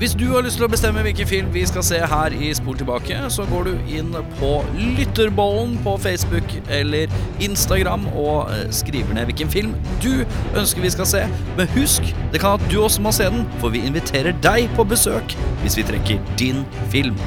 Hvis 0.00 0.14
du 0.16 0.30
har 0.30 0.40
lyst 0.40 0.56
til 0.56 0.64
å 0.64 0.70
bestemme 0.72 1.02
hvilken 1.04 1.28
film 1.28 1.48
vi 1.52 1.60
skal 1.68 1.84
se 1.84 1.98
her 2.08 2.32
i 2.32 2.46
Spol 2.56 2.78
tilbake, 2.80 3.18
så 3.28 3.44
går 3.50 3.66
du 3.68 3.90
inn 3.98 4.14
på 4.38 4.52
Lytterbollen 4.96 5.74
på 5.84 5.92
Facebook 6.00 6.54
eller 6.72 7.12
Instagram 7.44 8.06
og 8.14 8.48
eh, 8.48 8.62
skriver 8.72 9.12
ned 9.18 9.28
hvilken 9.28 9.52
film 9.52 9.74
du 10.00 10.22
ønsker 10.56 10.80
vi 10.86 10.94
skal 10.94 11.10
se. 11.10 11.20
Men 11.60 11.68
husk, 11.74 12.08
det 12.32 12.40
kan 12.40 12.56
at 12.56 12.64
du 12.72 12.78
også 12.80 13.04
må 13.04 13.12
se 13.12 13.28
den, 13.28 13.44
for 13.60 13.76
vi 13.76 13.84
inviterer 13.84 14.32
deg 14.40 14.72
på 14.78 14.88
besøk 14.88 15.36
hvis 15.60 15.76
vi 15.76 15.84
trekker 15.92 16.24
din 16.40 16.64
film. 16.88 17.20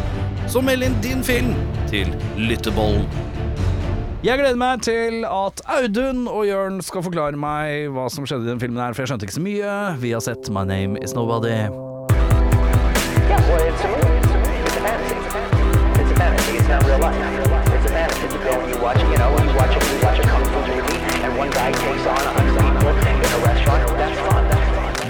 Så 0.49 0.65
meld 0.65 0.89
inn 0.89 0.97
din 1.05 1.21
film 1.21 1.53
til 1.93 2.09
Lytterbollen. 2.41 3.05
Jeg 4.25 4.41
gleder 4.41 4.57
meg 4.57 4.81
til 4.81 5.21
at 5.29 5.61
Audun 5.77 6.25
og 6.25 6.47
Jørn 6.49 6.81
skal 6.81 7.05
forklare 7.05 7.37
meg 7.37 7.93
hva 7.93 8.09
som 8.09 8.25
skjedde 8.25 8.49
i 8.49 8.53
den 8.55 8.65
filmen 8.65 8.81
her, 8.81 8.97
for 8.97 9.05
jeg 9.05 9.13
skjønte 9.13 9.29
ikke 9.29 9.37
så 9.37 9.45
mye. 9.45 9.79
Vi 10.01 10.17
har 10.17 10.25
sett 10.25 10.49
My 10.49 10.65
Name 10.65 10.97
Is 11.05 11.13
Nobody. 11.13 11.82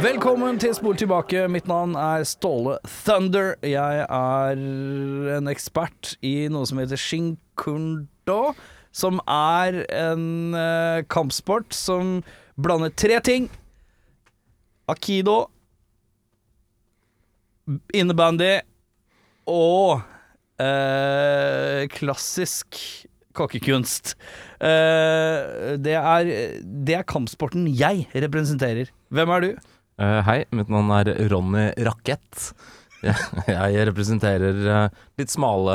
Velkommen 0.03 0.59
til 0.59 0.73
Spol 0.75 0.97
tilbake. 0.99 1.47
Mitt 1.47 1.67
navn 1.67 1.95
er 1.95 2.25
Ståle 2.27 2.77
Thunder. 3.05 3.53
Jeg 3.63 4.03
er 4.03 4.63
en 5.37 5.47
ekspert 5.47 6.15
i 6.25 6.49
noe 6.51 6.67
som 6.67 6.81
heter 6.81 6.99
shinkundo, 6.99 8.39
som 8.91 9.21
er 9.29 9.83
en 9.87 10.27
eh, 10.57 11.05
kampsport 11.07 11.71
som 11.77 12.19
blander 12.59 12.91
tre 12.97 13.21
ting. 13.23 13.47
Akido, 14.91 15.52
innebandy 17.95 18.57
og 19.49 20.03
eh, 20.61 21.83
klassisk 21.93 22.79
kokkekunst. 23.33 24.13
Eh, 24.61 25.77
det, 25.81 25.95
er, 25.97 26.31
det 26.63 26.97
er 26.99 27.07
kampsporten 27.09 27.65
jeg 27.71 28.05
representerer. 28.13 28.91
Hvem 29.13 29.33
er 29.35 29.45
du? 29.45 29.49
Eh, 30.01 30.19
hei, 30.27 30.39
mitt 30.55 30.71
navn 30.73 30.91
er 30.95 31.11
Ronny 31.31 31.69
Rakett. 31.87 32.53
Jeg, 33.03 33.17
jeg 33.51 33.87
representerer 33.89 34.61
eh, 34.75 35.01
litt 35.19 35.33
smale 35.33 35.73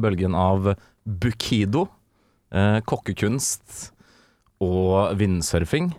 bølgen 0.00 0.36
av 0.38 0.72
bukido, 1.04 1.86
eh, 2.54 2.78
kokkekunst 2.88 3.90
og 4.62 5.18
vindsurfing. 5.18 5.90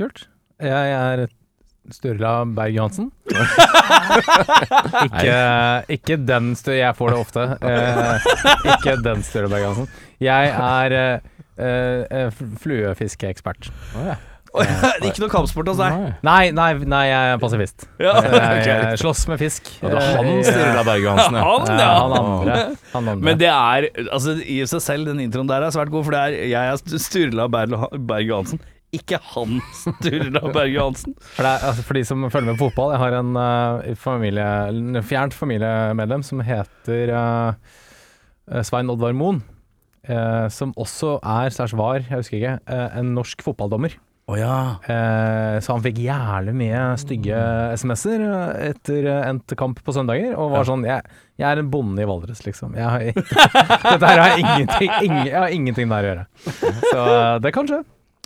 Kult. 0.00 0.24
Jeg 0.64 0.94
er 0.96 1.26
Sturla 1.92 2.44
Berg-Johansen. 2.56 3.10
ikke, 5.06 5.38
ikke 5.98 6.16
den 6.28 6.52
Sturla 6.58 6.78
Jeg 6.80 6.96
får 6.98 7.12
det 7.14 7.18
ofte. 7.20 7.46
Eh, 7.60 8.28
ikke 8.74 8.96
den 9.04 9.24
Sturla 9.26 9.50
Berg-Johansen. 9.52 9.90
Jeg 10.24 10.52
er 10.54 10.96
eh, 10.98 11.18
eh, 11.58 12.30
fl- 12.34 12.54
fluefiskeekspert. 12.62 13.68
ikke 15.04 15.18
noe 15.24 15.30
kampsport 15.32 15.66
hos 15.72 15.80
deg. 15.82 15.96
Nei, 16.24 16.50
nei, 16.54 16.68
nei, 16.86 17.02
jeg 17.10 17.32
er 17.34 17.40
pasifist. 17.42 17.88
Ja, 17.98 18.12
Jeg, 18.22 18.66
jeg 18.68 19.00
slåss 19.02 19.24
med 19.32 19.40
fisk. 19.42 19.72
Ja, 19.82 19.90
det 19.90 19.96
var 19.98 20.10
han 20.20 20.30
Eh, 20.34 20.44
Sturla 20.48 20.84
Berg-Johansen, 20.86 21.40
ja. 21.40 21.46
Han, 21.48 21.66
eh, 21.68 21.80
ja. 21.82 21.88
Han 21.98 22.14
andre. 22.20 22.60
Han 22.94 23.08
andre. 23.16 23.24
Men 23.28 23.40
det 23.42 23.50
er 23.50 23.88
altså, 24.08 24.36
i 24.40 24.60
seg 24.70 24.84
selv, 24.84 25.10
den 25.10 25.20
introen 25.26 25.50
der 25.50 25.66
er 25.66 25.74
svært 25.74 25.90
god, 25.92 26.06
for 26.06 26.14
det 26.16 26.22
er 26.22 26.38
jeg 26.54 26.70
er 26.78 27.02
Sturla 27.02 27.48
Berge 27.50 27.90
Berg-Johansen, 27.98 28.62
ikke 28.96 29.20
han 29.32 29.58
Sturla 29.76 30.42
Berge 30.48 30.74
Johansen. 30.74 31.16
For, 31.34 31.46
det 31.46 31.50
er, 31.50 31.66
altså, 31.70 31.86
for 31.86 31.98
de 31.98 32.04
som 32.08 32.28
følger 32.28 32.50
med 32.50 32.60
på 32.60 32.68
fotball, 32.68 32.94
jeg 32.94 33.02
har 33.02 33.18
en 33.20 33.34
uh, 33.38 33.90
familie, 34.00 34.46
en 34.70 35.02
fjernt 35.04 35.36
familiemedlem 35.36 36.24
som 36.26 36.42
heter 36.44 37.12
uh, 37.14 38.62
Svein 38.62 38.92
Oddvar 38.92 39.16
Moen. 39.16 39.42
Uh, 40.04 40.50
som 40.52 40.74
også 40.76 41.16
er, 41.20 41.54
særs 41.54 41.76
var, 41.78 42.02
jeg 42.04 42.20
husker 42.20 42.40
ikke, 42.40 42.58
en 43.00 43.14
norsk 43.16 43.44
fotballdommer. 43.46 43.96
Oh, 44.24 44.38
ja. 44.40 44.80
Eh, 44.88 45.58
så 45.60 45.74
han 45.74 45.82
fikk 45.84 45.98
jævlig 46.00 46.54
mye 46.56 46.84
stygge 46.96 47.40
SMS-er 47.76 48.22
etter 48.70 49.08
endt 49.18 49.52
kamp 49.60 49.82
på 49.84 49.92
søndager, 49.92 50.32
og 50.40 50.54
var 50.54 50.64
sånn 50.68 50.86
jeg, 50.88 51.04
jeg 51.36 51.44
er 51.50 51.60
en 51.60 51.68
bonde 51.72 52.00
i 52.00 52.06
Valdres, 52.08 52.40
liksom. 52.46 52.72
Jeg 52.78 52.88
har, 52.88 53.04
dette 53.90 54.08
her 54.08 54.22
har 54.22 54.40
ingenting, 54.40 54.94
ingen, 55.02 55.26
jeg 55.28 55.36
har 55.36 55.52
ingenting 55.52 55.92
der 55.92 56.08
å 56.08 56.10
gjøre. 56.10 56.24
Så 56.88 57.04
det 57.44 57.52
kan 57.56 57.68
skje. 57.68 57.82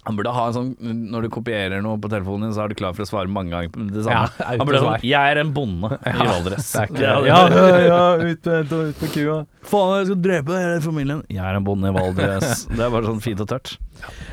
Han 0.08 0.16
burde 0.18 0.32
ha 0.32 0.46
en 0.48 0.56
sånn 0.56 0.70
Når 1.12 1.26
du 1.26 1.30
kopierer 1.36 1.82
noe 1.84 2.00
på 2.00 2.08
telefonen 2.12 2.48
din, 2.48 2.54
så 2.56 2.64
er 2.64 2.72
du 2.72 2.78
klar 2.78 2.96
for 2.96 3.04
å 3.04 3.10
svare 3.10 3.30
mange 3.32 3.52
ganger 3.52 3.92
det 3.92 4.06
samme. 4.06 4.24
Ja, 4.40 4.48
han 4.56 4.64
burde 4.64 4.82
sånn 4.82 5.04
Jeg 5.06 5.34
er 5.36 5.42
en 5.44 5.52
bonde 5.56 5.92
i 6.00 6.16
Valdres. 6.18 6.72
Det 6.96 7.04
Ja, 7.04 7.14
ja, 7.28 7.38
ja, 7.84 8.00
ut 8.24 8.48
på 8.48 8.82
ut 8.88 9.04
med 9.04 9.14
kua. 9.14 9.38
Faen, 9.68 9.94
jeg 10.00 10.10
skal 10.10 10.20
drepe 10.24 10.58
hele 10.58 10.82
familien. 10.84 11.22
Jeg 11.28 11.44
er 11.44 11.60
en 11.60 11.66
bonde 11.66 11.92
i 11.92 11.96
Valdres. 11.96 12.64
det 12.74 12.84
er 12.86 12.92
bare 12.94 13.10
sånn 13.12 13.22
fint 13.24 13.44
og 13.44 13.50
tørt. 13.52 13.74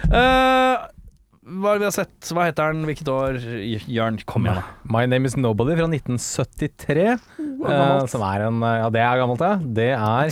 Uh, 0.08 0.88
hva 1.46 1.76
har 1.76 1.82
vi 1.82 1.86
har 1.86 1.94
sett? 1.94 2.16
Hva 2.34 2.48
heter 2.48 2.74
den? 2.74 2.88
Hvilket 2.90 3.12
år? 3.14 3.38
Jørn, 3.92 4.18
kom 4.26 4.48
igjen, 4.48 4.64
da. 4.64 4.66
My 4.90 5.04
Name 5.10 5.30
Is 5.30 5.36
Nobody 5.38 5.76
fra 5.78 5.86
1973. 5.92 7.06
Uh, 7.62 8.06
som 8.10 8.24
er 8.26 8.48
en 8.48 8.64
Ja, 8.66 8.90
det 8.94 9.04
er 9.04 9.22
gammelt, 9.22 9.44
ja. 9.46 9.60
Det 9.62 9.92
er 9.94 10.32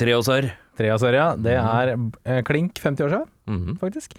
og 0.96 1.04
sør, 1.04 1.14
ja. 1.20 1.28
Det 1.38 1.54
er 1.60 1.94
uh, 2.00 2.40
klink 2.48 2.82
50 2.82 3.06
år 3.06 3.14
siden, 3.14 3.30
Mhm. 3.46 3.78
faktisk. 3.82 4.16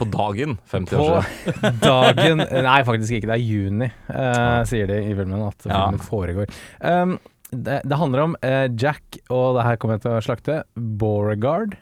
På 0.00 0.08
dagen, 0.10 0.56
50 0.72 0.96
På 0.96 1.04
år 1.04 1.28
siden. 1.28 1.76
dagen 1.84 2.44
Nei, 2.66 2.78
faktisk 2.88 3.18
ikke. 3.18 3.28
Det 3.30 3.36
er 3.36 3.44
juni, 3.44 3.90
eh, 4.08 4.62
sier 4.70 4.88
de 4.90 4.98
i 5.04 5.12
filmen. 5.18 5.44
At 5.46 5.68
Ja. 5.68 5.84
foregår. 6.06 6.50
Um, 6.80 7.18
det, 7.50 7.80
det 7.84 7.98
handler 7.98 8.24
om 8.28 8.34
uh, 8.44 8.66
Jack, 8.78 9.20
og 9.28 9.56
det 9.58 9.66
her 9.66 9.78
kommer 9.82 9.98
jeg 9.98 10.04
til 10.06 10.16
å 10.16 10.24
slakte, 10.24 10.58
Beauregard, 10.76 11.76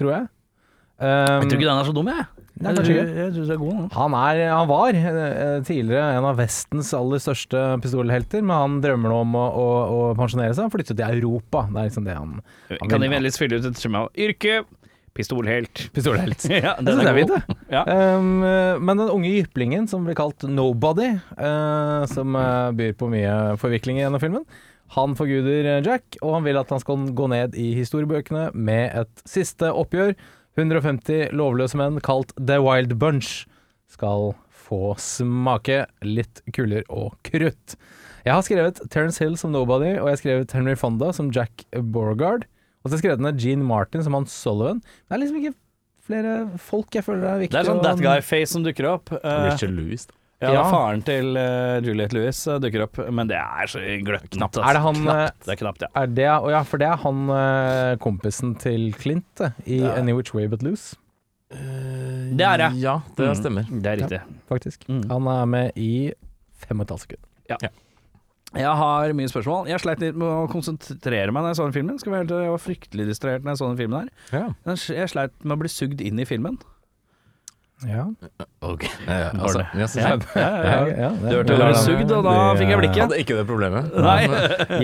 tror 0.00 0.14
jeg. 0.16 0.28
Um, 1.00 1.40
Jeg 1.44 1.48
tror 1.50 1.58
ikke 1.60 1.70
den 1.70 1.80
er 1.80 1.88
så 1.88 1.96
dum, 1.96 2.08
jeg. 2.12 2.28
Nei, 2.60 2.72
Jeg 2.76 2.96
jeg 3.16 3.32
tror 3.32 3.46
det 3.48 3.54
er 3.54 3.60
god. 3.60 3.84
Han, 3.94 4.14
er, 4.20 4.40
han 4.52 4.66
var 4.68 4.96
eh, 4.98 5.62
tidligere 5.64 6.16
en 6.18 6.26
av 6.28 6.36
Vestens 6.36 6.90
aller 6.96 7.22
største 7.22 7.62
pistolhelter, 7.80 8.42
men 8.44 8.52
han 8.52 8.74
drømmer 8.84 9.14
nå 9.14 9.20
om 9.24 9.38
å, 9.38 9.44
å, 9.48 9.68
å 9.94 10.02
pensjonere 10.18 10.52
seg 10.58 10.68
og 10.68 10.74
flytte 10.74 10.92
til 10.98 11.06
Europa. 11.22 11.62
Det 11.70 11.80
er 11.80 11.88
liksom 11.88 12.08
det 12.08 12.18
han 12.18 12.34
Han 12.74 12.92
Kan 12.92 13.00
de 13.06 13.08
vennligst 13.14 13.40
fylle 13.40 13.62
ut 13.62 13.70
et 13.70 13.80
skjema? 13.80 14.04
Yrke 14.12 14.58
pistolhelt. 15.16 15.84
Pistolhelt. 15.96 16.44
ja, 16.50 16.74
Jeg 16.78 16.86
synes 16.86 17.04
det 17.04 17.12
er 17.12 17.18
fint, 17.18 17.34
det. 17.34 17.58
Ja. 17.72 17.84
Um, 18.18 18.42
men 18.84 19.00
den 19.02 19.12
unge 19.12 19.30
jyplingen 19.30 19.86
som 19.90 20.06
blir 20.06 20.18
kalt 20.18 20.44
Nobody, 20.48 21.12
uh, 21.38 22.06
som 22.10 22.36
uh, 22.38 22.70
byr 22.76 22.96
på 22.98 23.10
mye 23.12 23.36
forviklinger 23.60 24.06
gjennom 24.06 24.22
filmen, 24.22 24.44
han 24.90 25.14
forguder 25.14 25.84
Jack, 25.86 26.18
og 26.18 26.40
han 26.40 26.46
vil 26.48 26.58
at 26.58 26.70
han 26.74 26.82
skal 26.82 27.10
gå 27.14 27.30
ned 27.30 27.54
i 27.54 27.70
historiebøkene 27.76 28.48
med 28.58 28.90
et 29.04 29.22
siste 29.28 29.70
oppgjør. 29.70 30.16
150 30.58 31.30
lovløse 31.38 31.78
menn 31.78 32.00
kalt 32.02 32.34
The 32.34 32.58
Wild 32.62 32.96
Bunch 32.98 33.44
skal 33.90 34.32
få 34.70 34.94
smake 34.98 35.84
litt 36.06 36.42
kuler 36.54 36.82
og 36.90 37.14
krutt. 37.26 37.76
Jeg 38.26 38.34
har 38.34 38.44
skrevet 38.44 38.80
Terence 38.92 39.22
Hill 39.22 39.36
som 39.40 39.54
Nobody, 39.54 39.94
og 39.96 40.10
jeg 40.10 40.16
har 40.16 40.20
skrevet 40.20 40.56
Henry 40.56 40.74
Fonda 40.78 41.10
som 41.16 41.30
Jack 41.34 41.64
Beauregard. 41.70 42.44
Og 42.84 42.90
så 42.92 42.98
skrev 43.00 43.18
den 43.20 43.26
av 43.28 43.36
Gene 43.40 43.64
Martin 43.66 44.02
som 44.06 44.14
han 44.16 44.24
Sullivan. 44.26 44.80
Det 45.08 45.16
er 45.16 45.20
liksom 45.24 45.40
ikke 45.42 45.54
flere 46.10 46.36
folk 46.58 46.96
jeg 46.96 47.04
føler 47.06 47.26
er 47.34 47.42
viktig. 47.44 47.52
Det 47.52 47.60
er 47.60 47.68
sånn 47.68 47.82
that 47.84 48.00
guy-face 48.00 48.50
som 48.54 48.64
dukker 48.64 48.88
opp. 48.94 49.12
Eh, 49.12 49.44
Richard 49.50 49.74
Lewis. 49.76 50.06
da. 50.08 50.14
ja, 50.48 50.52
Ja. 50.56 50.62
Faren 50.72 51.02
til 51.04 51.36
uh, 51.36 51.76
Juliette 51.84 52.16
Lewis 52.16 52.40
uh, 52.48 52.56
dukker 52.58 52.86
opp, 52.86 52.96
men 53.12 53.28
det 53.28 53.36
er 53.36 53.68
så 53.68 53.82
gløtt. 54.06 54.30
Knapt, 54.32 54.56
altså. 54.56 54.64
Er 54.70 54.78
det 54.78 54.82
han, 54.86 54.96
eh, 54.96 55.04
Knapt. 55.04 55.44
Det 55.44 55.52
er 55.52 55.60
knapt, 55.60 55.84
ja. 55.84 55.90
Er 56.00 56.06
det, 56.16 56.24
ja, 56.54 56.62
for 56.64 56.78
det 56.80 56.88
er 56.88 56.96
han 57.04 57.20
uh, 57.28 57.96
kompisen 58.00 58.56
til 58.58 58.88
Clint 58.96 59.44
i 59.66 59.82
Ja. 59.82 59.92
Any 60.00 60.16
Which 60.16 60.32
Way 60.34 60.48
But 60.48 60.62
Loose, 60.64 60.96
Det 61.50 62.46
er 62.46 62.56
det. 62.62 62.70
Ja, 62.80 63.00
det 63.16 63.26
Mm. 63.28 63.34
stemmer. 63.42 63.64
Det 63.82 63.86
er 63.92 63.96
riktig. 64.04 64.20
faktisk. 64.48 64.84
Mm. 64.88 65.04
Han 65.10 65.26
er 65.28 65.44
med 65.46 65.72
i 65.76 66.12
fem 66.56 66.80
og 66.80 66.86
et 66.86 66.90
halvt 66.96 67.02
sekund. 67.02 67.70
Jeg 68.58 68.72
har 68.80 69.12
mye 69.14 69.30
spørsmål. 69.30 69.68
Jeg 69.70 69.78
sleit 69.82 70.00
litt 70.02 70.16
med 70.18 70.26
å 70.26 70.48
konsentrere 70.50 71.30
meg 71.30 71.44
når 71.44 71.52
jeg 71.52 71.58
så 71.60 71.68
den 71.68 71.76
filmen. 71.76 72.00
Skal 72.02 72.12
være 72.16 72.24
helt, 72.24 72.34
jeg 72.42 72.50
var 72.56 72.62
fryktelig 72.64 73.06
distrahert 73.12 73.44
når 73.46 73.54
jeg 73.54 73.60
så 73.62 73.68
den 73.70 73.78
filmen 73.78 74.00
her. 74.00 74.10
Ja. 74.34 74.74
Jeg 74.96 75.10
sleit 75.12 75.36
med 75.44 75.54
å 75.54 75.60
bli 75.62 75.70
sugd 75.70 76.02
inn 76.02 76.18
i 76.18 76.26
filmen. 76.26 76.58
Ja. 77.86 78.08
Ok. 78.66 78.82
Ja, 79.08 79.30
altså, 79.40 79.62
ja, 79.72 79.86
Ja, 79.96 80.10
ja, 80.34 80.42
ja, 80.42 80.74
ja. 80.74 80.90
ja, 81.00 81.10
Du 81.16 81.30
hørte 81.38 81.54
ordet 81.56 81.78
sugd, 81.80 82.10
og 82.12 82.26
da 82.26 82.34
fikk 82.58 82.66
jeg 82.66 82.74
Jeg 82.74 82.80
blikket. 82.82 83.00
hadde 83.06 83.20
ikke 83.22 83.38
det 83.38 83.46
problemet. 83.48 83.94
Nei. 84.08 84.18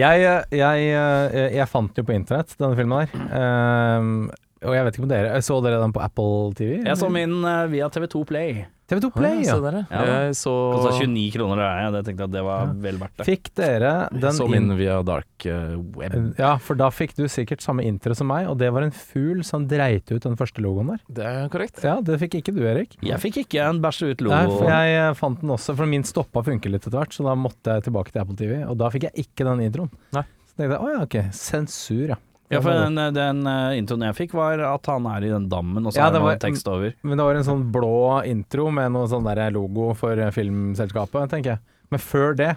jeg, 0.01 0.25
jeg, 0.57 0.87
jeg, 0.89 1.53
jeg 1.59 1.69
fant 1.69 1.99
jo 2.01 2.07
på 2.09 2.15
internett, 2.17 2.55
denne 2.57 2.79
filmen 2.79 3.05
her. 3.05 4.37
Og 4.67 4.75
jeg 4.77 4.87
vet 4.87 4.97
ikke 4.99 5.07
om 5.07 5.13
dere 5.13 5.43
Så 5.45 5.59
dere 5.65 5.83
den 5.83 5.95
på 5.95 6.03
Apple 6.03 6.55
TV? 6.59 6.81
Jeg 6.85 6.99
så 7.01 7.11
min 7.13 7.39
eh, 7.47 7.67
via 7.73 7.91
TV2 7.93 8.25
Play. 8.29 8.65
TV2 8.87 9.09
Play, 9.17 9.41
Se 9.43 9.57
ja. 9.57 9.81
Ja. 9.91 10.03
Jeg 10.07 10.35
så, 10.39 10.53
Kosta 10.77 10.93
29 11.01 11.33
kroner, 11.35 11.59
det 11.59 11.67
er 11.67 11.81
jeg. 11.83 11.93
Det 11.97 12.03
tenkte 12.07 12.23
jeg 12.23 12.31
at 12.31 12.35
det 12.37 12.43
var 12.47 12.69
vel 12.85 13.01
verdt 13.01 13.17
det. 13.19 13.27
Fikk 13.27 13.51
dere 13.59 13.93
den 14.15 14.37
så 14.37 14.47
inn- 14.47 14.69
min 14.69 14.77
via 14.79 15.01
dark 15.07 15.47
eh, 15.51 15.73
web. 15.99 16.15
Ja, 16.39 16.53
for 16.63 16.79
da 16.79 16.87
fikk 16.95 17.17
du 17.19 17.25
sikkert 17.31 17.65
samme 17.67 17.83
intro 17.87 18.15
som 18.15 18.31
meg, 18.31 18.47
og 18.51 18.61
det 18.63 18.71
var 18.75 18.87
en 18.87 18.95
fugl 18.95 19.43
som 19.47 19.67
dreit 19.67 20.07
ut 20.15 20.23
den 20.23 20.39
første 20.39 20.63
logoen 20.63 20.93
der. 20.95 21.03
Det 21.19 21.27
er 21.33 21.51
korrekt. 21.51 21.83
Ja, 21.83 21.97
det 21.99 22.21
fikk 22.23 22.39
ikke 22.39 22.55
du, 22.55 22.63
Erik. 22.67 22.95
Jeg 23.03 23.19
fikk 23.23 23.41
ikke 23.43 23.67
en 23.67 23.83
bæsje 23.83 24.13
ut 24.15 24.23
logo. 24.23 24.37
Nei, 24.39 24.55
for 24.55 24.71
jeg 24.71 25.01
eh, 25.03 25.11
fant 25.19 25.43
den 25.43 25.57
også, 25.57 25.75
for 25.75 25.91
min 25.91 26.07
stoppa 26.07 26.45
funker 26.47 26.57
funke 26.57 26.73
litt 26.73 26.87
etter 26.87 26.99
hvert, 27.01 27.13
så 27.15 27.27
da 27.27 27.35
måtte 27.39 27.77
jeg 27.77 27.87
tilbake 27.87 28.13
til 28.13 28.23
Apple 28.23 28.39
TV, 28.39 28.57
og 28.67 28.79
da 28.81 28.91
fikk 28.93 29.09
jeg 29.11 29.27
ikke 29.27 29.47
den 29.49 29.67
introen. 29.67 29.91
Nei. 30.17 30.25
Så 30.47 30.57
tenkte 30.57 30.77
jeg, 30.77 30.81
å 30.81 30.93
ja, 30.95 31.03
ok, 31.05 31.17
sensur, 31.37 32.07
ja. 32.15 32.17
Ja, 32.51 32.61
for 32.63 32.71
den, 32.71 32.95
den 33.15 33.41
eh, 33.51 33.77
introen 33.81 34.05
jeg 34.07 34.15
fikk, 34.15 34.35
var 34.39 34.61
at 34.63 34.87
han 34.87 35.07
er 35.11 35.25
i 35.27 35.31
den 35.33 35.49
dammen, 35.51 35.85
og 35.87 35.93
så 35.93 35.99
Ja, 35.99 36.07
er 36.09 36.13
det 36.15 36.21
noe 36.23 36.29
var- 36.31 36.39
tekst 36.45 36.69
over. 36.71 36.93
Men 37.03 37.19
det 37.19 37.25
var 37.27 37.35
en 37.41 37.45
sånn 37.49 37.65
blå 37.75 37.95
intro 38.25 38.69
med 38.71 38.93
noe 38.95 39.09
sånn 39.11 39.25
der 39.27 39.51
logo 39.51 39.93
for 39.99 40.15
filmselskapet, 40.31 41.29
tenker 41.33 41.57
jeg. 41.57 41.61
Men 41.91 42.01
før 42.03 42.37
det, 42.39 42.53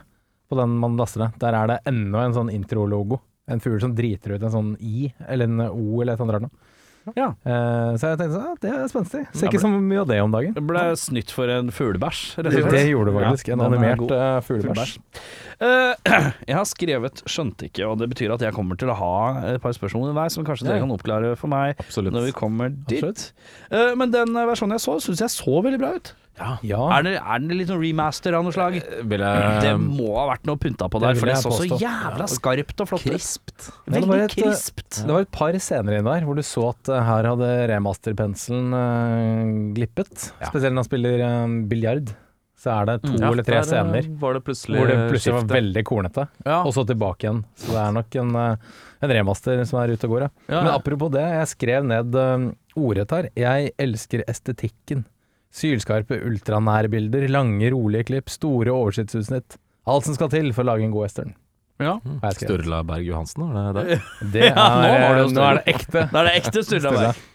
på 0.49 0.57
den 0.57 0.77
man 0.81 0.97
laster 0.97 1.25
det, 1.25 1.31
der 1.41 1.53
er 1.57 1.67
det 1.73 1.79
enda 1.89 2.23
en 2.25 2.33
sånn 2.37 2.51
intrologo. 2.53 3.19
En 3.49 3.59
fugl 3.59 3.79
som 3.81 3.95
driter 3.97 4.35
ut 4.35 4.43
en 4.45 4.53
sånn 4.53 4.71
I, 4.79 5.11
eller 5.27 5.45
en 5.49 5.61
O, 5.69 6.01
eller 6.01 6.13
et 6.13 6.19
eller 6.21 6.39
noe. 6.45 6.51
Ja. 7.15 7.29
Eh, 7.45 7.95
så 7.97 8.11
jeg 8.11 8.17
tenkte 8.19 8.35
sånn, 8.35 8.45
ja, 8.45 8.55
det 8.61 8.71
er 8.75 8.87
spenstig. 8.91 9.21
Ser 9.33 9.45
Ja, 9.47 9.49
ikke 9.51 9.61
så 9.63 9.69
mye 9.73 10.01
av 10.03 10.07
det 10.11 10.19
om 10.21 10.31
dagen. 10.31 10.53
Det 10.53 10.63
ble 10.67 10.83
snytt 10.99 11.31
for 11.33 11.49
en 11.49 11.71
fuglebæsj, 11.73 12.37
rett 12.37 12.51
Det, 12.53 12.63
slett. 12.67 12.89
gjorde 12.91 13.13
det 13.13 13.23
faktisk. 13.23 13.47
Ja, 13.47 13.53
en 13.53 13.59
den 13.59 13.65
er 13.73 13.77
animert 13.77 13.97
god. 14.03 14.11
uh, 14.11 14.41
fuglebæsj. 14.45 14.99
Eh, 15.59 15.93
jeg 16.49 16.55
har 16.55 16.65
skrevet 16.69 17.23
'skjønte 17.25 17.65
ikke', 17.69 17.87
og 17.89 17.97
det 17.99 18.09
betyr 18.13 18.33
at 18.33 18.41
jeg 18.45 18.53
kommer 18.53 18.77
til 18.77 18.89
å 18.89 18.95
ha 18.99 19.41
et 19.55 19.61
par 19.61 19.71
spørsmål 19.73 20.09
underveis 20.09 20.33
som 20.37 20.45
kanskje 20.45 20.67
dere 20.67 20.77
Ja. 20.79 20.85
kan 20.85 20.91
oppklare 20.97 21.35
for 21.37 21.47
meg 21.47 21.75
Absolutt. 21.79 22.13
når 22.13 22.25
vi 22.29 22.31
kommer 22.31 22.69
dit. 22.69 23.31
Eh, 23.71 23.95
men 23.95 24.11
den 24.11 24.27
versjonen 24.33 24.77
jeg 24.77 24.85
så, 24.85 24.99
syns 25.01 25.19
jeg 25.19 25.29
så 25.33 25.61
veldig 25.63 25.79
bra 25.79 25.95
ut. 25.95 26.13
Ja. 26.39 26.83
Er, 26.97 27.03
det, 27.05 27.13
er 27.19 27.41
det 27.43 27.57
litt 27.59 27.71
sånn 27.71 27.81
remaster 27.81 28.37
av 28.37 28.45
noe 28.45 28.55
slag? 28.55 28.77
Vil 28.79 29.25
jeg 29.25 29.57
Det 29.65 29.73
må 29.81 30.13
ha 30.15 30.27
vært 30.31 30.47
noe 30.49 30.61
pynta 30.61 30.87
på 30.91 31.01
der, 31.03 31.19
for 31.19 31.31
det 31.31 31.35
så 31.41 31.51
så 31.55 31.67
jævla 31.67 32.29
skarpt 32.31 32.85
og 32.85 32.91
flott 32.93 33.03
ut. 33.05 33.11
Krispt. 33.11 33.67
Ja, 33.67 33.91
det 33.91 34.03
Veldig 34.05 34.21
et, 34.23 34.37
eh, 34.37 34.47
krispt. 34.47 35.01
Det 35.03 35.17
var 35.17 35.27
et 35.27 35.33
par 35.35 35.59
scener 35.59 35.99
inn 35.99 36.09
der 36.09 36.25
hvor 36.27 36.39
du 36.39 36.45
så 36.45 36.69
at 36.71 36.93
eh, 36.93 37.03
her 37.09 37.29
hadde 37.33 37.51
remasterpenselen 37.73 38.73
uh, 38.73 39.75
glippet. 39.77 40.31
Spesielt 40.39 40.73
når 40.73 40.83
han 40.83 40.89
spiller 40.89 41.25
um, 41.27 41.61
biljard. 41.71 42.15
Så 42.59 42.73
er 42.73 42.89
det 42.89 42.95
to 43.05 43.13
Ja, 43.15 43.29
eller 43.31 43.45
tre 43.47 43.55
der, 43.55 43.61
eh, 43.61 43.67
scener 43.69 43.93
Var 43.93 44.01
det 44.03 44.19
hvor 44.19 44.33
det 44.35 44.43
plutselig 45.13 45.35
var 45.37 45.45
veldig 45.47 45.83
kornete, 45.87 46.27
Ja. 46.45 46.63
og 46.63 46.73
så 46.75 46.83
tilbake 46.85 47.23
igjen. 47.23 47.45
Så 47.55 47.71
det 47.71 47.79
er 47.79 47.91
nok 47.95 48.15
en, 48.19 48.35
eh, 48.35 48.55
en 49.01 49.09
remaster 49.09 49.65
som 49.65 49.79
er 49.79 49.93
ute 49.95 50.03
og 50.03 50.11
går, 50.11 50.21
ja. 50.21 50.29
Ja. 50.49 50.63
Men 50.63 50.73
apropos 50.73 51.09
det, 51.11 51.23
jeg 51.23 51.47
skrev 51.47 51.85
ned 51.87 52.15
uh, 52.15 52.51
ordrett 52.75 53.11
her. 53.11 53.29
Jeg 53.35 53.71
elsker 53.79 54.25
estetikken. 54.27 55.05
Sylskarpe 55.55 56.19
ultranærbilder, 56.27 57.25
lange, 57.31 57.71
rolige 57.73 58.05
klipp, 58.11 58.29
store 58.29 58.73
oversiktsutsnitt. 58.73 59.57
Alt 59.89 60.05
som 60.05 60.17
skal 60.17 60.29
til 60.33 60.51
for 60.53 60.65
å 60.65 60.71
lage 60.73 60.85
en 60.85 60.93
god 60.93 61.07
western. 61.07 61.33
Ja. 61.79 61.95
skrevet. 62.35 62.43
Sturla 62.43 62.81
Berg 62.85 63.07
Johansen, 63.07 63.45
var 63.55 63.71
det 63.73 63.85
der? 63.87 64.05
Det 64.33 64.45
er, 64.49 64.53
Ja, 64.53 64.67
nå 64.75 64.91
det 65.23 65.25
nå 65.33 65.45
er 65.47 65.59
det 65.61 65.75
ekte. 65.75 66.05
Da 66.11 66.21
er 66.21 66.29
det 66.29 66.35
ekte 66.43 66.65
Sturla 66.67 66.93
Berg. 66.97 67.25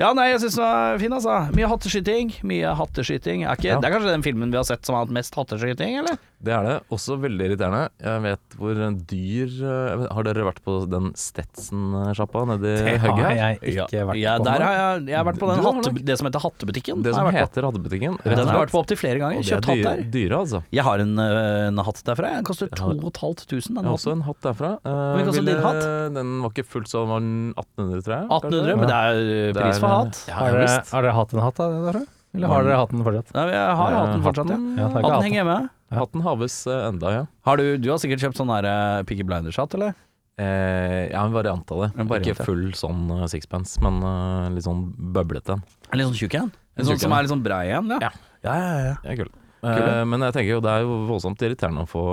Ja, 0.00 0.14
nei, 0.16 0.30
jeg 0.30 0.40
syns 0.40 0.56
den 0.56 0.64
var 0.64 0.98
fin, 1.02 1.12
altså. 1.12 1.32
Mye 1.52 1.68
hatteskyting. 1.68 2.30
Mye 2.48 2.70
hatteskyting. 2.78 3.42
Er 3.44 3.58
ikke, 3.58 3.68
Ja. 3.74 3.80
Det 3.82 3.90
er 3.90 3.94
kanskje 3.98 4.14
den 4.14 4.24
filmen 4.24 4.50
vi 4.54 4.56
har 4.56 4.64
sett 4.64 4.86
som 4.88 4.96
har 4.96 5.04
hatt 5.04 5.12
mest 5.12 5.36
hatteskyting, 5.36 5.98
eller? 6.00 6.16
Det 6.40 6.52
er 6.56 6.62
det. 6.64 6.74
Også 6.94 7.18
veldig 7.20 7.46
irriterende. 7.50 7.82
Jeg 8.00 8.20
vet 8.24 8.54
hvor 8.56 8.78
dyr 9.10 9.50
eh, 9.70 10.04
Har 10.16 10.24
dere 10.24 10.46
vært 10.46 10.60
på 10.64 10.76
den 10.88 11.10
Stetson-sjappa 11.20 12.44
nedi 12.48 12.70
Det 12.80 12.94
har 13.02 13.18
jeg 13.36 13.58
ikke 13.74 14.04
vært 14.08 14.20
ja, 14.20 14.36
på. 14.38 14.46
der 14.48 14.64
har 14.64 14.76
jeg, 14.78 15.02
jeg 15.10 15.18
har 15.18 15.26
vært 15.28 15.40
på 15.42 15.50
den 15.50 15.60
hatte, 15.66 15.92
det 16.08 16.16
som 16.16 16.28
heter 16.30 16.44
Hattebutikken. 16.44 17.02
Det 17.04 17.12
som 17.16 17.28
heter 17.34 17.66
Hattebutikken. 17.68 18.16
Den 18.24 18.40
har 18.40 18.52
jeg 18.54 18.62
vært 18.64 18.72
på 18.74 18.80
opptil 18.80 19.00
flere 19.00 19.20
ganger. 19.22 19.42
er 19.42 19.48
Kjøpt 19.50 19.68
hatt 19.70 19.82
der. 19.84 20.02
dyre, 20.16 20.38
altså. 20.40 20.62
Jeg 20.72 20.86
har 20.88 21.04
en, 21.04 21.12
øh, 21.26 21.66
en 21.68 21.82
hatt 21.90 22.00
derfra. 22.08 22.30
Den 22.38 22.48
koster 22.48 22.70
Jeg 22.70 22.80
har- 22.80 22.94
2500. 23.00 23.68
Den 23.70 23.76
Jeg 23.76 23.90
har 23.90 23.98
også 23.98 24.12
en 24.16 24.24
hatt 24.30 24.40
derfra. 24.48 24.70
Eh, 24.80 25.10
mye 25.20 25.44
din 25.50 25.62
hatt? 25.66 25.82
Den 26.16 26.32
var 26.42 26.50
ikke 26.54 26.66
fullt 26.66 26.88
så 26.88 27.04
den 27.04 27.12
var 27.12 27.64
1800, 27.66 28.02
tror 28.06 28.16
jeg. 28.16 28.24
1800, 28.30 28.76
men 28.80 28.88
det 28.88 28.96
er 28.96 29.60
pris 29.60 29.78
for 29.78 29.88
eh, 29.90 29.98
hatt. 30.00 30.24
Ja, 30.28 30.34
Har 30.40 30.56
dere, 30.56 30.80
har 30.90 31.02
dere 31.02 31.12
hatt 31.20 31.34
en 31.36 31.40
hatt 31.44 31.60
derfra? 31.60 32.06
Eller 32.36 32.52
har 32.52 32.66
dere 32.66 32.78
hatt 32.78 32.92
den 32.94 33.02
fortsatt? 33.06 33.32
Nei, 33.34 33.46
jeg 33.50 33.74
har 33.80 33.96
hatt 33.96 34.12
den 34.14 34.22
fortsatt, 34.26 34.52
ja. 34.52 34.58
Hatten, 34.60 34.78
Ja, 34.78 34.86
takk. 34.92 35.08
Hatten 35.08 35.26
henger 35.26 35.40
hjemme. 35.40 35.56
hatten 35.98 36.22
haves 36.26 36.60
eh, 36.70 36.84
enda, 36.86 37.12
ja. 37.16 37.24
Har 37.48 37.58
du, 37.58 37.66
du 37.82 37.90
har 37.90 37.98
sikkert 38.02 38.22
kjøpt 38.22 38.38
sånn 38.38 38.52
der 38.52 38.68
uh, 38.70 39.02
Picky 39.08 39.26
Blinders-hatt, 39.26 39.74
eller? 39.78 39.98
Eh, 40.40 41.10
ja, 41.10 41.24
en 41.24 41.34
variant 41.34 41.74
av 41.74 41.84
det. 41.84 41.90
Variant, 41.98 42.30
ikke 42.30 42.46
full 42.46 42.70
sånn 42.78 43.10
uh, 43.12 43.26
sixpence, 43.30 43.82
men 43.84 43.98
uh, 44.04 44.46
litt 44.54 44.64
sånn 44.68 44.86
bøblete 45.16 45.58
en. 45.58 45.66
Litt 45.92 46.06
sånn 46.12 46.18
tjukk 46.22 46.38
en? 46.38 46.54
En 46.78 46.88
sånn 46.88 47.02
som 47.02 47.12
er 47.16 47.26
litt 47.26 47.34
sånn 47.34 47.44
brei 47.44 47.66
en? 47.76 47.90
Ja. 47.98 48.08
Ja. 48.08 48.12
ja, 48.46 48.56
ja, 48.56 48.80
ja. 48.92 48.96
Det 49.02 49.14
er 49.14 49.22
kul. 49.24 49.32
Kul, 49.34 49.38
Eh, 49.60 50.04
men 50.08 50.22
jeg 50.24 50.32
tenker 50.36 50.54
jo 50.54 50.62
det 50.64 50.72
er 50.72 50.86
jo 50.86 50.94
voldsomt 51.10 51.42
irriterende 51.44 51.84
å 51.84 51.88
få 51.90 52.04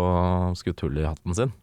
skutt 0.59 0.81
hull 0.83 0.97
i 0.99 1.05
hatten 1.07 1.35
sin. 1.37 1.53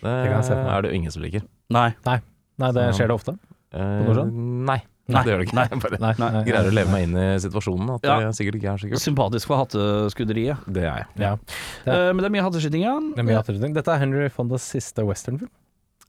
Det, 0.00 0.10
meg. 0.10 0.48
er 0.50 0.82
det 0.82 0.90
jo 0.90 0.98
ingen 0.98 1.14
som 1.14 1.22
liker. 1.22 1.44
Nei. 1.70 1.92
Nei, 2.08 2.70
det 2.74 2.88
skjer 2.96 3.10
det 3.10 3.14
ofte. 3.14 3.36
Eh, 3.72 4.00
Nordsjøen? 4.06 4.32
nei. 4.66 4.80
Nei. 5.10 5.22
det 5.26 5.32
gjør 5.32 5.40
det 5.42 5.46
ikke. 5.48 5.62
Jeg 5.66 5.80
bare 5.82 5.98
Nei, 5.98 6.12
nei, 6.18 6.42
greier 6.46 6.68
å 6.70 6.74
leve 6.74 6.92
meg 6.92 7.06
inn 7.08 7.16
i 7.18 7.24
situasjonen. 7.42 7.88
At 7.96 8.04
Ja. 8.06 8.18
det 8.22 8.36
sikkert 8.38 8.58
ikke 8.60 8.70
er 8.74 8.78
så 8.78 8.90
kult. 8.92 9.02
Sympatisk 9.02 9.50
for 9.50 9.58
hatteskudderiet. 9.64 10.62
Det 10.70 10.84
er 10.86 11.02
jeg. 11.02 11.06
Ja. 11.18 11.32
Det 11.82 11.90
er. 11.92 12.04
Uh, 12.06 12.12
men 12.12 12.22
det 12.22 12.28
er 12.30 12.34
mye 12.36 12.44
hatteskyting, 12.46 12.84
ja. 12.86 12.94
Det 13.00 13.18
er 13.24 13.26
mye 13.26 13.40
hatteskyting. 13.40 13.74
Dette 13.74 13.90
er 13.96 13.98
Henry 14.04 14.28
Fondas 14.30 14.62
siste 14.62 15.02
westernfilm. 15.04 15.50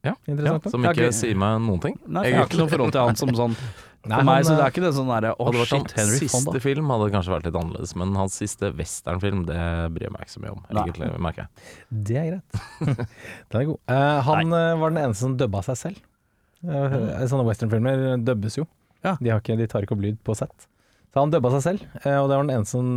Ja. 0.04 0.14
ja. 0.28 0.60
Som 0.68 0.84
Jeg 0.84 0.94
ikke 0.98 1.08
ikke- 1.08 1.16
sier 1.16 1.36
meg 1.40 1.62
noen 1.64 1.82
ting. 1.82 1.98
Nei, 2.06 2.26
jeg 2.28 2.36
har 2.36 2.46
ikke 2.46 2.60
noe 2.60 2.70
forhold 2.70 2.92
til 2.92 3.02
han 3.08 3.16
som 3.16 3.30
sånn 3.30 3.56
Nei, 4.04 4.18
For 4.18 4.26
meg, 4.28 4.36
han, 4.36 4.44
så 4.44 4.56
det 4.58 4.60
eh, 4.60 4.66
er 4.66 4.72
ikke 4.74 4.82
det 4.84 4.90
sånn 4.98 5.08
derre 5.14 5.30
Å, 5.40 5.46
shit, 5.64 5.92
Henry 5.96 6.10
hans 6.12 6.20
siste 6.20 6.36
Fonda. 6.44 6.60
film 6.60 6.90
hadde 6.92 7.06
kanskje 7.14 7.32
vært 7.32 7.46
litt 7.48 7.56
annerledes, 7.56 7.94
men 7.96 8.12
hans 8.20 8.36
siste 8.36 8.72
westernfilm, 8.76 9.46
det 9.48 9.60
bryr 9.96 10.10
jeg 10.10 10.12
meg 10.12 10.26
ikke 10.26 10.34
så 10.34 10.42
mye 10.44 10.52
om, 10.52 10.66
Nei. 10.68 10.84
egentlig, 10.84 11.08
merker 11.24 11.46
jeg. 11.46 11.70
Det 12.10 12.18
er 12.20 12.26
greit. 12.34 13.08
Den 13.54 13.62
er 13.62 13.70
god. 13.70 13.80
Uh, 13.88 14.20
han 14.28 14.52
eh, 14.60 14.74
var 14.82 14.92
den 14.92 15.00
eneste 15.06 15.24
som 15.24 15.38
dubba 15.40 15.64
seg 15.64 15.80
selv. 15.80 16.04
Uh, 16.68 17.24
sånne 17.32 17.48
westernfilmer 17.48 18.04
dubbes 18.28 18.60
jo. 18.60 18.68
Ja. 19.04 19.18
De, 19.20 19.34
ikke, 19.36 19.58
de 19.60 19.68
tar 19.70 19.86
ikke 19.86 19.98
opp 19.98 20.04
lyd 20.06 20.20
på 20.24 20.36
sett. 20.38 20.68
Så 21.14 21.22
han 21.22 21.30
dubba 21.30 21.52
seg 21.54 21.62
selv, 21.62 21.82
eh, 22.02 22.16
og 22.18 22.26
det 22.26 22.38
var 22.40 22.48
den 22.48 22.56
eneste 22.56 22.74
som 22.74 22.88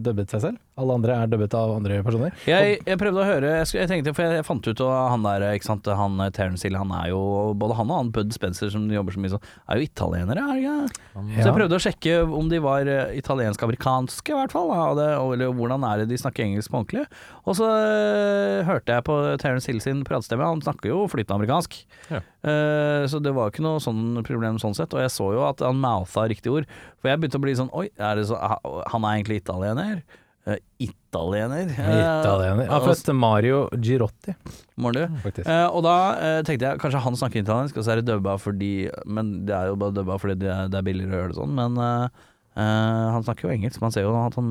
dubbet 0.00 0.32
seg 0.32 0.40
selv. 0.40 0.60
Alle 0.80 0.94
andre 0.96 1.16
er 1.20 1.28
dubbet 1.28 1.52
av 1.58 1.74
andre 1.74 1.98
personer. 2.06 2.32
Jeg, 2.48 2.78
jeg 2.86 3.00
prøvde 3.00 3.20
å 3.20 3.26
høre 3.26 3.50
Jeg, 3.58 3.66
jeg 3.76 3.90
tenkte, 3.90 4.14
for 4.16 4.24
jeg, 4.24 4.38
jeg 4.38 4.46
fant 4.46 4.68
ut 4.70 4.82
at 4.86 5.10
han 5.12 5.26
der 5.26 5.44
ikke 5.50 5.66
sant, 5.66 5.90
Han 5.98 6.16
eh, 6.22 6.30
Terence 6.32 6.64
Hill, 6.64 6.78
han 6.80 6.94
er 6.96 7.10
jo 7.10 7.20
Både 7.58 7.76
han 7.76 7.90
og 7.90 8.00
han 8.00 8.12
Bud 8.14 8.32
Spencer, 8.32 8.70
som 8.72 8.86
jobber 8.92 9.12
så 9.12 9.20
mye 9.20 9.34
sånn, 9.34 9.50
er 9.68 9.82
jo 9.82 9.88
italienere, 9.88 10.46
er 10.46 10.54
de 10.54 10.62
ikke? 10.64 11.34
Så 11.42 11.44
jeg 11.44 11.56
prøvde 11.58 11.76
å 11.76 11.82
sjekke 11.82 12.16
om 12.40 12.48
de 12.48 12.62
var 12.64 12.88
eh, 12.88 13.12
italiensk-amerikanske, 13.18 14.32
i 14.32 14.38
hvert 14.38 14.54
fall. 14.54 14.72
Da, 14.72 14.88
det, 14.96 15.10
eller 15.18 15.52
hvordan 15.58 15.84
er 15.90 16.02
det 16.02 16.08
de 16.14 16.20
snakker 16.22 16.46
engelsk 16.46 16.72
på 16.72 16.80
ordentlig. 16.80 17.04
Og 17.44 17.58
så 17.58 17.68
øh, 17.68 18.64
hørte 18.68 18.96
jeg 18.96 19.06
på 19.10 19.18
Terence 19.42 19.68
Hill 19.68 19.82
sin 19.84 20.06
pratestemme, 20.08 20.46
han 20.46 20.64
snakker 20.64 20.94
jo 20.94 21.04
flytende 21.10 21.42
amerikansk. 21.42 21.82
Ja. 22.14 22.24
Uh, 22.38 23.02
så 23.10 23.18
det 23.18 23.32
var 23.34 23.50
ikke 23.50 23.64
noe 23.64 23.80
sånn 23.82 24.20
problem 24.26 24.60
sånn 24.62 24.76
sett. 24.78 24.94
Og 24.94 25.02
jeg 25.02 25.10
så 25.10 25.26
jo 25.34 25.42
at 25.48 25.62
han 25.64 25.80
moutha 25.82 26.28
riktig 26.30 26.52
ord. 26.54 26.68
For 26.98 27.08
jeg 27.12 27.20
begynte 27.20 27.38
å 27.38 27.44
bli 27.44 27.54
sånn 27.58 27.70
Oi, 27.78 27.88
er 27.98 28.16
det 28.18 28.26
så, 28.30 28.38
han 28.38 29.04
er 29.06 29.18
egentlig 29.20 29.40
italiener? 29.42 30.00
Eh, 30.48 30.56
italiener? 30.80 31.68
Eh, 31.68 31.98
Italiener. 32.00 32.68
Han 32.70 32.80
og- 32.80 32.86
fødte 32.88 33.14
Mario 33.14 33.68
Girotti, 33.84 34.34
Mår 34.80 34.92
du? 34.96 35.02
faktisk. 35.26 35.46
Eh, 35.46 35.66
og 35.68 35.82
da 35.84 35.96
eh, 36.16 36.38
tenkte 36.42 36.70
jeg 36.70 36.80
kanskje 36.80 37.02
han 37.04 37.18
snakker 37.20 37.42
italiensk, 37.44 37.76
og 37.76 37.84
så 37.84 37.92
er 37.92 38.00
det 38.00 38.06
dubba 38.08 38.38
fordi 38.40 38.88
Men 39.06 39.44
det 39.44 39.54
er 39.54 39.66
jo 39.68 39.76
bare 39.76 39.92
dubba 39.92 40.16
fordi 40.18 40.38
det 40.40 40.48
er, 40.54 40.68
det 40.72 40.78
er 40.80 40.86
billigere 40.88 41.12
å 41.12 41.20
gjøre 41.22 41.34
det 41.34 41.38
sånn. 41.42 41.52
Men 41.58 41.76
eh, 41.84 42.08
eh, 42.56 43.10
han 43.12 43.22
snakker 43.28 43.44
jo 43.48 43.52
engelsk. 43.58 43.80
Man 43.84 43.92
ser 43.92 44.06
jo 44.08 44.14
at 44.16 44.34
han 44.40 44.48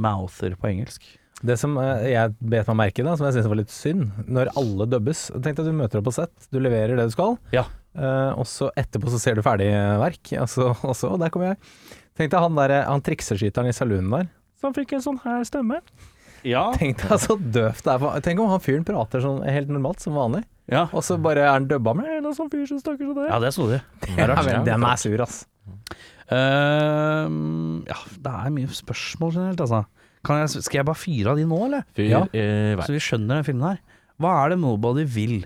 mouther 0.00 0.56
på 0.56 0.70
engelsk. 0.72 1.02
Det 1.44 1.58
som 1.60 1.74
jeg 1.76 2.32
bet 2.40 2.66
meg 2.72 2.76
merke 2.78 3.02
i, 3.04 3.16
som 3.18 3.26
jeg 3.28 3.34
syns 3.36 3.48
var 3.50 3.58
litt 3.60 3.72
synd, 3.74 4.12
når 4.30 4.48
alle 4.56 4.86
dubbes 4.88 5.26
Tenk 5.34 5.58
deg 5.58 5.60
at 5.60 5.68
du 5.68 5.72
møter 5.76 6.00
opp 6.00 6.06
på 6.08 6.14
sett, 6.16 6.32
du 6.50 6.56
leverer 6.62 6.96
det 6.96 7.04
du 7.10 7.12
skal, 7.12 7.36
Ja. 7.52 7.66
Eh, 7.96 8.32
og 8.38 8.46
så 8.50 8.70
etterpå 8.78 9.10
så 9.12 9.20
ser 9.22 9.38
du 9.38 9.42
ferdig 9.46 9.68
verk, 10.02 10.32
og 10.42 10.48
så, 10.50 10.70
og 10.84 10.94
så 10.98 11.12
der 11.20 11.30
kommer 11.34 11.52
jeg. 11.54 11.60
Tenk 12.14 12.30
deg 12.30 12.40
han, 12.44 12.54
der, 12.60 12.74
han 12.86 13.02
trikseskyteren 13.02 13.70
i 13.70 13.74
saloonen 13.74 14.12
der, 14.14 14.28
som 14.60 14.74
fikk 14.76 14.92
en 14.96 15.02
sånn 15.04 15.18
her 15.24 15.42
stemme. 15.48 15.80
Ja. 16.44 16.66
Tenk 16.80 17.00
deg 17.02 17.18
så 17.22 17.34
døvt 17.40 17.86
det 17.86 17.94
er. 17.96 18.20
Tenk 18.24 18.42
om 18.44 18.50
han 18.52 18.60
fyren 18.62 18.84
prater 18.86 19.22
sånn 19.24 19.40
helt 19.48 19.70
normalt, 19.72 20.02
som 20.04 20.14
vanlig, 20.18 20.44
Ja. 20.70 20.86
og 20.92 21.02
så 21.04 21.16
bare 21.20 21.42
er 21.46 21.52
han 21.56 21.66
dubba 21.68 21.94
med 21.96 22.10
en 22.20 22.30
sånn 22.36 22.50
fyr 22.52 22.66
som 22.70 22.78
snakker 22.80 23.08
sånn 23.10 23.18
der. 23.22 23.30
ja, 23.32 23.40
det 23.42 23.50
så 23.56 23.66
du. 23.72 23.78
Ja, 24.20 24.60
den 24.68 24.84
er 24.86 25.00
sur, 25.00 25.24
ass. 25.24 25.42
Uh, 26.24 27.26
ja, 27.88 27.96
det 28.24 28.32
er 28.32 28.52
mye 28.54 28.70
spørsmål 28.72 29.34
generelt, 29.36 29.60
altså. 29.64 29.82
Kan 30.24 30.40
jeg, 30.40 30.62
skal 30.64 30.78
jeg 30.80 30.86
bare 30.88 30.96
fyre 30.96 31.34
av 31.34 31.40
de 31.40 31.44
nå, 31.48 31.58
eller? 31.66 31.82
Fyr 31.96 32.06
Ja. 32.08 32.22
i. 32.32 32.44
Så 32.80 32.94
vi 32.94 33.02
skjønner 33.02 33.40
den 33.40 33.44
filmen 33.48 33.66
her. 33.74 33.82
Hva 34.20 34.30
er 34.44 34.54
det 34.54 34.60
Nobody 34.62 35.04
vil? 35.04 35.42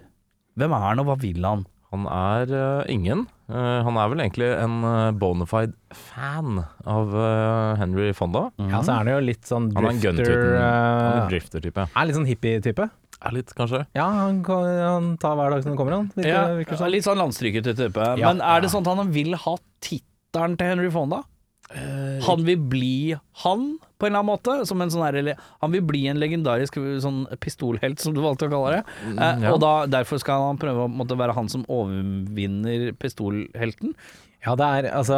Hvem 0.59 0.75
er 0.77 0.85
han, 0.85 1.01
og 1.03 1.09
hva 1.11 1.17
vil 1.19 1.43
han? 1.47 1.65
Han 1.95 2.05
er 2.13 2.51
uh, 2.53 2.83
ingen. 2.93 3.23
Uh, 3.49 3.81
han 3.87 3.97
er 3.97 4.11
vel 4.13 4.21
egentlig 4.21 4.49
en 4.61 4.75
uh, 4.85 5.11
bonafide 5.17 5.73
fan 5.97 6.59
av 6.85 7.15
eh, 7.17 7.79
Henry 7.81 8.11
Fonda. 8.13 8.43
Ja, 8.61 8.83
så 8.85 8.93
er 8.93 8.99
han 9.01 9.09
jo 9.15 9.21
litt 9.25 9.49
sånn 9.49 9.71
Han 9.73 9.87
er 9.89 9.95
en 9.95 10.03
drifter. 10.03 10.43
Han 10.59 10.67
er 10.67 11.23
eh, 11.23 11.31
drifter-type. 11.33 11.87
Er 11.97 12.09
litt 12.11 12.19
sånn 12.19 12.29
hippie-type. 12.29 12.89
Ja, 13.19 13.33
litt, 13.35 13.55
kanskje. 13.57 13.81
Ja, 13.97 14.05
han, 14.21 14.43
han 14.45 15.09
tar 15.19 15.35
hver 15.41 15.55
dag 15.57 15.65
som 15.65 15.73
den 15.73 15.79
kommer, 15.81 15.97
han. 15.97 16.11
Virker, 16.13 16.29
Ja, 16.29 16.43
virker 16.61 16.77
sånn. 16.79 16.93
litt 16.93 17.09
sånn 17.09 17.19
landstrykete 17.23 17.73
type. 17.81 18.11
Ja. 18.21 18.29
Men 18.35 18.45
er 18.45 18.61
det 18.63 18.71
sånn 18.75 18.85
at 18.85 19.01
han 19.01 19.11
vil 19.17 19.33
ha 19.47 19.57
tittelen 19.83 20.59
til 20.61 20.71
Henry 20.75 20.93
Fonda? 20.93 21.23
Eh, 21.73 22.21
Han 22.29 22.45
vil 22.47 22.61
bli 22.69 23.17
han, 23.47 23.65
på 23.99 24.07
en 24.07 24.13
eller 24.13 24.21
annen 24.23 24.31
måte. 24.31 24.55
Som 24.69 24.81
en 24.85 24.91
sånn 24.95 25.03
her, 25.05 25.19
eller, 25.21 25.41
han 25.63 25.73
vil 25.75 25.83
bli 25.87 26.05
en 26.11 26.21
legendarisk 26.23 26.79
sånn 27.03 27.25
pistolhelt, 27.43 27.99
som 28.03 28.15
du 28.15 28.21
valgte 28.23 28.47
å 28.49 28.53
kalle 28.53 28.77
det. 28.79 28.85
Eh, 29.09 29.19
Mm, 29.19 29.43
ja. 29.45 29.53
Og 29.53 29.61
da, 29.65 29.73
derfor 29.91 30.21
skal 30.23 30.47
han 30.53 30.59
prøve 30.63 30.87
å 30.87 30.91
måtte 30.93 31.19
være 31.19 31.35
han 31.37 31.49
som 31.51 31.65
overvinner 31.69 32.93
pistolhelten. 33.03 33.95
Ja, 34.47 34.53
det 34.55 34.67
er 34.71 34.87
altså 34.95 35.17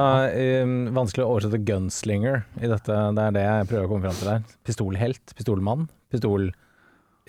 um, 0.64 0.76
vanskelig 0.96 1.26
å 1.26 1.34
oversette 1.34 1.58
gunslinger 1.68 2.40
i 2.56 2.70
dette. 2.72 2.94
Det 3.16 3.24
er 3.26 3.34
det 3.36 3.42
jeg 3.44 3.68
prøver 3.68 3.84
å 3.84 3.90
komme 3.92 4.06
fram 4.08 4.16
til 4.16 4.30
der. 4.32 4.44
Pistolhelt, 4.64 5.34
pistolmann, 5.36 5.88
pistol... 6.10 6.48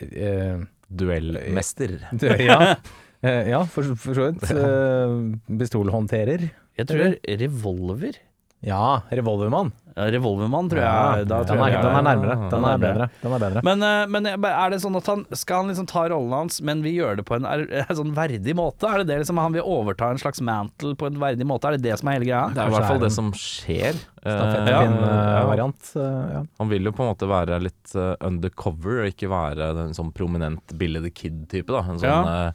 Uh, 0.02 0.64
Duellmester. 0.92 1.98
du- 2.20 2.28
ja. 2.44 2.76
Eh, 3.24 3.52
ja, 3.52 3.60
for, 3.70 3.92
for 4.02 4.18
så 4.18 4.30
vidt. 4.32 4.48
Uh, 4.56 5.36
pistolhåndterer. 5.60 6.48
Jeg 6.80 6.88
tror 6.90 7.14
revolver. 7.44 8.18
Ja, 8.64 9.02
revolvermann. 9.10 9.72
Ja, 9.92 10.06
Revolvermann, 10.08 10.70
tror 10.72 10.80
Ja, 10.80 10.92
jeg. 11.20 11.26
Den, 11.28 11.60
er, 11.60 11.68
jeg 11.74 11.82
den 11.84 11.96
er 11.98 12.04
nærmere. 12.06 12.36
Den 12.40 12.50
den 12.54 12.66
er 12.70 12.78
bedre. 12.80 13.08
Den 13.22 13.34
er 13.36 13.42
bedre. 13.44 13.62
Men, 13.68 13.82
eh, 13.84 14.06
men 14.08 14.28
er 14.48 14.70
det 14.72 14.78
sånn 14.80 14.96
at 14.96 15.06
han 15.12 15.26
skal 15.36 15.58
han 15.66 15.68
liksom 15.74 15.88
ta 15.92 16.06
rollen 16.14 16.32
hans, 16.32 16.62
men 16.64 16.80
vi 16.86 16.94
gjør 16.96 17.18
det 17.20 17.26
på 17.28 17.36
en, 17.36 17.44
en 17.46 17.98
sånn 17.98 18.14
verdig 18.16 18.56
måte? 18.56 18.88
Er 18.88 19.02
det 19.02 19.08
det 19.10 19.18
liksom 19.26 19.42
han 19.42 19.52
vil 19.58 19.66
overta 19.68 20.12
en 20.14 20.22
slags 20.22 20.40
mantle 20.48 20.94
på 20.96 21.10
en 21.10 21.20
verdig 21.20 21.44
måte? 21.50 21.68
Er 21.68 21.76
det 21.76 21.84
det 21.90 21.98
som 22.00 22.08
er 22.08 22.20
hele 22.20 22.30
greia? 22.30 22.46
Det 22.56 22.64
er 22.64 22.72
i 22.72 22.76
hvert 22.78 22.88
fall 22.88 23.04
det 23.04 23.12
som 23.18 23.34
skjer. 23.36 24.00
Eh, 24.24 24.32
Stafettpinn-variant. 24.32 25.92
ja. 25.98 26.44
Han 26.62 26.70
vil 26.72 26.88
jo 26.88 26.94
på 26.96 27.04
en 27.04 27.12
måte 27.12 27.28
være 27.30 27.60
litt 27.66 27.96
eh, 27.98 28.14
undercover, 28.28 29.04
og 29.04 29.12
ikke 29.12 29.30
være 29.32 29.72
en 29.88 29.98
sånn 29.98 30.14
prominent 30.16 30.76
Billy 30.80 31.02
the 31.04 31.12
Kid-type. 31.12 31.68
da 31.68 31.84
en 31.84 32.00
sånn, 32.00 32.08
Ja. 32.08 32.48
eh, 32.48 32.52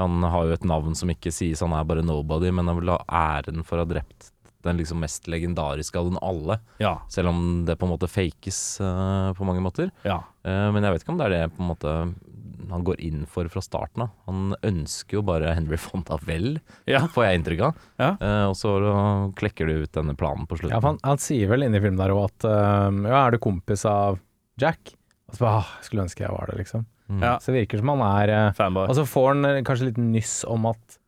Han 0.00 0.22
har 0.22 0.46
jo 0.46 0.52
et 0.54 0.64
navn 0.64 0.94
som 0.96 1.10
ikke 1.12 1.30
sies, 1.34 1.60
han 1.60 1.72
er 1.76 1.84
bare 1.84 2.00
nobody, 2.02 2.50
men 2.50 2.66
han 2.66 2.78
vil 2.80 2.88
ha 2.88 3.02
æren 3.10 3.62
for 3.66 3.76
å 3.76 3.84
ha 3.84 3.84
drept 3.94 4.30
den 4.66 4.80
liksom 4.80 5.00
mest 5.02 5.28
legendariske 5.30 5.98
av 5.98 6.10
den 6.10 6.18
alle. 6.24 6.60
Ja. 6.82 6.98
Selv 7.12 7.32
om 7.32 7.64
det 7.68 7.78
på 7.80 7.88
en 7.88 7.94
måte 7.94 8.10
fakes 8.10 8.80
uh, 8.82 9.32
på 9.36 9.46
mange 9.48 9.64
måter. 9.64 9.92
ja. 10.06 10.22
Uh, 10.40 10.70
men 10.72 10.80
jeg 10.80 10.94
vet 10.94 11.02
ikke 11.04 11.12
om 11.12 11.18
det 11.20 11.26
er 11.28 11.34
det 11.34 11.52
på 11.52 11.60
en 11.60 11.68
måte 11.68 11.90
han 12.70 12.84
går 12.84 13.00
inn 13.00 13.24
for 13.28 13.48
fra 13.50 13.62
starten 13.64 14.04
av. 14.04 14.12
Han 14.28 14.54
ønsker 14.66 15.18
jo 15.18 15.24
bare 15.26 15.54
Henry 15.56 15.78
Fonda 15.80 16.18
vel, 16.26 16.60
Ja. 16.86 17.02
får 17.06 17.26
jeg 17.26 17.40
inntrykk 17.40 17.64
av. 17.66 17.82
Ja. 17.98 18.10
Eh, 18.20 18.44
og 18.50 18.56
så 18.58 18.74
klekker 19.38 19.66
du 19.66 19.84
ut 19.84 19.92
denne 19.92 20.14
planen 20.18 20.46
på 20.46 20.58
slutten. 20.60 20.76
Ja, 20.76 20.82
han, 20.84 21.00
han 21.02 21.18
sier 21.22 21.50
vel 21.50 21.66
inni 21.66 21.80
filmen 21.82 22.00
der 22.00 22.14
òg 22.14 22.28
at 22.28 22.46
um, 22.46 23.04
Ja, 23.08 23.26
er 23.26 23.34
du 23.34 23.40
kompis 23.42 23.84
av 23.88 24.20
Jack? 24.60 24.94
Og 25.30 25.36
så 25.36 25.46
bare 25.46 25.60
ah, 25.62 25.74
skulle 25.86 26.06
ønske 26.06 26.24
jeg 26.24 26.34
var 26.34 26.50
det, 26.50 26.60
liksom. 26.62 26.86
Mm. 27.10 27.20
Ja. 27.22 27.34
Så 27.42 27.50
det 27.50 27.64
virker 27.64 27.82
som 27.82 27.92
han 27.94 28.06
er 28.06 28.52
Fanboy. 28.58 28.86
Og 28.86 28.98
så 28.98 29.06
får 29.08 29.28
han 29.32 29.64
kanskje 29.66 29.90
litt 29.90 30.00
nyss 30.02 30.40
om 30.50 30.68
at 30.70 30.99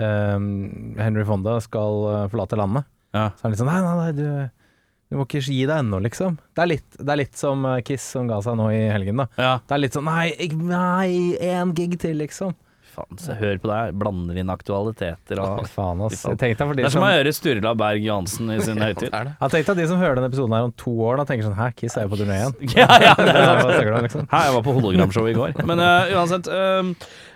um, 0.00 0.94
Henry 0.98 1.24
Fonda 1.28 1.58
skal 1.62 2.04
eh, 2.10 2.26
forlate 2.32 2.58
landet. 2.58 2.88
Ja. 3.14 3.28
Så 3.36 3.44
er 3.44 3.46
han 3.46 3.54
litt 3.54 3.62
sånn 3.62 3.70
Nei, 3.70 3.80
nei, 3.84 3.94
nei, 4.00 4.12
du, 4.18 4.70
du 5.10 5.18
må 5.18 5.26
ikke 5.28 5.44
gi 5.44 5.60
deg 5.68 5.76
ennå, 5.76 6.00
liksom. 6.02 6.38
Det 6.56 6.64
er 6.64 6.70
litt, 6.72 6.88
det 6.98 7.14
er 7.14 7.20
litt 7.20 7.38
som 7.38 7.62
eh, 7.70 7.80
Kiss 7.86 8.06
som 8.16 8.30
ga 8.30 8.40
seg 8.44 8.58
nå 8.58 8.68
i 8.74 8.82
helgen, 8.90 9.22
da. 9.22 9.28
Ja. 9.38 9.54
Det 9.62 9.76
er 9.76 9.84
litt 9.84 9.98
sånn 9.98 10.08
Nei, 10.08 10.32
nei 10.58 11.36
en 11.52 11.74
gig 11.76 11.98
til, 12.02 12.18
liksom. 12.22 12.56
Faen, 12.94 13.18
så 13.20 13.34
hør 13.38 13.58
på 13.62 13.70
det 13.70 13.78
her. 13.78 13.94
Blander 13.98 14.38
inn 14.40 14.52
aktualiteter 14.52 15.40
og 15.42 15.64
faen, 15.70 16.02
ass. 16.06 16.22
Faen. 16.22 16.38
Tenk 16.40 16.56
deg 16.60 16.70
for 16.70 16.78
de 16.78 16.84
Det 16.84 16.88
er 16.88 16.94
som 16.94 17.06
å 17.06 17.10
høre 17.10 17.34
Sturla 17.34 17.74
Berg 17.78 18.06
Johansen 18.06 18.52
i 18.54 18.60
sin 18.62 18.80
høytid. 18.86 19.10
Er 19.10 19.32
ja, 19.34 19.50
tenk 19.52 19.68
deg 19.70 19.82
de 19.82 19.88
som 19.90 20.00
hører 20.00 20.20
denne 20.20 20.30
episoden 20.30 20.56
her 20.56 20.68
om 20.68 20.74
to 20.80 20.94
år, 21.08 21.18
da 21.20 21.26
tenker 21.28 21.48
sånn 21.48 21.58
Hæ, 21.58 21.68
Kiss 21.78 21.98
er 21.98 22.06
jo 22.06 22.14
på 22.14 22.20
turné 22.22 22.38
igjen. 22.40 22.56
ja, 22.80 22.88
ja, 23.02 23.14
det 23.20 23.34
er 23.34 23.50
sant. 23.50 24.08
liksom. 24.08 24.26
Hæ, 24.30 24.42
jeg 24.48 24.56
var 24.58 24.66
på 24.68 24.78
hologramshow 24.78 25.30
i 25.30 25.36
går. 25.36 25.60
Men 25.66 25.84
uh, 25.84 26.14
uansett 26.14 26.50
Uh, 26.54 26.90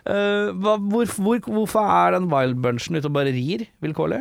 uh, 0.07 0.51
hva, 0.63 0.77
hvor, 0.79 1.09
hvor, 1.19 1.39
Hvorfor 1.43 1.87
er 1.91 2.15
den 2.15 2.29
Wild 2.31 2.59
Bunchen 2.63 2.99
ute 2.99 3.09
og 3.09 3.15
bare 3.17 3.33
rir 3.35 3.65
vilkårlig? 3.83 4.21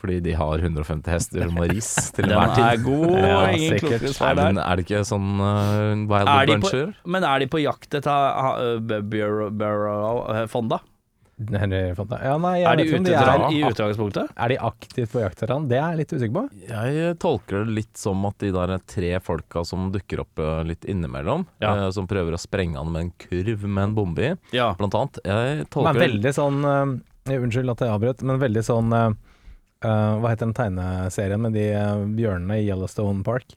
Fordi 0.00 0.18
de 0.24 0.32
har 0.32 0.58
150 0.64 1.10
hester 1.12 1.42
og 1.50 1.58
ris 1.68 1.90
til 2.16 2.24
enhver 2.24 2.54
tid. 2.56 2.64
er 2.64 2.84
god. 2.84 3.10
Ja, 3.20 3.40
ingen 3.52 3.78
klokere 3.82 4.12
svar 4.16 4.38
der. 4.38 4.60
er 4.64 4.76
det 4.80 4.86
ikke 4.86 5.02
sånn 5.04 5.26
uh, 5.36 6.06
Wild 6.08 6.30
Er 6.32 6.46
de 6.48 6.56
på- 6.64 7.10
Men 7.16 7.26
er 7.28 7.38
de 7.44 7.50
på 7.52 7.60
jakt 7.60 7.98
etter 8.00 8.38
uh, 8.40 8.78
Bureau, 9.02 9.50
Bureau 9.50 10.22
uh, 10.30 10.46
Fonda? 10.48 10.80
Fonda. 11.96 12.18
Ja, 12.20 12.34
nei, 12.36 12.58
Er 12.68 12.76
de 12.76 12.84
ute 12.84 12.98
etter 13.00 13.14
er, 13.16 13.30
han 13.46 13.54
i 13.56 13.62
utgangspunktet? 13.64 14.28
er 14.36 14.52
de 14.52 14.58
aktivt 14.60 15.12
på 15.14 15.22
jakt 15.22 15.38
etter 15.40 15.54
han? 15.54 15.68
Det 15.70 15.78
er 15.78 15.94
jeg 15.94 16.00
litt 16.02 16.12
usikker 16.12 16.34
på. 16.36 16.42
Jeg 16.68 17.14
tolker 17.22 17.64
det 17.64 17.76
litt 17.78 17.96
som 17.96 18.26
at 18.28 18.36
de 18.44 18.50
der 18.52 18.74
tre 18.84 19.12
folka 19.24 19.62
som 19.64 19.86
dukker 19.94 20.20
opp 20.26 20.38
eh, 20.44 20.60
litt 20.68 20.84
innimellom, 20.84 21.46
Ja. 21.64 21.72
uh, 21.86 21.90
som 21.96 22.04
prøver 22.10 22.36
å 22.36 22.40
sprenge 22.40 22.76
han 22.76 22.92
med 22.92 23.06
en 23.06 23.12
kurv 23.24 23.64
med 23.64 23.84
en 23.88 23.94
bombe 23.96 24.20
i, 24.20 24.34
Ja. 24.52 24.74
blant 24.76 24.92
annet. 25.00 25.20
Jeg 25.24 25.64
tolker 25.72 25.94
er 25.94 26.00
det 26.00 26.08
veldig 26.10 26.34
sånn 26.36 26.60
uh, 26.64 26.98
Unnskyld 27.30 27.70
at 27.72 27.84
jeg 27.84 27.92
avbrøt, 27.94 28.22
men 28.26 28.40
veldig 28.40 28.62
sånn 28.66 28.92
eh, 28.92 29.10
eh, 29.84 30.12
Hva 30.20 30.32
heter 30.32 30.46
den 30.48 30.56
tegneserien 30.56 31.40
med 31.40 31.56
de 31.56 31.66
uh, 31.76 32.04
bjørnene 32.18 32.60
i 32.60 32.66
Yellowstone 32.68 33.24
Park? 33.26 33.56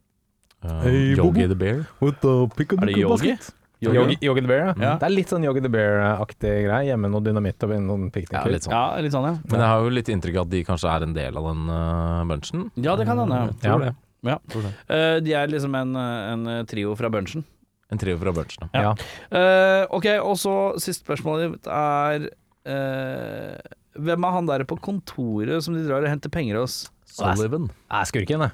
Hey, 0.64 1.14
Yogi 1.18 1.50
the 1.52 1.58
Bear. 1.60 1.84
Er 2.02 2.86
det 2.88 2.96
Yogi? 2.98 3.36
Yogi, 3.84 4.18
Yogi 4.24 4.42
the 4.42 4.48
Bear, 4.48 4.62
ja. 4.70 4.74
Ja. 4.80 4.92
Det 5.00 5.08
er 5.10 5.12
litt 5.12 5.32
sånn 5.34 5.44
Yogi 5.44 5.60
the 5.66 5.72
Bear-aktig 5.72 6.54
greie. 6.70 6.86
Hjemme 6.88 7.10
noe 7.12 7.24
dynamitt 7.26 7.66
og 7.68 7.74
noen 7.84 8.06
Ja, 8.08 8.14
pikniker. 8.16 8.52
litt 8.54 8.64
sånn. 8.64 8.76
Ja, 8.76 9.02
litt 9.04 9.12
sånn, 9.12 9.28
ja. 9.28 9.34
Men 9.52 9.60
jeg 9.60 9.72
har 9.74 9.84
jo 9.84 9.92
litt 9.92 10.12
inntrykk 10.14 10.40
av 10.40 10.48
at 10.48 10.54
de 10.54 10.62
kanskje 10.70 10.94
er 10.94 11.08
en 11.08 11.16
del 11.18 11.40
av 11.42 11.50
den 11.50 11.66
uh, 11.68 12.24
bunchen. 12.32 12.70
Ja, 12.80 12.96
det 12.96 13.08
kan 13.10 13.20
hende. 13.20 13.42
Ja. 13.66 13.78
det. 13.82 13.92
Ja. 14.24 14.38
Tror 14.54 14.64
det. 14.70 14.74
Eh, 14.88 15.18
de 15.26 15.36
er 15.36 15.52
liksom 15.52 15.76
en, 15.76 15.96
en 16.00 16.66
trio 16.70 16.96
fra 16.96 17.10
bunchen. 17.12 17.44
En 17.92 18.00
trio 18.00 18.16
fra 18.22 18.32
bunchen. 18.32 18.70
Ja. 18.72 18.84
Ja. 18.88 18.94
Eh, 19.36 19.84
ok, 19.92 20.08
og 20.24 20.38
så 20.40 20.56
siste 20.80 21.04
spørsmålet 21.04 21.58
ditt 21.58 21.68
er 21.68 22.30
eh, 22.64 23.74
Hvem 23.94 24.26
er 24.26 24.36
han 24.38 24.50
der 24.50 24.64
på 24.70 24.78
kontoret 24.82 25.66
som 25.66 25.76
de 25.78 25.84
drar 25.86 26.06
og 26.06 26.10
henter 26.10 26.32
penger 26.34 26.62
hos? 26.62 26.86
Sullivan. 27.14 27.70
Er 27.94 28.08
skurken, 28.10 28.48
det. 28.48 28.54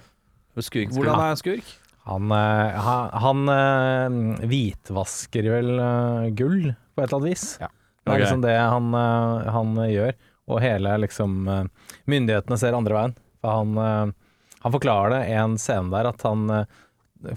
Skurk. 0.59 0.91
Hvordan 0.91 1.21
er 1.23 1.37
skurk? 1.39 1.67
Han, 2.09 2.31
han, 2.33 3.11
han 3.23 3.51
eh, 3.53 4.47
hvitvasker 4.49 5.45
vel 5.53 5.69
eh, 5.79 6.29
gull 6.35 6.71
på 6.73 7.03
et 7.03 7.05
eller 7.05 7.19
annet 7.19 7.29
vis. 7.29 7.45
Ja. 7.61 7.69
Det 8.03 8.15
er 8.15 8.23
liksom 8.23 8.41
det 8.43 8.55
han, 8.57 8.89
eh, 8.97 9.49
han 9.53 9.75
gjør. 9.87 10.17
Og 10.49 10.61
hele 10.63 10.95
liksom 11.05 11.39
eh, 11.47 11.65
Myndighetene 12.09 12.57
ser 12.59 12.75
andre 12.77 12.97
veien. 12.97 13.17
For 13.39 13.59
han, 13.61 13.75
eh, 13.77 14.53
han 14.65 14.75
forklarer 14.75 15.15
det 15.15 15.23
i 15.29 15.35
en 15.39 15.57
scene 15.61 15.93
der 15.93 16.09
at 16.09 16.25
han 16.25 16.47
eh, 16.55 16.79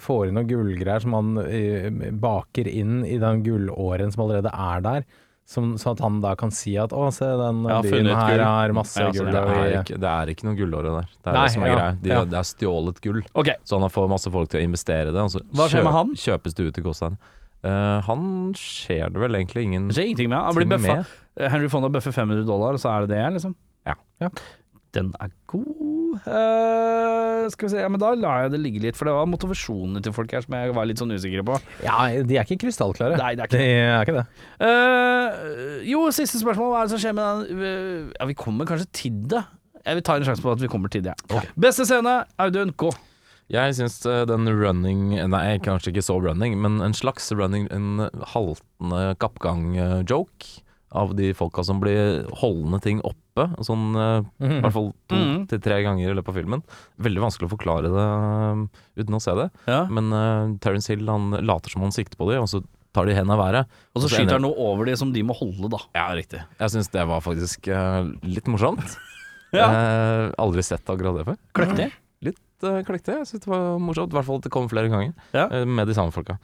får 0.01 0.31
inn 0.31 0.39
noen 0.39 0.49
gullgreier 0.49 1.05
som 1.05 1.19
han 1.19 1.35
eh, 1.45 1.91
baker 2.23 2.71
inn 2.71 3.03
i 3.05 3.19
den 3.23 3.45
gullåren 3.47 4.15
som 4.15 4.25
allerede 4.25 4.55
er 4.55 4.87
der. 4.89 5.07
Som, 5.53 5.75
sånn 5.81 5.99
at 5.99 6.01
han 6.01 6.21
da 6.25 6.31
kan 6.41 6.53
si 6.55 6.73
at 6.81 6.95
'å, 6.97 7.11
se, 7.13 7.27
den 7.27 7.59
ja, 7.69 7.81
byen 7.85 8.09
her 8.09 8.31
gull». 8.31 8.45
har 8.47 8.73
masse 8.73 9.03
Ja, 9.03 9.11
gull'. 9.13 9.29
Det 9.29 9.43
er, 9.43 9.75
ikke, 9.83 9.99
det 10.01 10.13
er 10.13 10.33
ikke 10.33 10.47
noe 10.49 10.57
gullåre 10.57 10.95
der. 10.95 11.11
Det 11.13 11.29
er 11.29 11.37
Nei, 11.37 11.43
det 11.45 11.53
som 11.53 11.67
er 11.67 11.69
ja, 11.69 11.75
greia. 11.77 11.93
De, 12.01 12.13
ja. 12.15 12.23
Det 12.33 12.39
er 12.41 12.49
stjålet 12.49 13.01
gull. 13.05 13.21
Okay. 13.35 13.57
Så 13.69 13.77
han 13.77 13.85
har 13.85 13.93
fått 13.93 14.09
masse 14.15 14.33
folk 14.33 14.49
til 14.49 14.63
å 14.63 14.65
investere 14.65 15.13
det. 15.13 15.21
Altså, 15.21 15.45
Hva 15.53 15.69
skjer 15.69 15.85
med 15.85 15.97
han? 15.99 16.15
kjøpes 16.25 16.57
det 16.57 16.69
ut 16.71 16.75
til 16.79 16.87
Gåstein. 16.89 17.21
Uh, 17.63 18.01
han 18.09 18.23
skjer 18.59 19.13
det 19.15 19.21
vel 19.23 19.39
egentlig 19.39 19.69
ingen 19.69 19.85
det 19.91 19.95
skjer 19.95 20.09
ingenting 20.11 20.33
med 20.33 20.41
han. 20.41 20.57
Blir 20.57 20.73
bøffa. 20.73 20.97
Henry 21.53 21.69
Fonda 21.71 21.93
bøffer 21.93 22.17
500 22.17 22.49
dollar, 22.49 22.75
og 22.75 22.83
så 22.83 22.91
er 22.97 23.07
det 23.07 23.15
det, 23.15 23.27
liksom? 23.37 23.55
Ja. 23.87 23.95
Ja. 24.25 24.33
Den 24.97 25.13
er 25.21 25.31
god. 25.47 26.02
Eh, 26.21 27.47
skal 27.53 27.67
vi 27.67 27.71
se, 27.73 27.81
ja, 27.83 27.91
men 27.93 28.01
da 28.03 28.13
lar 28.19 28.45
jeg 28.45 28.55
det 28.55 28.61
ligge 28.63 28.83
litt, 28.85 28.99
for 28.99 29.09
det 29.09 29.15
var 29.17 29.29
motivasjonene 29.31 30.03
til 30.05 30.15
folk 30.17 30.33
her 30.35 30.45
som 30.45 30.57
jeg 30.59 30.75
var 30.77 30.89
litt 30.89 31.03
sånn 31.03 31.15
usikker 31.15 31.45
på. 31.49 31.59
Ja, 31.85 32.09
de 32.13 32.39
er 32.39 32.47
ikke 32.47 32.61
krystallklare. 32.67 33.19
Nei, 33.21 33.33
det 33.39 33.47
er 33.47 33.51
ikke 33.51 33.61
De 33.61 33.69
er 33.83 34.07
ikke 34.07 34.17
det. 34.19 34.27
Uh, 34.63 35.87
jo, 35.89 36.05
siste 36.15 36.43
spørsmål. 36.43 36.73
Hva 36.73 36.83
er 36.83 36.91
det 36.91 36.95
som 36.95 37.03
skjer 37.03 37.17
med 37.17 37.25
den 37.25 37.63
øh, 37.63 38.11
Ja, 38.19 38.29
vi 38.29 38.37
kommer 38.39 38.69
kanskje 38.69 38.91
til 38.97 39.23
det. 39.33 39.45
Jeg 39.83 39.99
vil 39.99 40.05
ta 40.07 40.19
en 40.19 40.27
sjanse 40.27 40.45
på 40.45 40.53
at 40.53 40.63
vi 40.63 40.71
kommer 40.71 40.93
til 40.93 41.03
det. 41.07 41.17
Beste 41.59 41.87
scene, 41.89 42.23
Audun, 42.43 42.75
gå. 42.79 42.93
Jeg 43.53 43.75
syns 43.77 43.99
eh, 44.09 44.23
den 44.29 44.49
running 44.49 45.11
Nei, 45.33 45.59
kanskje 45.65 45.91
ikke 45.93 46.05
så 46.07 46.17
running, 46.23 46.55
men 46.63 46.79
en 46.85 46.95
slags 46.97 47.27
running, 47.35 47.67
en 47.75 48.07
haltende 48.33 49.17
kappgang-joke 49.21 50.63
av 50.93 51.15
de 51.17 51.31
folka 51.35 51.65
som 51.65 51.81
blir 51.81 52.27
holdende 52.43 52.81
ting 52.85 53.01
oppe. 53.07 53.47
Sånn 53.65 53.95
eh, 53.97 54.27
i 54.45 54.61
hvert 54.61 54.75
fall 54.75 54.91
to 55.09 55.17
Mhm. 55.17 55.47
til 55.49 55.61
tre 55.65 55.79
ganger 55.83 56.11
i 56.11 56.15
løpet 56.19 56.29
av 56.29 56.37
filmen. 56.37 56.63
Veldig 57.01 57.23
vanskelig 57.25 57.49
å 57.49 57.53
forklare 57.57 57.89
det 57.93 58.07
eh, 58.07 59.03
uten 59.03 59.17
å 59.17 59.23
se 59.25 59.35
det. 59.39 59.49
Ja. 59.67 59.87
Men 59.89 60.13
uh, 60.13 60.53
Terence 60.61 60.93
Hill 60.93 61.09
han 61.09 61.31
later 61.41 61.71
som 61.73 61.83
han 61.87 61.95
sikter 61.97 62.17
på 62.21 62.29
dem, 62.31 62.43
og 62.45 62.49
så 62.53 62.61
tar 62.93 63.07
de 63.09 63.15
hendene 63.17 63.39
av 63.39 63.41
været. 63.41 63.71
Og 63.97 64.03
så 64.03 64.09
så 64.11 64.19
skyter 64.19 64.37
han 64.37 64.45
noe 64.45 64.53
over 64.61 64.85
dem 64.91 64.97
som 65.01 65.13
de 65.15 65.23
må 65.25 65.33
holde, 65.39 65.71
da. 65.73 65.79
Ja, 65.97 66.11
riktig. 66.13 66.43
Jeg 66.61 66.75
syns 66.75 66.91
det 66.93 67.07
var 67.09 67.25
faktisk 67.25 67.69
uh, 67.73 68.05
litt 68.23 68.45
morsomt. 68.53 68.85
Ja. 69.53 69.67
uh, 69.69 70.31
aldri 70.41 70.63
sett 70.65 70.89
akkurat 70.89 71.19
det 71.19 71.27
før. 71.29 71.37
Kløktig. 71.53 71.91
Litt 72.25 72.39
det 72.63 72.73
klikket. 72.89 73.13
Jeg 73.21 73.29
syns 73.33 73.45
det 73.45 73.51
var 73.53 73.79
morsomt. 73.83 74.13
I 74.15 74.17
hvert 74.19 74.29
fall 74.31 74.41
at 74.41 74.47
det 74.49 74.53
kom 74.55 74.69
flere 74.71 74.89
ganger 74.93 75.13
Ja. 75.37 75.49
eh, 75.51 75.65
med 75.69 75.87
de 75.91 75.95
samme 75.99 76.13
folka. 76.15 76.39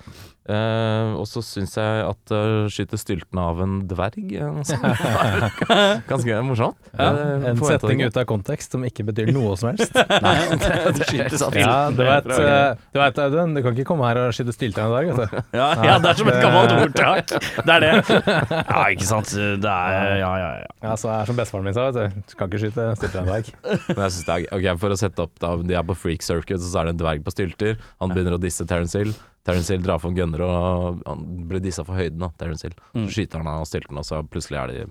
Eh, 0.48 1.12
og 1.18 1.26
så 1.28 1.42
syns 1.44 1.74
jeg 1.76 2.04
at 2.08 2.32
uh, 2.32 2.64
skyte 2.72 2.96
stylten 2.96 3.36
av 3.42 3.58
en 3.60 3.74
dverg 3.90 4.30
eh, 4.32 5.98
ganske 6.10 6.38
morsomt. 6.46 6.76
Ja, 6.96 7.08
Eh, 7.18 7.50
en 7.50 7.56
setting 7.56 7.68
setning 7.68 8.02
ut 8.06 8.16
av 8.20 8.24
kontekst 8.28 8.72
som 8.74 8.84
ikke 8.86 9.04
betyr 9.08 9.30
noe 9.34 9.56
som 9.58 9.70
helst. 9.72 9.94
Nei, 10.24 10.34
Det 10.96 11.06
skyter 11.08 11.36
sånn. 11.40 11.56
Ja, 11.58 11.88
du 11.94 12.02
vet, 12.04 12.28
eh, 12.32 12.80
du 12.94 12.98
vet 13.00 13.20
Audun, 13.24 13.54
du 13.56 13.62
kan 13.64 13.76
ikke 13.76 13.86
komme 13.88 14.06
her 14.08 14.20
og 14.26 14.34
skyte 14.36 14.54
stylter 14.54 14.84
en 14.86 14.94
dag, 14.94 15.10
vet 15.10 15.32
du. 15.32 15.56
Ja, 15.58 15.68
ja, 15.84 15.96
det 16.02 16.10
er 16.12 16.20
som 16.20 16.30
et 16.32 16.38
gammelt 16.44 16.74
ordtak. 16.86 17.34
Det 17.64 17.76
er 17.76 17.84
det. 17.86 17.92
Ja, 18.68 18.82
ikke 18.92 19.06
sant. 19.08 19.32
Det 19.34 19.68
er 19.72 20.18
Ja, 20.22 20.30
ja, 20.40 20.50
ja. 20.62 20.66
Ja, 20.84 20.94
så 21.00 21.10
er 21.12 21.28
som 21.28 21.36
bestefaren 21.38 21.66
min 21.68 21.74
sa, 21.76 21.88
vet 21.90 21.98
du. 22.14 22.22
Du 22.32 22.36
kan 22.38 22.50
ikke 22.50 22.60
skyte 22.66 22.88
stylter 23.00 23.22
en 23.24 23.30
dag. 23.32 23.50
Men 23.64 24.02
jeg 24.06 24.14
synes 24.16 24.26
det 24.28 24.36
er, 24.36 24.46
ok, 24.58 24.68
For 24.84 24.94
å 24.94 24.98
sette 25.00 25.24
opp 25.24 25.34
da, 25.42 25.52
De 25.68 25.76
er 25.78 25.86
på 25.88 25.96
Freak 26.08 26.24
Circuit, 26.24 26.60
så 26.64 26.80
er 26.80 26.88
det 26.88 26.96
en 26.96 27.02
dverg 27.04 27.24
på 27.26 27.34
stylter. 27.36 27.76
Han 28.00 28.14
begynner 28.16 28.38
å 28.38 28.40
disse 28.42 28.64
Terence 28.68 28.96
Hill. 28.96 29.12
Terence 29.48 29.72
Hill 29.72 29.84
drar 29.84 30.00
for 30.00 30.12
en 30.12 30.16
gunner, 30.16 30.42
og 30.44 31.02
han 31.08 31.26
blir 31.48 31.60
dissa 31.64 31.84
for 31.84 32.00
høyden. 32.00 32.20
da, 32.24 32.32
Terence 32.40 32.64
Hill. 32.66 32.74
Mm. 32.94 33.04
Så 33.04 33.18
skyter 33.18 33.42
han 33.44 33.52
av 33.52 33.66
styltene, 33.68 34.00
og 34.00 34.08
så 34.08 34.22
plutselig 34.24 34.60
er 34.62 34.72
de 34.72 34.86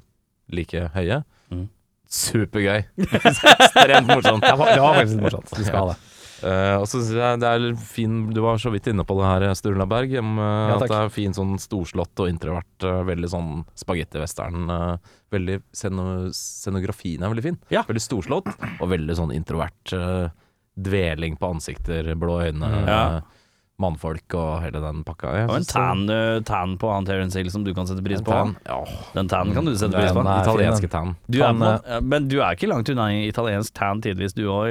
like 0.57 0.85
høye. 0.95 1.23
Mm. 1.53 1.65
Supergøy. 2.07 2.85
Ekstremt 3.17 4.07
morsomt. 4.13 4.45
Det 4.45 4.53
var, 4.61 4.69
det 4.71 4.83
var 4.85 4.95
faktisk 5.01 5.17
litt 5.17 5.25
morsomt. 5.27 5.51
Du 5.57 5.63
skal 5.65 5.81
ha 5.81 5.89
det. 5.91 5.97
Uh, 6.37 6.75
og 6.81 6.85
så 6.85 6.99
synes 7.01 7.15
jeg 7.17 7.39
det 7.41 7.49
er 7.49 7.63
fin 7.81 8.17
Du 8.29 8.43
var 8.45 8.59
så 8.61 8.69
vidt 8.69 8.85
inne 8.91 9.01
på 9.09 9.15
det 9.17 9.25
her, 9.25 9.45
Sturla 9.57 9.87
Berg. 9.89 10.11
Om, 10.21 10.35
eh, 10.37 10.69
Ja, 10.69 10.75
at 10.77 10.83
det 10.85 10.99
er 11.01 11.13
fin 11.15 11.33
sånn 11.35 11.55
storslått 11.61 12.21
og 12.23 12.29
introvert. 12.31 12.69
Uh, 12.85 13.01
veldig 13.09 13.29
sånn 13.33 13.51
spagettivestern. 13.77 14.67
Uh, 14.69 15.15
veldig 15.33 15.59
sceno, 15.75 16.07
Scenografien 16.37 17.25
er 17.25 17.33
veldig 17.33 17.45
fin. 17.49 17.57
Ja. 17.73 17.83
Veldig 17.89 18.05
storslått 18.05 18.53
og 18.53 18.85
veldig 18.93 19.17
sånn 19.17 19.33
introvert. 19.35 19.81
eh, 19.97 20.29
dveling 20.77 21.37
på 21.39 21.49
ansikter, 21.55 22.13
blå 22.15 22.39
øyne, 22.45 22.69
Ja. 22.87 23.17
eh, 23.17 23.21
mannfolk 23.79 24.33
og 24.33 24.61
hele 24.63 24.79
den 24.81 25.03
pakka. 25.05 25.33
Jeg 25.37 25.49
Og 25.49 25.55
en 25.57 25.63
tan, 25.69 25.99
eh, 26.09 26.39
tan 26.41 26.77
på 26.81 26.89
han 26.91 27.05
Terence 27.05 27.35
Hill 27.37 27.49
som 27.53 27.63
du 27.63 27.73
kan 27.77 27.85
sette 27.85 28.01
pris 28.03 28.17
en 28.19 28.25
på. 28.25 28.31
tan. 28.31 28.55
Ja, 28.65 28.83
Den 29.13 29.27
tan 29.27 29.53
kan 29.53 29.65
du 29.65 29.75
sette 29.75 29.93
pris 29.93 30.11
på. 30.11 30.19
en 30.21 30.27
er 30.27 30.43
italienske 30.43 30.89
tan. 30.89 31.15
Du 31.29 31.41
er 31.43 31.53
på, 31.53 32.01
men 32.03 32.27
du 32.27 32.39
er 32.41 32.55
ikke 32.55 32.67
langt 32.69 32.89
unna 32.89 33.09
i 33.13 33.27
italiensk 33.29 33.73
tan 33.73 34.01
tidvis 34.01 34.33
du 34.33 34.47
òg, 34.49 34.65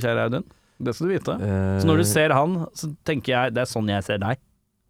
kjære 0.00 0.28
Audun. 0.28 0.44
Det 0.82 0.94
skal 0.94 1.08
du 1.08 1.12
vite. 1.14 1.34
Eh, 1.40 1.80
Så 1.80 1.86
når 1.86 1.96
du 1.98 2.04
ser 2.04 2.32
han, 2.34 2.66
så 2.74 2.94
tenker 3.06 3.28
jeg 3.34 3.54
det 3.54 3.62
er 3.62 3.70
sånn 3.70 3.88
jeg 3.88 4.02
ser 4.04 4.18
deg. 4.18 4.36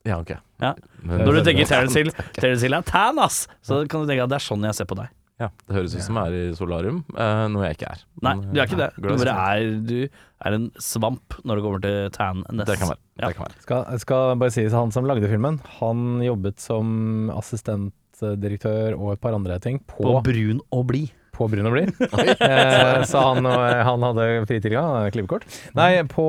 Ja, 0.04 0.18
ok. 0.20 0.36
Ja. 0.60 0.74
Når 1.04 1.32
du 1.32 1.42
tenker 1.44 1.66
Terence 1.66 1.94
Hill, 1.96 2.10
Terence 2.34 2.62
Hill 2.62 2.74
er 2.74 2.82
tan, 2.82 3.18
ass! 3.18 3.46
Så 3.62 3.86
kan 3.88 4.04
du 4.04 4.06
tenke 4.12 4.22
at 4.24 4.28
det 4.28 4.36
er 4.36 4.44
sånn 4.44 4.62
jeg 4.64 4.74
ser 4.74 4.84
på 4.84 4.96
deg. 4.96 5.08
Ja, 5.42 5.48
det 5.66 5.74
høres 5.74 5.94
ut 5.96 6.04
som 6.04 6.18
jeg 6.20 6.30
er 6.30 6.34
i 6.52 6.54
solarium, 6.54 7.00
uh, 7.16 7.46
noe 7.50 7.64
jeg 7.66 7.74
ikke 7.74 7.88
er. 7.90 8.02
Nei, 8.22 8.34
du 8.38 8.54
er 8.54 8.68
ikke 8.68 8.78
det. 8.78 8.86
Du 9.02 9.08
bare 9.10 9.32
er, 9.34 9.72
du 9.82 9.96
er 10.06 10.54
en 10.54 10.68
svamp 10.78 11.34
når 11.42 11.58
det 11.58 11.64
kommer 11.64 11.82
til 11.82 11.96
tan-ness. 12.14 12.68
Det 12.68 12.76
kan 12.78 12.92
være. 12.92 13.00
Ja. 13.18 13.26
Det 13.32 13.38
kan 13.40 13.46
være. 13.48 13.62
Skal, 13.64 13.98
skal 14.04 14.36
bare 14.38 14.54
sies, 14.54 14.76
han 14.76 14.94
som 14.94 15.08
lagde 15.10 15.26
filmen, 15.30 15.58
han 15.80 16.22
jobbet 16.22 16.62
som 16.62 17.32
assistentdirektør 17.34 18.94
og 18.94 19.16
et 19.16 19.22
par 19.24 19.34
andre 19.34 19.58
ting 19.64 19.80
på, 19.90 20.04
På 20.06 20.20
brun 20.22 20.62
og 20.70 20.86
blid. 20.92 21.10
på 21.34 21.48
Brun 21.50 21.66
og 21.66 21.74
Blid. 21.74 21.90
eh, 22.46 23.00
så 23.10 23.24
han, 23.32 23.48
han 23.50 24.06
hadde 24.06 24.28
fritilgang, 24.46 25.08
klippekort. 25.16 25.48
Nei, 25.74 26.04
på, 26.06 26.28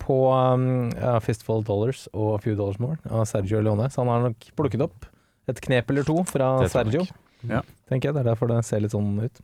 på 0.00 0.16
um, 0.32 0.88
Fistful 1.20 1.60
Dollars 1.68 2.06
og 2.14 2.38
A 2.38 2.40
Few 2.40 2.56
Dollars 2.56 2.80
More 2.80 2.96
av 3.12 3.28
Sergio 3.28 3.60
Leone. 3.60 3.90
Så 3.92 4.00
han 4.00 4.14
har 4.14 4.24
nok 4.30 4.48
plukket 4.56 4.86
opp 4.88 5.10
et 5.52 5.60
knep 5.60 5.92
eller 5.92 6.08
to 6.08 6.22
fra 6.24 6.54
Sergio. 6.72 7.04
nok. 7.04 7.20
Ja. 7.50 7.62
Tenker 7.90 8.10
jeg, 8.10 8.16
Det 8.16 8.22
er 8.24 8.30
derfor 8.32 8.50
det 8.50 8.60
ser 8.66 8.82
litt 8.84 8.94
sånn 8.94 9.16
ut. 9.20 9.42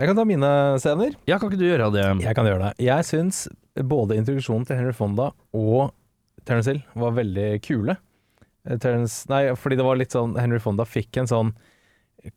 Jeg 0.00 0.08
kan 0.08 0.16
ta 0.16 0.24
mine 0.26 0.52
scener. 0.80 1.16
Ja, 1.28 1.36
kan 1.38 1.50
ikke 1.50 1.60
du 1.60 1.66
gjøre 1.68 1.90
det? 1.94 2.06
Jeg 2.24 2.36
kan 2.36 2.48
gjøre 2.48 2.70
det. 2.70 2.72
Jeg 2.82 3.08
syns 3.08 3.44
både 3.76 4.16
introduksjonen 4.18 4.64
til 4.68 4.80
Henry 4.80 4.94
Fonda 4.96 5.30
og 5.56 5.92
Terence 6.48 6.72
Hill 6.72 6.80
var 6.98 7.14
veldig 7.18 7.50
kule. 7.64 7.98
Eh, 8.66 8.78
Terence, 8.82 9.26
nei, 9.30 9.44
fordi 9.58 9.78
det 9.78 9.86
var 9.86 10.00
litt 10.00 10.16
sånn 10.16 10.34
Henry 10.40 10.60
Fonda 10.62 10.86
fikk 10.88 11.20
en 11.20 11.30
sånn 11.30 11.52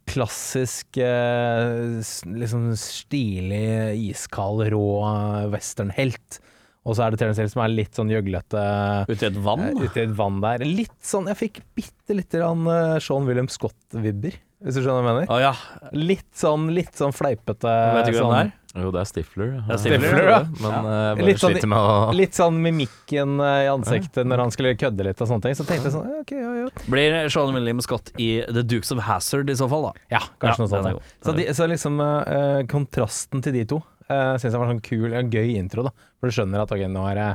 klassisk 0.10 0.98
eh, 0.98 2.01
liksom 2.25 2.72
stilig, 2.80 3.96
iskald, 4.10 4.65
rå 4.74 4.86
eh, 5.06 5.48
westernhelt. 5.54 6.39
Og 6.86 6.98
så 6.98 7.06
er 7.06 7.13
det 7.13 7.22
Terence 7.22 7.42
Hill 7.42 7.50
som 7.50 7.63
er 7.63 7.74
litt 7.74 7.98
sånn 7.98 8.12
gjøglete 8.13 8.63
Ute 9.10 9.24
i 9.24 9.30
et 9.32 9.38
vann? 9.42 9.63
Uh, 9.74 9.86
ute 9.86 10.01
i 10.01 10.06
et 10.06 10.18
vann 10.18 10.38
der. 10.44 10.62
Litt 10.70 11.00
sånn 11.01 11.25
Jeg 11.32 11.39
fikk 11.39 11.56
bitte 11.77 12.18
lite 12.18 12.42
grann 12.42 12.68
eh, 12.70 12.98
Sean 13.01 13.25
William 13.25 13.50
Scott-vibber, 13.50 14.38
hvis 14.64 14.78
du 14.78 14.82
skjønner 14.86 15.02
hva 15.04 15.10
jeg 15.12 15.16
mener. 15.22 15.32
Å 15.36 15.40
ja. 15.42 15.54
Litt 15.94 16.30
sånn, 16.38 16.70
litt 16.74 16.96
sånn 16.96 17.12
fleipete 17.14 17.72
Vet 17.96 18.08
du 18.08 18.12
hvem 18.14 18.22
sånn, 18.24 18.32
det 18.36 18.44
er? 18.46 18.54
Jo, 18.76 18.90
det 18.92 19.00
er 19.00 19.08
Stifler. 19.08 19.52
Det 19.68 19.72
er 19.76 19.80
Stifler, 19.80 20.26
ja. 20.30 20.40
Men 20.60 20.72
Ja. 20.72 20.80
bare 21.16 21.26
Litt 21.28 21.40
sånn- 21.40 21.68
med 21.70 21.80
å 21.80 22.14
Litt 22.16 22.34
sånn 22.36 22.58
mimikken 22.64 23.40
eh, 23.40 23.66
i 23.66 23.70
ansiktet 23.72 24.28
når 24.28 24.38
han 24.44 24.52
skulle 24.52 24.74
kødde 24.76 25.04
litt 25.08 25.22
og 25.24 25.28
sånne 25.30 25.42
ting. 25.46 25.56
Så 25.56 25.64
tenkte 25.68 25.88
jeg 25.88 25.94
sånn, 25.96 26.10
ok, 26.22 26.32
ja, 26.36 26.54
ja. 26.64 26.68
Blir 26.92 27.30
Sean 27.32 27.54
William 27.56 27.80
Scott 27.80 28.12
i 28.20 28.44
The 28.52 28.64
Dukes 28.64 28.92
of 28.92 29.00
Hazard 29.08 29.50
i 29.50 29.56
så 29.56 29.70
fall, 29.72 29.84
da? 29.90 29.94
Ja, 30.12 30.20
kanskje 30.44 30.60
Ja, 30.60 30.66
noe 30.66 30.68
sånt. 30.68 30.84
den. 30.84 31.00
Så, 31.24 31.36
de, 31.38 31.46
så 31.56 31.70
liksom 31.72 32.00
uh, 32.04 32.64
kontrasten 32.68 33.42
til 33.44 33.54
de 33.54 33.64
to 33.66 33.78
uh, 34.10 34.36
syns 34.36 34.52
jeg 34.52 34.60
var 34.60 34.68
sånn 34.74 34.84
kul, 34.84 35.14
en 35.14 35.32
gøy 35.32 35.56
intro, 35.56 35.84
da. 35.88 35.92
For 36.20 36.28
du 36.28 36.36
skjønner 36.36 36.62
at 36.66 36.72
ok, 36.76 36.84
nå 36.92 37.06
er 37.12 37.16
det 37.22 37.30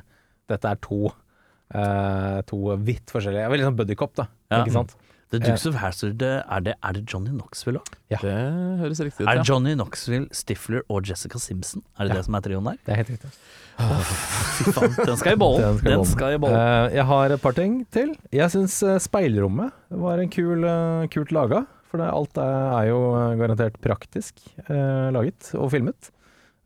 Dette 0.50 0.64
er 0.72 0.76
to 0.82 1.06
eh, 1.72 2.40
To 2.50 2.76
vidt 2.82 3.06
forskjellige 3.12 3.48
Veldig 3.52 3.66
sånn 3.68 3.76
buddycop, 3.78 4.14
da. 4.18 4.26
Ja. 4.50 4.64
Ikke 4.64 4.72
sant? 4.74 4.94
The 5.30 5.38
Dukes 5.38 5.64
of 5.70 5.76
Hazard, 5.78 6.22
eh, 6.26 6.40
er 6.42 6.60
det, 6.66 6.74
er 6.82 6.92
det 6.96 7.04
Johnny 7.06 7.30
Knoxville 7.30 7.78
òg? 7.78 7.90
Det 8.10 8.34
høres 8.80 9.00
riktig 9.06 9.22
ut. 9.22 9.28
Er 9.30 9.36
ja. 9.38 9.42
det 9.44 9.48
Johnny 9.48 9.74
Knoxville, 9.76 10.26
Stifler 10.34 10.82
og 10.90 11.06
Jessica 11.06 11.38
Simpson? 11.38 11.84
Er 11.98 12.08
det 12.08 12.16
Ja. 12.16 12.18
det 12.18 12.24
som 12.26 12.34
er 12.34 12.40
trioen 12.46 12.64
der? 12.66 12.78
Det 12.84 12.92
er 12.92 12.96
helt 13.04 13.12
riktig. 13.14 13.30
Fy 13.80 14.72
faen, 14.74 14.96
den 15.06 15.16
skal 15.20 15.32
i 15.36 15.40
bollen! 15.44 15.62
Den 15.62 15.78
skal 15.78 15.86
i 15.86 15.90
Den 15.92 16.00
bollen. 16.02 16.12
skal 16.12 16.34
i 16.34 16.40
bollen. 16.42 16.60
Eh, 16.60 16.96
jeg 16.98 17.04
har 17.12 17.30
et 17.36 17.42
par 17.42 17.52
ting 17.56 17.76
til. 17.94 18.16
Jeg 18.34 18.50
syns 18.50 18.78
speilrommet 19.06 19.72
var 20.02 20.18
en 20.18 20.28
kul, 20.34 20.64
uh, 20.66 21.06
kult 21.14 21.30
laga. 21.32 21.62
For 21.90 21.98
det, 21.98 22.06
alt 22.06 22.38
er, 22.38 22.56
er 22.78 22.88
jo 22.92 22.98
eh, 23.18 23.36
garantert 23.40 23.78
praktisk 23.82 24.36
uh, 24.68 25.10
laget 25.14 25.48
og 25.58 25.70
filmet. 25.72 26.10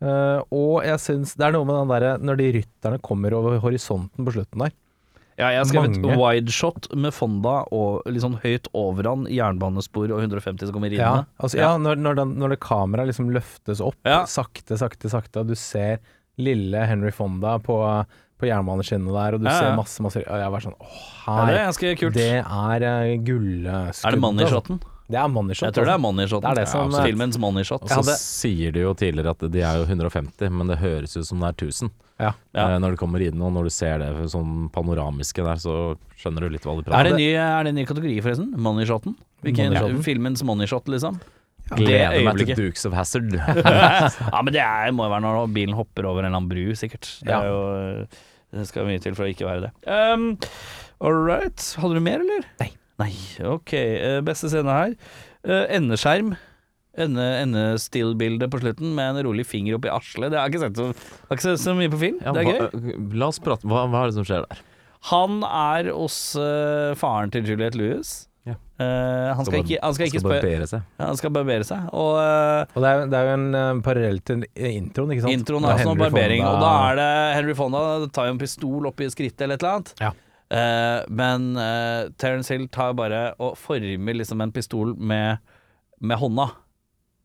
Eh, 0.04 0.40
og 0.52 0.82
jeg 0.84 1.00
syns 1.00 1.32
Det 1.38 1.46
er 1.46 1.54
noe 1.54 1.64
med 1.64 1.78
den 1.78 1.92
derre 1.92 2.10
når 2.20 2.36
de 2.40 2.48
rytterne 2.58 2.98
kommer 3.00 3.32
over 3.38 3.56
horisonten 3.62 4.26
på 4.26 4.34
slutten 4.34 4.64
der. 4.66 4.74
Ja, 5.36 5.48
jeg 5.50 5.58
har 5.62 5.66
skrevet 5.66 5.96
mange. 5.98 6.16
wideshot 6.20 6.86
med 6.94 7.14
Fonda 7.16 7.54
og 7.74 8.04
litt 8.06 8.22
sånn 8.22 8.36
høyt 8.42 8.68
over 8.72 9.08
han, 9.10 9.24
jernbanespor 9.26 10.12
og 10.14 10.20
150 10.22 10.68
som 10.68 10.74
kommer 10.76 10.94
Ja, 10.94 11.24
altså, 11.42 11.58
ja 11.58 11.72
når, 11.76 11.98
når, 11.98 12.14
den, 12.20 12.34
når 12.38 12.54
det 12.54 12.60
kameraet 12.62 13.10
liksom 13.10 13.32
løftes 13.34 13.80
opp, 13.82 13.98
Ja. 14.06 14.20
sakte, 14.30 14.78
sakte, 14.78 15.10
sakte, 15.10 15.40
og 15.42 15.50
du 15.50 15.56
ser 15.58 15.98
lille 16.38 16.86
Henry 16.86 17.10
Fonda 17.14 17.58
på, 17.58 17.76
på 18.38 18.46
jernbaneskinnene 18.46 19.10
der, 19.14 19.34
og 19.34 19.42
du 19.42 19.46
Ja, 19.50 19.52
ja. 19.52 19.58
ser 19.60 19.76
masse, 19.78 20.02
masse 20.02 20.22
Og 20.22 20.38
jeg 20.38 20.50
var 20.54 20.60
sånn 20.64 20.78
Åh, 20.78 21.02
Ja, 21.26 21.46
det 21.46 21.54
er 21.58 21.66
ganske 21.70 21.92
kult. 21.98 22.14
Det 22.14 22.30
er 22.38 22.86
uh, 22.86 23.16
gullskuddet. 23.26 24.04
er 24.04 24.10
det 24.16 24.20
money-shoten? 24.22 24.80
Det 25.04 25.18
er 25.20 25.28
money-shot. 25.28 25.66
Jeg 25.68 25.74
tror 25.76 25.84
det 25.84 25.92
er 25.92 25.98
altså. 25.98 26.06
money-shoten. 26.06 26.44
Det 26.44 26.50
er 26.50 26.60
det 26.62 26.68
som, 26.70 26.90
ja, 26.90 26.98
eh, 27.02 27.04
filmens 27.10 27.36
money-shot. 27.38 27.82
Og 27.84 27.88
så 27.90 27.98
hadde- 28.00 28.16
sier 28.16 28.72
de 28.72 28.80
jo 28.80 28.94
tidligere 28.94 29.30
at 29.36 29.44
de 29.52 29.60
er 29.60 29.76
jo 29.76 29.84
150, 29.84 30.48
men 30.50 30.66
det 30.72 30.78
høres 30.80 31.16
ut 31.16 31.26
som 31.28 31.40
det 31.44 31.48
er 31.50 31.56
1000. 31.66 31.90
Ja. 32.20 32.30
Ja. 32.54 32.64
Eh, 32.70 32.78
når 32.80 32.94
det 32.94 32.98
kommer 32.98 33.20
inn, 33.20 33.42
og 33.42 33.52
når 33.52 33.64
du 33.68 33.70
ser 33.74 33.98
det 33.98 34.08
sånn 34.32 34.70
panoramiske 34.72 35.44
der, 35.44 35.56
så 35.60 35.96
skjønner 36.16 36.40
du 36.40 36.48
litt 36.54 36.62
hva 36.64 36.76
de 36.78 36.84
Er 36.86 36.88
prater 36.88 37.04
det, 37.04 37.12
en 37.12 37.16
ny, 37.20 37.30
er 37.34 37.64
det 37.64 37.68
en 37.68 37.74
ny 37.82 37.84
kategori, 37.84 38.16
forresten? 38.22 38.52
Money-shoten? 38.56 39.16
Hvilken 39.42 39.72
Money-shoten. 39.74 40.02
filmens 40.06 40.42
money-shot, 40.42 40.86
liksom? 40.88 41.20
Gleder 41.74 42.24
meg 42.24 42.36
til. 42.40 42.54
Dukes 42.56 42.84
of 42.86 42.92
Hazard. 42.92 43.32
ja, 43.34 44.40
men 44.42 44.52
det 44.52 44.60
er, 44.62 44.92
må 44.92 45.04
jo 45.04 45.10
være 45.12 45.24
når 45.24 45.52
bilen 45.52 45.74
hopper 45.76 46.06
over 46.08 46.20
en 46.24 46.30
eller 46.32 46.40
annen 46.40 46.48
bru, 46.48 46.72
sikkert. 46.76 47.08
Det, 47.24 47.32
er 47.32 47.48
jo, 47.48 48.06
det 48.56 48.66
skal 48.68 48.88
mye 48.88 49.00
til 49.04 49.14
for 49.16 49.24
å 49.26 49.32
ikke 49.32 49.48
være 49.48 49.68
det. 49.68 49.72
Um, 49.84 50.38
All 51.04 51.12
right. 51.12 51.60
Hadde 51.80 51.94
du 51.98 52.00
mer, 52.04 52.20
eller? 52.24 52.44
Nei. 52.60 52.70
Nei, 53.02 53.12
ok. 53.42 53.72
Eh, 53.74 54.18
beste 54.26 54.50
scene 54.52 54.74
her. 54.74 54.98
Eh, 55.44 55.64
endeskjerm. 55.78 56.34
Ende, 56.94 57.24
Endestill-bildet 57.42 58.52
på 58.52 58.60
slutten 58.62 58.92
med 58.94 59.16
en 59.16 59.26
rolig 59.26 59.42
finger 59.50 59.80
oppi 59.80 59.90
asle. 59.90 60.28
Det 60.30 60.38
har 60.38 60.46
jeg 60.46 60.54
ikke 60.54 60.62
sett 60.68 60.78
så, 60.78 61.16
har 61.26 61.38
ikke 61.38 61.46
sett 61.48 61.64
så 61.64 61.74
mye 61.74 61.90
på 61.90 61.98
film. 61.98 62.20
Ja, 62.22 62.34
det 62.36 62.44
er 62.44 62.68
gøy. 62.70 62.92
la 63.18 63.32
oss 63.32 63.40
prate, 63.42 63.66
hva, 63.66 63.82
hva 63.90 64.04
er 64.04 64.12
det 64.12 64.18
som 64.20 64.28
skjer 64.28 64.46
der? 64.46 64.62
Han 65.10 65.42
er 65.48 65.90
hos 65.92 66.20
uh, 66.38 66.94
faren 66.96 67.34
til 67.34 67.50
Juliette 67.50 67.76
Lewis. 67.80 68.12
Ja. 68.46 68.54
Uh, 68.78 69.32
han, 69.34 69.42
skal 69.42 69.50
skal, 69.50 69.60
ikke, 69.64 69.80
han 69.82 69.96
skal 69.96 70.08
skal 70.08 70.20
ikke 70.20 70.28
barbere 70.28 70.66
seg. 70.70 70.84
ja, 71.00 71.04
Han 71.08 71.18
skal 71.18 71.32
barbere 71.34 71.66
seg. 71.66 71.90
Og 71.96 72.12
uh, 72.20 72.76
Og 72.76 72.84
det 72.84 72.92
er, 72.92 73.04
det 73.10 73.18
er 73.18 73.28
jo 73.28 73.34
en 73.40 73.46
uh, 73.58 73.82
parallell 73.84 74.20
til 74.30 74.46
introen, 74.54 75.14
ikke 75.16 75.26
sant? 75.26 75.34
Introen 75.34 75.66
er 75.66 75.74
også 75.74 75.90
noe 75.90 76.00
barbering, 76.06 76.44
Fonda- 76.46 76.54
og 76.54 76.62
da 76.62 76.72
er 76.92 77.00
det 77.00 77.10
Henry 77.40 77.56
Fonda 77.58 77.82
tar 78.14 78.30
jo 78.30 78.36
en 78.36 78.40
pistol 78.44 78.88
opp 78.92 79.02
i 79.02 79.10
skrittet 79.12 79.48
eller 79.48 79.58
et 79.58 79.66
eller 79.66 79.80
annet. 79.80 79.94
Ja. 80.04 80.12
Eh, 80.54 81.00
men 81.10 81.48
uh, 81.58 82.10
Terence 82.20 82.52
Hill 82.54 82.68
tar 82.70 82.94
bare 82.98 83.24
og 83.42 83.56
former 83.58 84.14
liksom 84.20 84.44
en 84.44 84.54
pistol 84.54 84.94
med, 84.96 85.42
med 86.00 86.20
hånda. 86.22 86.50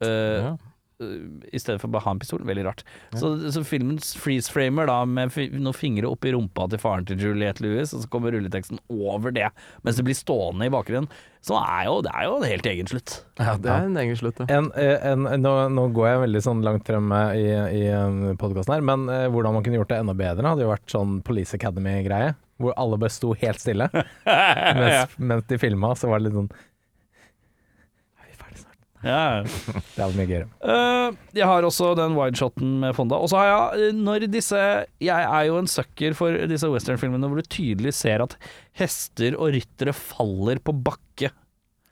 Eh, 0.02 0.42
Ja. 0.48 0.58
i 1.00 1.56
stedet 1.62 1.80
for 1.80 1.88
bare 1.88 2.02
å 2.02 2.08
ha 2.10 2.12
en 2.12 2.20
pistol. 2.20 2.42
Veldig 2.44 2.64
rart. 2.66 2.82
Så, 3.16 3.30
så 3.56 3.62
filmen 3.64 4.02
freeze-framer 4.20 4.90
da 4.90 4.98
med 5.08 5.32
noen 5.56 5.76
fingre 5.78 6.10
oppi 6.12 6.34
rumpa 6.36 6.66
til 6.74 6.82
faren 6.82 7.06
til 7.08 7.22
Juliette 7.24 7.64
Lewis, 7.64 7.94
og 7.96 8.02
så 8.04 8.10
kommer 8.12 8.36
rulleteksten 8.36 8.82
over 8.92 9.32
det, 9.32 9.46
mens 9.88 9.96
det 9.96 10.04
blir 10.10 10.18
stående 10.20 10.68
i 10.68 10.74
bakgrunnen. 10.74 11.08
Så 11.40 11.56
er 11.56 11.86
jo, 11.88 12.02
det 12.04 12.12
er 12.12 12.28
jo 12.28 12.34
en 12.42 12.50
helt 12.50 12.68
egen 12.68 12.92
slutt. 12.92 13.16
Ja, 13.40 13.54
det 13.56 13.72
er 13.72 13.88
en 13.88 13.96
egen 14.04 14.20
slutt, 14.20 14.42
ja. 14.44 14.50
En, 14.58 14.68
eh, 14.76 14.98
en, 15.14 15.24
nå, 15.40 15.54
nå 15.72 15.88
går 15.96 16.10
jeg 16.10 16.24
veldig 16.26 16.44
sånn 16.50 16.66
langt 16.68 16.92
frem 16.92 17.08
eh, 17.16 17.32
i, 17.40 17.48
i 17.88 18.36
podkasten 18.44 18.76
her, 18.76 18.84
men 18.92 19.08
eh, 19.08 19.30
hvordan 19.32 19.56
man 19.56 19.64
kunne 19.64 19.80
gjort 19.80 19.94
det 19.96 20.02
enda 20.04 20.18
bedre, 20.20 20.52
hadde 20.52 20.68
jo 20.68 20.74
vært 20.74 20.92
sånn 20.92 21.22
Police 21.24 21.56
Academy-greie. 21.56 22.36
Hvor 22.60 22.76
alle 22.80 22.98
bare 23.00 23.14
sto 23.14 23.34
helt 23.40 23.62
stille. 23.62 23.88
mens, 24.80 25.16
mens 25.18 25.48
de 25.48 25.60
filma, 25.62 25.94
så 25.96 26.10
var 26.12 26.20
det 26.20 26.28
litt 26.30 26.36
sånn 26.36 26.50
Er 28.20 28.28
vi 28.28 28.36
ferdig 28.36 28.64
snart? 28.64 28.80
Ja. 29.06 29.22
Det 29.96 30.04
vært 30.04 30.18
mye 30.18 30.30
gøyere. 30.30 30.50
Uh, 30.60 31.20
jeg 31.38 31.48
har 31.48 31.68
også 31.68 31.94
den 32.00 32.18
wideshoten 32.20 32.76
med 32.84 32.98
Fonda. 32.98 33.20
Og 33.20 33.32
så 33.32 33.40
har 33.40 33.50
jeg, 33.50 33.88
eh, 33.90 33.96
når 33.96 34.28
disse 34.32 34.60
Jeg 35.00 35.30
er 35.30 35.48
jo 35.48 35.60
en 35.62 35.72
sucker 35.72 36.18
for 36.20 36.36
disse 36.52 36.68
westernfilmene 36.70 37.32
hvor 37.32 37.40
du 37.40 37.48
tydelig 37.48 37.96
ser 37.98 38.26
at 38.26 38.36
hester 38.80 39.40
og 39.40 39.56
ryttere 39.56 39.96
faller 39.96 40.60
på 40.60 40.76
bakke. 40.76 41.32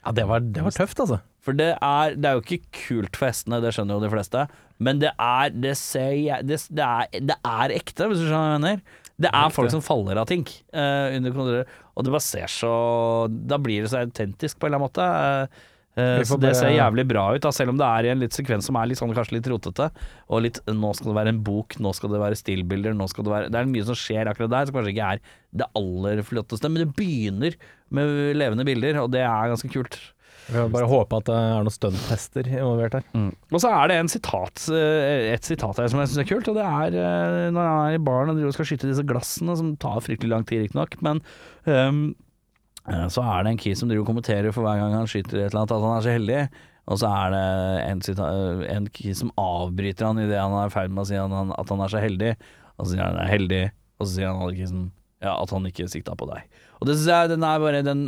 Ja, 0.03 0.13
det 0.15 0.27
var, 0.27 0.43
det 0.43 0.63
var 0.63 0.75
tøft, 0.75 0.99
altså. 1.03 1.19
For 1.43 1.55
det 1.55 1.73
er, 1.79 2.15
det 2.19 2.27
er 2.27 2.35
jo 2.35 2.43
ikke 2.43 2.71
kult 2.75 3.15
for 3.15 3.29
hestene, 3.29 3.61
det 3.63 3.71
skjønner 3.75 3.95
jo 3.95 4.03
de 4.03 4.11
fleste. 4.11 4.43
Men 4.83 4.99
det 4.99 5.13
er 5.15 5.51
Det, 5.55 5.73
ser, 5.79 6.43
det, 6.43 6.59
det, 6.75 6.83
er, 6.83 7.27
det 7.31 7.37
er 7.39 7.73
ekte, 7.75 8.07
hvis 8.11 8.19
du 8.19 8.25
skjønner 8.27 8.43
hva 8.43 8.55
jeg 8.57 8.63
mener. 8.65 9.03
Det 9.17 9.31
er 9.33 9.53
folk 9.53 9.71
som 9.73 9.81
faller 9.81 10.19
av 10.21 10.27
ting 10.29 10.43
uh, 10.75 11.09
under 11.15 11.33
kontroll, 11.33 11.63
og 11.97 12.05
det 12.05 12.13
bare 12.13 12.21
ser 12.21 12.51
så 12.53 12.73
Da 13.33 13.57
blir 13.57 13.81
det 13.81 13.89
så 13.89 14.03
autentisk 14.03 14.59
på 14.59 14.67
en 14.67 14.75
eller 14.75 14.83
annen 14.83 14.91
måte. 14.91 15.73
Eh, 15.97 16.21
så 16.29 16.37
det 16.37 16.51
ser 16.53 16.75
jævlig 16.75 17.07
bra 17.09 17.23
ut, 17.33 17.41
da, 17.41 17.49
selv 17.55 17.73
om 17.73 17.79
det 17.79 17.85
er 17.87 18.05
i 18.05 18.11
en 18.11 18.19
litt 18.21 18.35
sekvens 18.35 18.67
som 18.69 18.77
er 18.77 18.89
litt 18.91 18.99
sånn, 18.99 19.15
kanskje 19.17 19.39
litt 19.39 19.49
rotete. 19.49 19.87
Og 20.29 20.43
litt 20.45 20.59
Nå 20.69 20.91
skal 20.93 21.09
det 21.09 21.17
være 21.17 21.33
en 21.33 21.39
bok, 21.45 21.79
nå 21.81 21.93
skal 21.97 22.13
det 22.13 22.21
være 22.21 22.37
stillbilder, 22.37 22.93
nå 22.97 23.07
skal 23.09 23.25
det 23.25 23.33
være 23.33 23.49
Det 23.53 23.59
er 23.59 23.71
mye 23.71 23.87
som 23.87 23.97
skjer 23.97 24.29
akkurat 24.29 24.53
der, 24.53 24.69
som 24.69 24.77
kanskje 24.77 24.93
ikke 24.93 25.09
er 25.15 25.23
det 25.57 25.69
aller 25.79 26.21
flotteste. 26.27 26.69
Men 26.69 26.83
det 26.83 26.91
begynner 26.99 27.57
med 27.89 28.13
levende 28.37 28.67
bilder, 28.67 29.01
og 29.01 29.09
det 29.15 29.25
er 29.25 29.53
ganske 29.55 29.71
kult. 29.73 29.97
Vi 30.47 30.55
får 30.55 30.69
bare 30.71 30.87
håpe 30.87 31.17
at 31.19 31.25
det 31.27 31.35
er 31.37 31.55
noen 31.65 31.73
stunttester 31.75 32.47
involvert 32.47 32.93
her. 32.99 33.03
Og 33.51 33.59
så 33.63 33.71
er 33.73 33.89
det 33.91 33.97
en 33.99 34.11
sitat, 34.11 34.61
eh, 34.71 35.33
et 35.33 35.43
sitat 35.43 35.81
her 35.81 35.89
som 35.91 35.99
jeg 35.99 36.07
syns 36.13 36.21
er 36.23 36.29
kult, 36.29 36.47
og 36.51 36.55
det 36.55 36.63
er 36.67 36.95
eh, 37.01 37.49
når 37.51 37.67
han 37.67 37.81
er 37.89 37.97
i 37.97 38.03
baren 38.07 38.31
og 38.31 38.37
driver 38.39 38.53
og 38.53 38.55
skal 38.55 38.69
skyte 38.71 38.87
disse 38.91 39.03
glassene, 39.09 39.57
som 39.59 39.73
tar 39.81 39.99
fryktelig 40.05 40.31
lang 40.31 40.45
tid, 40.47 40.63
riktignok, 40.63 40.95
men 41.03 41.19
ehm, 41.67 42.01
eh, 42.87 43.05
så 43.11 43.25
er 43.27 43.43
det 43.43 43.51
en 43.55 43.61
key 43.65 43.75
som 43.75 43.91
driver 43.91 44.05
og 44.05 44.11
kommenterer 44.13 44.55
for 44.55 44.63
hver 44.67 44.79
gang 44.79 44.95
han 44.95 45.09
skyter 45.11 45.41
et 45.43 45.49
eller 45.51 45.65
annet, 45.65 45.75
at 45.75 45.87
han 45.89 45.97
er 45.97 46.05
så 46.07 46.15
heldig. 46.15 46.41
Og 46.87 47.01
så 47.01 47.09
er 47.11 47.33
det 47.35 47.41
en, 47.91 48.01
sita- 48.05 48.29
en 48.71 48.85
key 48.95 49.11
som 49.19 49.33
avbryter 49.35 50.07
han 50.07 50.21
idet 50.23 50.39
han 50.39 50.53
er 50.55 50.69
i 50.69 50.71
ferd 50.71 50.93
med 50.95 51.03
å 51.03 51.07
si 51.09 51.17
at 51.19 51.33
han, 51.35 51.51
at 51.51 51.73
han 51.75 51.81
er 51.83 51.91
så 51.91 51.99
heldig. 51.99 52.29
Og 52.77 52.85
så 52.87 52.93
sier 52.93 53.03
han 53.03 53.17
er 53.19 53.27
heldig, 53.33 53.63
og 53.99 54.07
så 54.07 54.13
sier 54.13 54.29
han 54.31 54.39
alle 54.45 54.55
kisen 54.55 54.85
ja, 55.19 55.33
at 55.33 55.51
han 55.51 55.67
ikke 55.67 55.89
sikta 55.91 56.15
på 56.15 56.29
deg. 56.29 56.45
Og 56.79 56.87
det 56.87 56.95
syns 56.95 57.09
jeg 57.11 57.31
den 57.33 57.43
er 57.43 57.59
bare 57.59 57.83
den, 57.83 58.05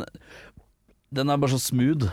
den 1.12 1.28
er 1.34 1.40
bare 1.42 1.52
så 1.52 1.60
smooth. 1.60 2.06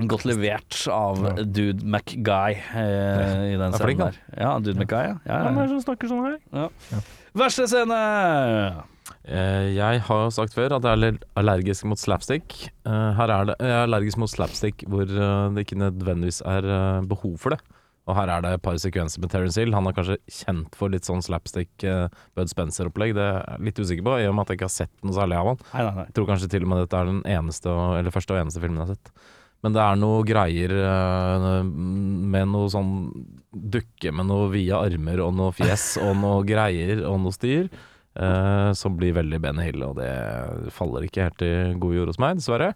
Godt 0.00 0.24
levert 0.24 0.78
av 0.90 1.18
Dude 1.52 1.84
McGuy 1.84 2.54
eh, 2.56 3.42
i 3.52 3.58
den 3.60 3.66
er 3.68 3.76
scenen 3.76 3.98
der. 4.06 4.16
Ja, 4.40 4.54
Dude 4.58 4.78
McGuy, 4.80 5.02
ja. 5.12 5.18
ja, 5.28 5.42
ja. 5.52 5.66
som 5.68 5.82
snakker 5.84 6.08
sånn 6.10 6.24
her? 6.24 6.38
ja. 6.56 7.02
Verste 7.36 7.66
scene! 7.68 7.98
Eh, 9.24 9.68
Jeg 9.76 10.00
har 10.08 10.24
jo 10.24 10.30
sagt 10.34 10.54
før 10.56 10.74
at 10.78 10.82
jeg 10.82 10.90
er 10.90 10.96
aller- 10.96 11.20
allergisk 11.38 11.84
mot 11.88 12.00
slapstick. 12.00 12.56
Eh, 12.88 13.12
Her 13.18 13.30
er 13.36 13.44
det, 13.52 13.56
jeg 13.60 13.70
er 13.76 13.84
allergisk 13.86 14.18
mot 14.18 14.32
slapstick 14.32 14.82
hvor 14.88 15.04
eh, 15.06 15.52
det 15.54 15.66
ikke 15.66 15.78
nødvendigvis 15.84 16.40
er 16.48 16.66
eh, 16.66 17.06
behov 17.12 17.36
for 17.44 17.54
det. 17.54 17.60
Og 18.10 18.16
her 18.18 18.32
er 18.34 18.42
det 18.42 18.50
et 18.56 18.62
par 18.64 18.74
sekvenser 18.82 19.20
med 19.22 19.30
Terence 19.30 19.60
Hill. 19.60 19.70
Han 19.76 19.86
er 19.86 19.94
kanskje 19.94 20.16
kjent 20.26 20.74
for 20.74 20.90
litt 20.90 21.06
sånn 21.06 21.20
slapstick 21.22 21.70
Bud 22.34 22.50
Spencer-opplegg. 22.50 23.12
Det 23.14 23.22
er 23.22 23.36
jeg 23.46 23.62
litt 23.68 23.78
usikker 23.78 24.02
på, 24.08 24.16
i 24.18 24.26
og 24.26 24.34
med 24.34 24.42
at 24.42 24.50
jeg 24.50 24.58
ikke 24.58 24.66
har 24.66 24.74
sett 24.74 24.90
noe 25.06 25.14
særlig 25.14 25.36
av 25.38 25.52
han. 25.52 25.60
Nei, 25.70 25.84
nei, 25.86 25.92
nei. 26.00 26.06
Jeg 26.08 26.16
tror 26.18 26.26
kanskje 26.32 26.48
til 26.50 26.66
og 26.66 26.72
med 26.72 26.80
dette 26.82 26.98
er 26.98 27.06
den 27.12 27.20
eneste, 27.30 27.76
eller 28.00 28.10
første 28.16 28.34
og 28.34 28.40
eneste 28.42 28.64
filmen 28.64 28.82
jeg 28.82 28.88
har 28.90 28.98
sett. 28.98 29.12
Men 29.62 29.76
det 29.76 29.82
er 29.84 29.98
noe 30.00 30.24
greier 30.26 30.74
eh, 30.74 31.62
med 31.62 32.50
noe 32.50 32.70
sånn 32.72 32.92
dukke 33.52 34.10
med 34.14 34.26
noe 34.30 34.48
vide 34.52 34.78
armer 34.78 35.22
og 35.22 35.34
noe 35.38 35.54
fjes 35.54 35.94
og 36.04 36.16
noe 36.18 36.42
greier 36.48 37.04
og 37.06 37.20
noe 37.22 37.36
styr. 37.36 37.70
Uh, 38.12 38.74
som 38.76 38.92
blir 38.98 39.14
veldig 39.16 39.38
Benny 39.40 39.62
Hill, 39.64 39.80
og 39.86 39.94
det 39.96 40.10
faller 40.76 41.06
ikke 41.06 41.30
helt 41.30 41.44
i 41.46 41.52
god 41.80 41.94
jord 41.96 42.10
hos 42.12 42.18
meg, 42.20 42.42
dessverre. 42.42 42.74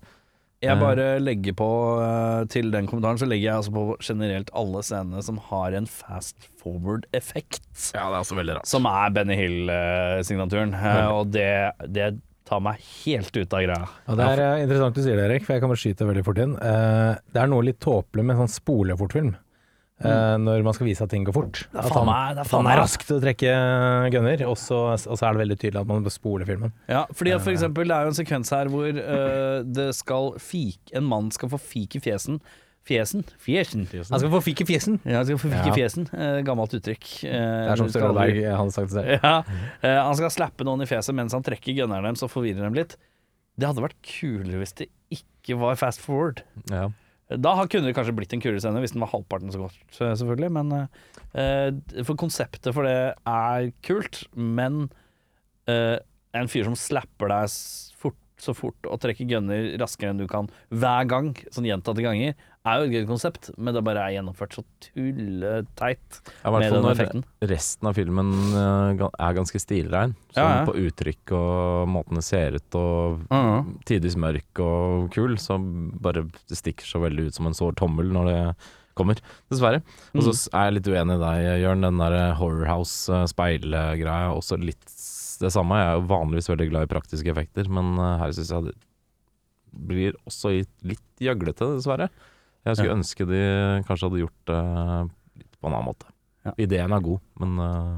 Jeg 0.65 0.81
bare 0.81 1.19
legger 1.21 1.53
på 1.53 1.69
uh, 2.01 2.47
til 2.49 2.71
den 2.73 2.89
kommentaren, 2.89 3.21
så 3.21 3.29
legger 3.29 3.51
jeg 3.51 3.61
altså 3.61 3.75
på 3.75 3.99
generelt 4.01 4.49
alle 4.57 4.81
scenene 4.87 5.21
som 5.27 5.37
har 5.51 5.77
en 5.77 5.89
fast 5.91 6.49
forward-effekt. 6.63 7.61
Ja, 7.93 8.07
det 8.09 8.17
er 8.17 8.23
også 8.23 8.39
veldig 8.41 8.57
rart. 8.57 8.71
Som 8.71 8.89
er 8.89 9.13
Benny 9.13 9.37
Hill-signaturen. 9.37 10.73
Uh, 10.73 11.19
og 11.19 11.37
det, 11.37 11.51
det 11.85 12.15
tar 12.47 12.61
meg 12.63 12.79
helt 13.05 13.35
ut 13.37 13.53
av 13.59 13.65
greia. 13.65 13.89
Ja, 14.07 14.15
det 14.21 14.27
er 14.33 14.43
eh, 14.45 14.61
interessant 14.67 14.95
du 14.99 15.03
sier 15.03 15.19
det, 15.19 15.25
Erik, 15.31 15.45
for 15.49 15.57
jeg 15.57 15.65
kan 15.65 15.73
bare 15.73 15.83
skyte 15.83 16.07
veldig 16.09 16.23
fort 16.29 16.39
inn. 16.45 16.55
Eh, 16.63 17.17
det 17.35 17.43
er 17.43 17.51
noe 17.51 17.67
litt 17.67 17.81
tåpelig 17.83 18.25
med 18.29 18.39
sånn 18.39 18.53
spolefortfilm. 18.55 19.35
Mm. 19.97 20.43
Når 20.45 20.61
man 20.61 20.75
skal 20.77 20.85
vise 20.91 21.01
at 21.07 21.09
ting 21.09 21.23
går 21.25 21.33
fort. 21.33 21.63
Det 21.73 21.81
er 21.81 21.87
faen 21.89 22.05
meg- 22.05 22.35
det 22.37 22.43
er 22.43 22.49
faen 22.51 22.67
meg- 22.67 22.77
raskt 22.77 23.09
å 23.15 23.17
trekke 23.23 23.53
gunner, 24.13 24.43
og 24.45 24.59
så, 24.61 24.81
og 24.93 25.17
så 25.17 25.25
er 25.25 25.33
det 25.33 25.41
veldig 25.41 25.57
tydelig 25.63 25.81
at 25.81 25.89
man 25.89 26.05
spoler 26.13 26.45
filmen. 26.45 26.75
Ja, 26.93 27.07
fordi 27.17 27.33
at 27.33 27.41
for 27.41 27.55
eksempel 27.55 27.89
det 27.89 27.97
er 27.97 28.05
jo 28.05 28.13
en 28.13 28.19
sekvens 28.19 28.53
her 28.53 28.69
hvor 28.69 28.85
uh, 28.93 29.63
det 29.65 29.87
skal 29.97 30.35
fik, 30.37 30.93
en 31.01 31.09
mann 31.09 31.31
skal 31.33 31.49
få 31.49 31.57
fik 31.59 31.97
i 31.97 32.03
fjesen. 32.05 32.43
Fjesen? 32.87 33.25
Fjesen. 33.43 33.87
Han 34.15 34.21
skal 34.23 34.31
få 34.31 34.41
fikk 34.47 34.61
fjesen! 34.69 35.01
Ja, 35.03 35.17
han 35.19 35.27
skal 35.27 35.41
få 35.43 35.49
fik 35.51 35.67
Ja. 35.67 35.75
fjesen. 35.75 36.05
Eh, 36.15 36.37
gammelt 36.47 36.75
uttrykk. 36.79 37.07
Eh, 37.27 37.33
Det 37.33 37.73
er 37.73 37.81
som 37.81 37.89
skal 37.91 38.15
hadde 38.15 38.71
sagt 38.77 38.93
det 38.93 38.95
selv. 38.95 39.25
Ja, 39.25 39.33
eh, 39.83 39.99
han 40.07 40.15
skal 40.15 40.31
slappe 40.31 40.65
noen 40.69 40.83
i 40.85 40.87
fjeset 40.87 41.15
mens 41.19 41.35
han 41.35 41.43
trekker 41.43 41.75
gunneren 41.75 42.07
deres 42.07 42.23
og 42.23 42.31
forvirrer 42.31 42.63
dem 42.63 42.75
litt. 42.79 42.95
Det 43.59 43.67
hadde 43.67 43.83
vært 43.83 43.99
kulere 44.07 44.61
hvis 44.63 44.75
det 44.79 44.87
ikke 45.11 45.59
var 45.59 45.75
fast 45.81 45.99
forward. 46.05 46.43
Ja. 46.71 46.91
Da 47.27 47.57
kunne 47.67 47.89
det 47.91 47.97
kanskje 47.97 48.15
blitt 48.15 48.33
en 48.37 48.41
kulere 48.45 48.61
scene 48.63 48.79
hvis 48.79 48.93
den 48.95 49.03
var 49.03 49.11
halvparten 49.11 49.51
så 49.51 49.65
godt, 49.65 49.79
selvfølgelig. 49.91 50.51
Men 50.55 50.89
eh, 51.35 52.03
For 52.07 52.15
konseptet 52.15 52.71
for 52.77 52.87
det 52.87 53.17
er 53.27 53.73
kult, 53.83 54.29
men 54.37 54.91
eh, 55.67 55.99
en 56.37 56.47
fyr 56.53 56.69
som 56.69 56.77
slapper 56.79 57.33
deg 57.33 57.51
fort, 57.99 58.15
så 58.39 58.53
fort 58.55 58.77
og 58.91 59.01
trekke 59.01 59.25
gunner 59.29 59.79
raskere 59.81 60.11
enn 60.13 60.19
du 60.21 60.27
kan 60.29 60.49
hver 60.71 61.07
gang, 61.09 61.33
sånn 61.51 61.65
gjentatte 61.65 62.03
ganger, 62.05 62.35
er 62.67 62.79
jo 62.83 62.85
et 62.89 62.93
gøy 62.97 63.07
konsept, 63.09 63.51
men 63.57 63.73
det 63.75 63.83
bare 63.87 64.03
er 64.05 64.17
gjennomført 64.19 64.53
så 64.59 64.65
tulleteit 64.83 66.21
Ja, 66.45 66.51
med 66.51 66.73
den 66.73 66.85
effekten. 66.91 67.25
resten 67.41 67.89
av 67.89 67.95
filmen 67.95 68.33
eh, 68.53 69.05
er 69.07 69.37
ganske 69.39 69.61
stilrein. 69.63 70.15
Sånn 70.35 70.43
Ja, 70.43 70.49
ja. 70.61 70.65
på 70.67 70.75
uttrykk 70.75 71.33
og 71.39 71.89
måten 71.89 72.15
det 72.21 72.25
ser 72.25 72.57
ut 72.59 72.75
og 72.75 73.21
Mhm. 73.31 73.79
tidvis 73.87 74.17
mørk 74.17 74.61
og 74.61 75.11
kul, 75.13 75.37
så 75.39 75.57
bare 76.01 76.25
det 76.49 76.57
stikker 76.59 76.85
så 76.85 77.01
veldig 77.01 77.29
ut 77.29 77.35
som 77.35 77.47
en 77.47 77.55
sår 77.55 77.75
tommel 77.77 78.11
når 78.13 78.25
det 78.27 78.57
kommer, 78.97 79.17
dessverre. 79.51 79.83
Og 80.15 80.23
så 80.23 80.33
Mm. 80.33 80.49
er 80.55 80.65
jeg 80.65 80.75
litt 80.75 80.89
uenig 80.89 81.17
i 81.17 81.25
deg, 81.25 81.63
Jørn. 81.63 81.83
Den 81.83 81.99
der 81.99 82.35
Horror 82.35 82.65
House-speilgreia 82.67 84.31
er 84.31 84.35
også 84.35 84.57
litt 84.63 84.85
det 85.43 85.53
samme. 85.55 85.77
Jeg 85.81 85.89
er 85.93 86.01
jo 86.01 86.07
vanligvis 86.11 86.49
veldig 86.53 86.69
glad 86.71 86.87
i 86.89 86.93
praktiske 86.95 87.31
effekter, 87.33 87.69
men 87.69 87.95
eh, 87.99 88.17
her 88.23 88.33
syns 88.37 88.51
jeg 88.55 88.69
det 88.71 88.75
blir 89.87 90.15
også 90.27 90.55
litt 90.89 91.03
gjøglete, 91.21 91.67
dessverre. 91.77 92.09
Jeg 92.67 92.77
skulle 92.79 92.93
Ja. 92.93 92.97
ønske 92.99 93.27
de 93.29 93.41
kanskje 93.87 94.09
hadde 94.09 94.23
gjort 94.25 94.45
det 94.51 94.61
litt 95.43 95.57
på 95.61 95.69
en 95.69 95.75
annen 95.77 95.89
måte. 95.91 96.07
Ja. 96.47 96.53
Ideen 96.59 96.93
er 96.97 97.01
god, 97.05 97.21
men 97.41 97.59
eh, 97.59 97.97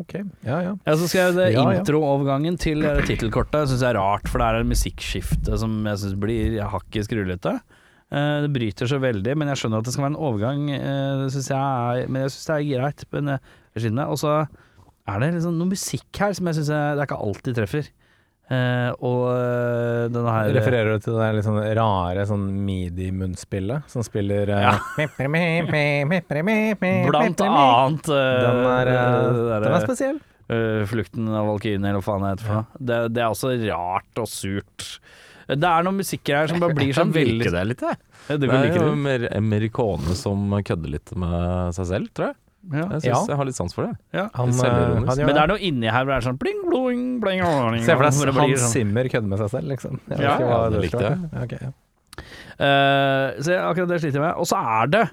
Ok, 0.00 0.14
ja 0.48 0.62
ja. 0.64 0.70
Ja, 0.86 0.92
så 0.96 1.04
skrev 1.06 1.34
det 1.36 1.50
Ja, 1.52 1.60
ja. 1.70 1.78
introovergangen 1.82 2.56
til 2.58 2.80
eh, 2.88 3.02
tittelkortet. 3.04 3.68
Syns 3.68 3.82
jeg 3.84 3.92
er 3.92 3.98
rart, 4.00 4.26
for 4.32 4.40
det 4.40 4.46
er 4.48 4.60
en 4.62 4.70
musikkskifte 4.72 5.58
som 5.60 5.74
jeg 5.84 6.00
syns 6.00 6.14
blir 6.18 6.56
hakket 6.72 7.04
skrullete. 7.04 7.52
Eh, 8.10 8.38
det 8.46 8.52
bryter 8.54 8.88
så 8.88 8.96
veldig, 9.02 9.34
men 9.36 9.48
jeg 9.52 9.60
skjønner 9.60 9.82
at 9.82 9.84
det 9.84 9.92
skal 9.92 10.06
være 10.06 10.14
en 10.14 10.22
overgang. 10.24 10.64
eh, 10.72 11.12
det 11.24 11.30
synes 11.36 11.50
jeg 11.52 11.60
er, 11.60 12.08
men 12.08 12.22
jeg 12.24 12.32
syns 12.32 12.46
det 12.48 12.56
er 12.56 12.80
greit. 12.80 13.04
Men 13.12 13.28
jeg 13.36 13.84
skjønner. 13.84 14.08
Og 14.08 14.16
så 14.24 14.32
er 15.08 15.20
det 15.20 15.32
liksom 15.36 15.58
noe 15.60 15.68
musikk 15.74 16.20
her 16.22 16.32
som 16.36 16.48
jeg 16.48 16.58
syns 16.60 16.70
det 16.72 16.78
er 16.80 17.04
ikke 17.04 17.20
alltid 17.26 17.58
treffer. 17.60 17.90
Uh, 18.44 18.90
og 19.00 19.22
eh, 19.32 20.02
denne 20.12 20.28
her 20.34 20.50
Refererer 20.52 20.98
du 20.98 21.04
til 21.06 21.14
det 21.16 21.28
litt 21.38 21.46
sånn 21.46 21.62
rare 21.78 22.26
sånn 22.28 22.42
midi-munnspillet 22.66 23.86
som 23.88 24.04
spiller 24.04 24.50
eh, 24.52 24.66
Blant 27.08 27.40
annet 27.40 28.10
Uh, 28.12 28.20
Den 28.44 28.60
er, 28.68 28.90
der, 28.92 29.64
den 29.64 29.76
er 29.78 29.86
spesiell. 29.86 30.20
eh, 30.52 30.84
Flukten 30.92 31.32
av 31.32 31.48
valkyrjene, 31.54 31.88
eller 31.88 32.02
hva 32.02 32.06
faen 32.10 32.26
jeg 32.28 32.36
heter 32.36 32.50
for 32.50 32.60
noe. 32.60 32.84
Det, 32.92 33.00
det 33.16 33.24
er 33.24 33.32
også 33.32 33.54
rart 33.64 34.20
og 34.26 34.28
surt. 34.28 34.88
Det 35.48 35.70
er 35.72 35.88
noen 35.88 35.98
musikker 36.04 36.36
her 36.42 36.52
som 36.52 36.60
bare 36.60 36.76
blir 36.82 36.92
jeg 36.92 36.98
sånn 37.00 37.12
kan 37.14 37.16
veldig 37.16 37.40
like 37.40 37.56
det 37.56 37.64
litt, 37.72 37.88
jeg. 37.88 38.00
Ja, 38.28 38.36
Det 38.44 38.52
er 38.60 38.70
jo 38.76 38.92
amerikone 39.40 40.20
som 40.20 40.52
kødder 40.64 40.92
litt 40.98 41.16
med 41.16 41.72
seg 41.80 41.88
selv, 41.96 42.12
tror 42.12 42.34
jeg. 42.34 42.40
Ja. 42.72 42.86
Jeg 42.94 43.02
syns 43.02 43.04
Ja. 43.10 43.18
jeg 43.28 43.36
har 43.36 43.44
litt 43.44 43.54
sans 43.58 43.74
for 43.74 43.84
det. 43.86 43.94
Han, 44.34 44.48
Litt 44.54 44.64
eh, 44.64 44.70
han 44.72 45.04
Men 45.04 45.34
det 45.34 45.42
er 45.42 45.46
noe 45.50 45.58
inni 45.60 45.90
her 45.90 46.04
hvor 46.04 46.14
det 46.14 46.20
er 46.22 46.28
sånn 46.30 46.38
bling, 46.40 46.62
bling, 46.70 47.02
bling, 47.20 47.42
bling 47.44 47.84
Se 47.84 47.92
for 47.92 48.04
deg 48.06 48.34
Hans 48.34 48.60
sånn. 48.62 48.72
Zimmer 48.72 49.08
kødder 49.12 49.28
med 49.28 49.38
seg 49.42 49.50
selv, 49.50 49.68
liksom. 49.68 50.00
Jeg 50.08 50.20
Ja, 50.20 50.38
ja, 50.40 50.68
det 50.70 50.72
det 50.78 50.82
likte 50.86 51.02
jeg. 51.04 51.18
Okay, 51.34 51.44
Ok, 51.44 51.52
ja. 51.60 51.72
Eh, 52.64 53.42
Så 53.42 53.58
akkurat 53.58 53.88
det 53.88 54.00
sliter 54.00 54.20
jeg 54.20 54.24
med. 54.24 54.34
Og 54.38 54.46
så 54.46 54.56
er 54.56 54.86
det 54.86 55.04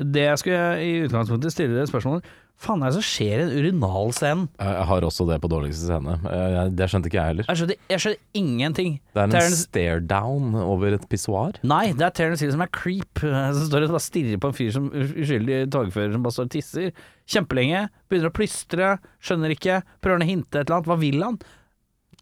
Det 0.00 0.22
jeg 0.26 0.38
skulle 0.38 0.80
i 0.80 0.92
utgangspunktet 1.06 1.52
stille 1.52 1.86
spørsmålet 1.86 2.24
Faen 2.60 2.82
er 2.84 2.90
det 2.92 2.98
som 2.98 3.04
skjer 3.08 3.40
i 3.40 3.44
en 3.46 3.52
urinalscenen? 3.56 4.48
Jeg 4.60 4.84
har 4.90 5.04
også 5.06 5.24
det 5.30 5.38
på 5.40 5.48
dårligste 5.48 5.86
scene. 5.88 6.18
Eh, 6.28 6.50
jeg- 6.56 6.74
Det 6.76 6.88
skjønte 6.92 7.06
ikke 7.08 7.16
jeg 7.16 7.28
heller. 7.30 7.44
Jeg 7.48 7.56
skjønte, 7.56 7.76
jeg 7.88 7.98
skjønte 8.04 8.20
ingenting. 8.34 9.00
Det 9.14 9.20
er 9.20 9.24
en 9.24 9.30
Terrence- 9.30 9.62
stare 9.64 10.00
down 10.06 10.54
over 10.54 10.92
et 10.92 11.08
pissoar. 11.08 11.54
Nei, 11.64 11.92
det 11.92 12.02
er 12.02 12.10
Terence 12.10 12.40
Hill 12.44 12.52
som 12.52 12.60
er 12.60 12.66
creep. 12.68 13.18
Som 13.20 13.64
står 13.70 13.84
og 13.84 13.88
bare 13.96 14.04
stirrer 14.04 14.36
på 14.38 14.48
en 14.48 14.52
fyr 14.52 14.72
som 14.72 14.90
uskyldig 14.90 15.70
togfører 15.70 16.12
som 16.12 16.22
bare 16.22 16.32
står 16.36 16.44
og 16.44 16.50
tisser. 16.50 16.92
Kjempelenge. 17.26 17.88
Begynner 18.10 18.28
å 18.28 18.36
plystre. 18.36 18.98
Skjønner 19.22 19.56
ikke. 19.56 19.82
Prøver 20.02 20.20
å 20.20 20.28
hinte 20.28 20.60
et 20.60 20.68
eller 20.68 20.76
annet. 20.82 20.86
Hva 20.86 20.98
vil 21.00 21.22
han? 21.22 21.38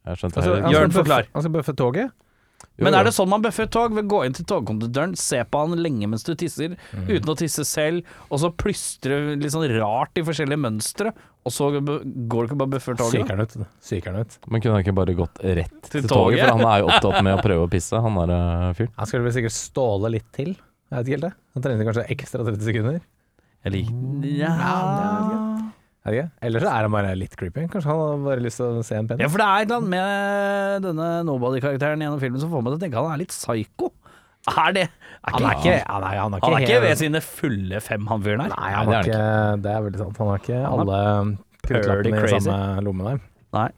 Jeg 0.07 0.17
skjønte 0.23 0.39
Altså. 0.39 0.71
Jørn, 0.73 0.91
forklar. 0.93 1.27
Han 1.35 1.43
skal 1.43 1.53
bøffe 1.53 1.75
toget. 1.75 2.13
Men 2.85 2.95
er 2.95 3.09
det 3.09 3.13
sånn 3.17 3.31
man 3.31 3.43
bøffer 3.43 3.67
et 3.67 3.73
tog? 3.75 3.95
Ved 3.97 4.07
å 4.07 4.11
gå 4.13 4.21
inn 4.27 4.37
til 4.37 4.47
togkonduktøren, 4.49 5.17
se 5.19 5.41
på 5.51 5.63
han 5.65 5.75
lenge 5.83 6.07
mens 6.11 6.23
du 6.27 6.31
tisser, 6.39 6.77
uten 7.09 7.33
å 7.33 7.35
tisse 7.39 7.65
selv, 7.67 8.07
og 8.31 8.39
så 8.43 8.53
plystre 8.55 9.35
litt 9.41 9.55
sånn 9.55 9.67
rart 9.79 10.21
i 10.21 10.25
forskjellige 10.27 10.63
mønstre, 10.63 11.11
og 11.49 11.55
så 11.55 11.71
går 11.73 11.83
du 11.83 12.47
ikke 12.47 12.59
bare 12.61 12.69
og 12.69 12.73
bøffer 12.77 12.99
toget? 13.01 13.23
Syker 13.23 13.35
han 13.35 13.43
ut. 13.47 13.59
Syker 13.83 14.13
han 14.15 14.21
ut. 14.27 14.39
Men 14.47 14.63
kunne 14.63 14.77
han 14.77 14.85
ikke 14.85 14.97
bare 14.99 15.15
gått 15.19 15.43
rett 15.43 15.77
Til 15.89 16.03
til, 16.03 16.09
toget? 16.11 16.13
toget? 16.13 16.41
For 16.45 16.55
han 16.55 16.67
er 16.71 16.81
jo 16.85 16.91
opptatt 16.93 17.23
med 17.25 17.35
å 17.39 17.45
prøve 17.45 17.67
å 17.67 17.71
pisse, 17.73 18.03
han 18.05 18.19
der 18.23 18.35
eh, 18.37 18.73
fyren. 18.79 18.95
Han 19.01 19.11
skulle 19.11 19.27
vel 19.27 19.37
sikkert 19.39 19.57
ståle 19.57 20.13
litt 20.19 20.29
til. 20.37 20.55
Jeg 20.55 20.97
vet 20.99 21.07
ikke 21.09 21.17
helt 21.19 21.29
det. 21.29 21.35
Han 21.57 21.65
trengte 21.65 21.89
kanskje 21.89 22.07
ekstra 22.15 22.45
30 22.47 22.69
sekunder. 22.69 23.01
Jeg 23.67 23.75
liker 23.75 24.29
ja. 24.39 24.53
ja, 24.55 24.75
ja, 25.03 25.15
ikke? 25.25 25.48
Eller 26.43 26.65
så 26.65 26.71
er 26.73 26.87
han 26.87 26.93
bare 26.95 27.15
litt 27.19 27.37
creepy. 27.39 27.67
Kanskje 27.73 27.91
han 27.91 28.01
har 28.03 28.21
bare 28.27 28.45
lyst 28.45 28.61
til 28.61 28.79
å 28.81 28.85
se 28.87 28.97
en 28.99 29.09
penis. 29.09 29.23
ja, 29.25 29.29
for 29.33 29.43
det 29.43 29.47
er 29.49 29.63
et 29.63 29.69
eller 29.69 29.79
annet 29.79 29.93
med 29.95 30.87
denne 30.89 31.09
nobody-karakteren 31.29 32.05
gjennom 32.05 32.21
filmen 32.23 32.41
som 32.43 32.53
får 32.53 32.65
meg 32.65 32.73
til 32.75 32.79
å 32.79 32.83
tenke 32.87 33.03
han 33.03 33.15
er 33.15 33.23
litt 33.25 33.35
psycho. 33.35 33.91
Er 34.49 34.73
det 34.73 34.85
er 34.87 35.35
Han 35.35 35.45
er 35.45 35.59
ikke, 35.59 35.75
han 35.85 36.05
er, 36.07 36.17
han 36.23 36.33
er 36.33 36.39
ikke, 36.39 36.47
Han 36.47 36.55
er 36.57 36.65
ikke 36.65 36.81
ved 36.87 37.01
sine 37.03 37.21
fulle 37.21 37.81
fem, 37.85 38.07
han 38.09 38.23
fyren 38.25 38.45
her. 38.47 38.55
Nei, 38.55 38.71
han 38.73 38.87
Nei, 38.89 38.95
det 38.95 38.99
er 38.99 39.11
ikke 39.11 39.63
Det 39.67 39.73
er 39.75 39.85
veldig 39.89 40.01
sant. 40.05 40.21
Han 40.23 40.31
har 40.33 40.43
ikke 40.45 40.61
alle 40.73 41.01
kruttlappene 41.69 42.23
i 42.23 42.41
samme 42.41 42.59
lomme 42.87 43.09
der. 43.11 43.23
Nei. 43.59 43.69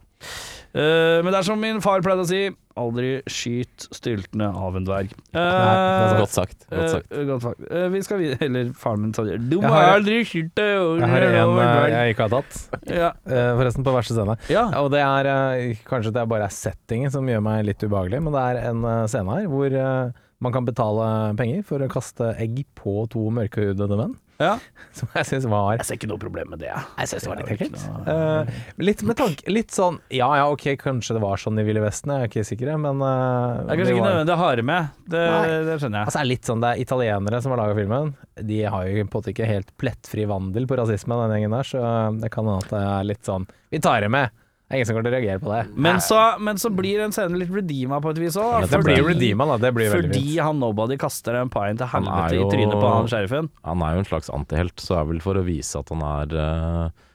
Eh, 0.73 1.19
men 1.21 1.31
det 1.33 1.39
er 1.41 1.47
som 1.47 1.59
min 1.59 1.81
far 1.83 1.99
pleide 2.05 2.23
å 2.23 2.27
si, 2.29 2.41
aldri 2.79 3.09
skyt 3.27 3.87
styltene 3.91 4.47
av 4.55 4.77
en 4.79 4.85
dverg. 4.87 5.09
det 5.33 5.41
er 5.41 6.13
Eh, 6.13 6.19
Godt 6.21 6.31
sagt. 6.31 6.65
Godt 6.71 6.89
sagt. 6.93 7.11
Uh, 7.11 7.25
godt 7.27 7.41
sagt. 7.43 7.65
Eh, 7.69 7.87
vi 7.91 8.01
skal 8.05 8.17
videre 8.21 8.45
Eller 8.47 8.69
faren 8.79 9.01
min 9.03 9.13
sa 9.13 9.23
det. 9.27 9.37
Du 9.49 9.57
må 9.59 9.63
Jeg 9.67 9.71
har- 9.71 9.97
aldri 9.99 10.21
skyte 10.23 10.67
over 10.79 10.99
Jeg 11.01 11.09
har 11.09 11.21
en 11.27 11.59
eh, 11.59 11.89
jeg 11.91 12.15
ikke 12.15 12.29
har 12.29 12.33
tatt. 12.41 12.87
Ja. 12.87 13.11
Eh, 13.27 13.51
Forresten, 13.59 13.83
på 13.83 13.93
verste 13.97 14.15
scene. 14.15 14.37
ja. 14.49 14.69
Ja, 14.71 14.81
og 14.81 14.91
det 14.91 15.01
er 15.03 15.25
eh, 15.27 15.75
Kanskje 15.85 16.13
det 16.15 16.21
er 16.23 16.25
bare 16.31 16.47
settingen 16.49 17.11
som 17.11 17.27
gjør 17.27 17.41
meg 17.43 17.65
litt 17.65 17.79
ubehagelig, 17.83 18.21
men 18.23 18.31
det 18.33 18.41
er 18.47 18.69
en 18.71 18.83
eh, 18.85 19.05
scene 19.07 19.29
her 19.35 19.47
hvor 19.51 19.67
eh, 19.71 20.11
man 20.41 20.51
kan 20.55 20.65
betale 20.65 21.35
penger 21.37 21.63
for 21.67 21.79
å 21.83 21.89
kaste 21.91 22.31
egg 22.39 22.63
på 22.73 23.07
to 23.11 23.27
mørkhudede 23.29 23.97
menn. 23.99 24.15
Ja. 24.41 24.55
Som 24.97 25.07
jeg 25.15 25.23
syns 25.29 25.45
var 25.47 25.77
Jeg 25.77 25.85
ser 25.87 25.95
ikke 25.95 26.07
noe 26.11 26.19
problem 26.19 26.49
med 26.51 26.59
det. 26.59 26.67
Jeg 26.73 27.07
synes 27.07 27.23
det 27.23 27.29
var 27.31 27.37
litt 27.39 27.51
ekkelt. 27.53 27.77
Uh, 28.03 28.09
Eh, 28.11 28.49
litt 28.83 29.03
med 29.07 29.15
tanke 29.15 29.47
Litt 29.53 29.71
sånn 29.71 30.01
Ja 30.11 30.27
ja, 30.35 30.49
ok, 30.51 30.65
kanskje 30.81 31.15
det 31.15 31.21
var 31.23 31.39
sånn 31.39 31.61
i 31.61 31.63
Ville 31.63 31.79
Vesten, 31.83 32.11
jeg 32.11 32.25
er 32.25 32.31
ikke 32.31 32.43
sikker, 32.49 32.73
men 32.81 32.99
uh, 32.99 33.61
Det 33.61 33.71
er 33.71 33.79
kanskje 33.79 33.93
ikke 33.95 34.03
var- 34.03 34.11
nødvendig 34.17 34.35
å 34.35 34.39
ha 34.41 34.49
det 34.59 34.65
med. 34.67 34.89
Det, 35.15 35.23
det 35.69 35.77
skjønner 35.79 36.01
jeg. 36.01 36.09
Altså, 36.09 36.17
det 36.17 36.23
er 36.25 36.29
litt 36.33 36.49
sånn, 36.51 36.65
det 36.65 36.73
er 36.73 36.83
italienere 36.83 37.41
som 37.45 37.55
har 37.55 37.61
laga 37.63 37.77
filmen. 37.79 38.11
De 38.51 38.59
har 38.75 38.89
jo 38.89 38.97
på 38.97 39.05
en 39.07 39.13
måte 39.21 39.31
ikke 39.35 39.47
helt 39.47 39.71
plettfri 39.79 40.27
vandel 40.27 40.67
på 40.67 40.79
rasisme, 40.81 41.15
den 41.23 41.37
gjengen 41.37 41.55
der, 41.55 41.71
så 41.71 41.85
det 42.19 42.31
kan 42.35 42.49
hende 42.51 42.59
at 42.65 42.75
det 42.75 42.83
er 42.91 43.09
litt 43.13 43.23
sånn 43.31 43.47
Vi 43.71 43.79
tar 43.79 44.01
det 44.03 44.11
med! 44.11 44.35
Det 44.71 44.77
er 44.77 44.79
ingen 44.79 44.87
som 44.87 44.95
kommer 44.95 45.09
til 45.09 45.11
å 45.11 45.17
reagere 45.17 45.41
på 45.43 45.49
det. 45.51 45.61
Men 45.83 45.97
så, 45.99 46.17
men 46.39 46.59
så 46.61 46.69
blir 46.71 47.01
en 47.03 47.11
scenen 47.11 47.35
litt 47.41 47.49
redeema 47.51 47.97
på 47.99 48.13
et 48.13 48.21
vis 48.23 48.37
òg. 48.39 48.69
det 48.71 48.79
blir 48.85 49.01
jo 49.01 49.09
redeema, 49.09 49.49
da. 49.49 49.57
Det 49.65 49.71
blir 49.75 49.91
Fordi 49.91 50.21
fint. 50.21 50.37
han 50.47 50.61
nobody 50.63 50.95
kaster 51.01 51.35
en 51.41 51.51
pine 51.51 51.75
til 51.81 51.89
helvete 51.91 52.37
jo, 52.37 52.45
i 52.45 52.53
trynet 52.53 52.77
på 52.79 52.91
han 52.93 53.09
sheriffen. 53.11 53.49
Han 53.67 53.83
er 53.83 53.97
jo 53.97 54.03
en 54.05 54.07
slags 54.07 54.31
antihelt, 54.31 54.79
så 54.79 55.01
er 55.01 55.09
vel 55.09 55.19
for 55.23 55.35
å 55.35 55.43
vise 55.43 55.81
at 55.81 55.91
han 55.91 56.05
er 56.07 56.37
eh, 56.45 57.09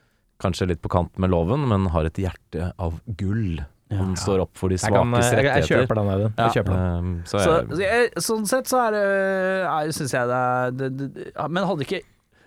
kanskje 0.44 0.68
litt 0.74 0.82
på 0.84 0.92
kant 0.92 1.16
med 1.16 1.32
loven, 1.32 1.64
men 1.70 1.88
har 1.96 2.10
et 2.10 2.20
hjerte 2.20 2.74
av 2.76 3.00
gull. 3.16 3.62
Han 3.96 4.16
står 4.18 4.42
opp 4.42 4.58
for 4.58 4.68
de 4.68 4.76
svakes 4.82 4.98
rettigheter. 4.98 5.46
jeg, 5.46 5.62
jeg 5.62 5.86
kjøper 5.86 6.00
den, 6.00 6.08
Audun. 6.12 6.32
Ja. 6.36 6.62
Den. 6.66 6.76
Um, 6.76 7.16
så 7.24 7.38
Så, 7.38 7.54
jeg, 7.54 7.70
så 7.70 7.82
jeg, 7.86 8.10
sånn 8.26 8.48
sett 8.50 8.70
så 8.70 8.80
er 8.82 8.96
det 8.96 9.02
er, 9.06 9.92
Syns 9.94 10.14
jeg 10.16 10.28
det 10.28 10.40
er 10.42 10.74
det, 10.74 10.88
det, 10.98 11.26
Men 11.54 11.68
hadde 11.70 11.86
ikke 11.86 12.02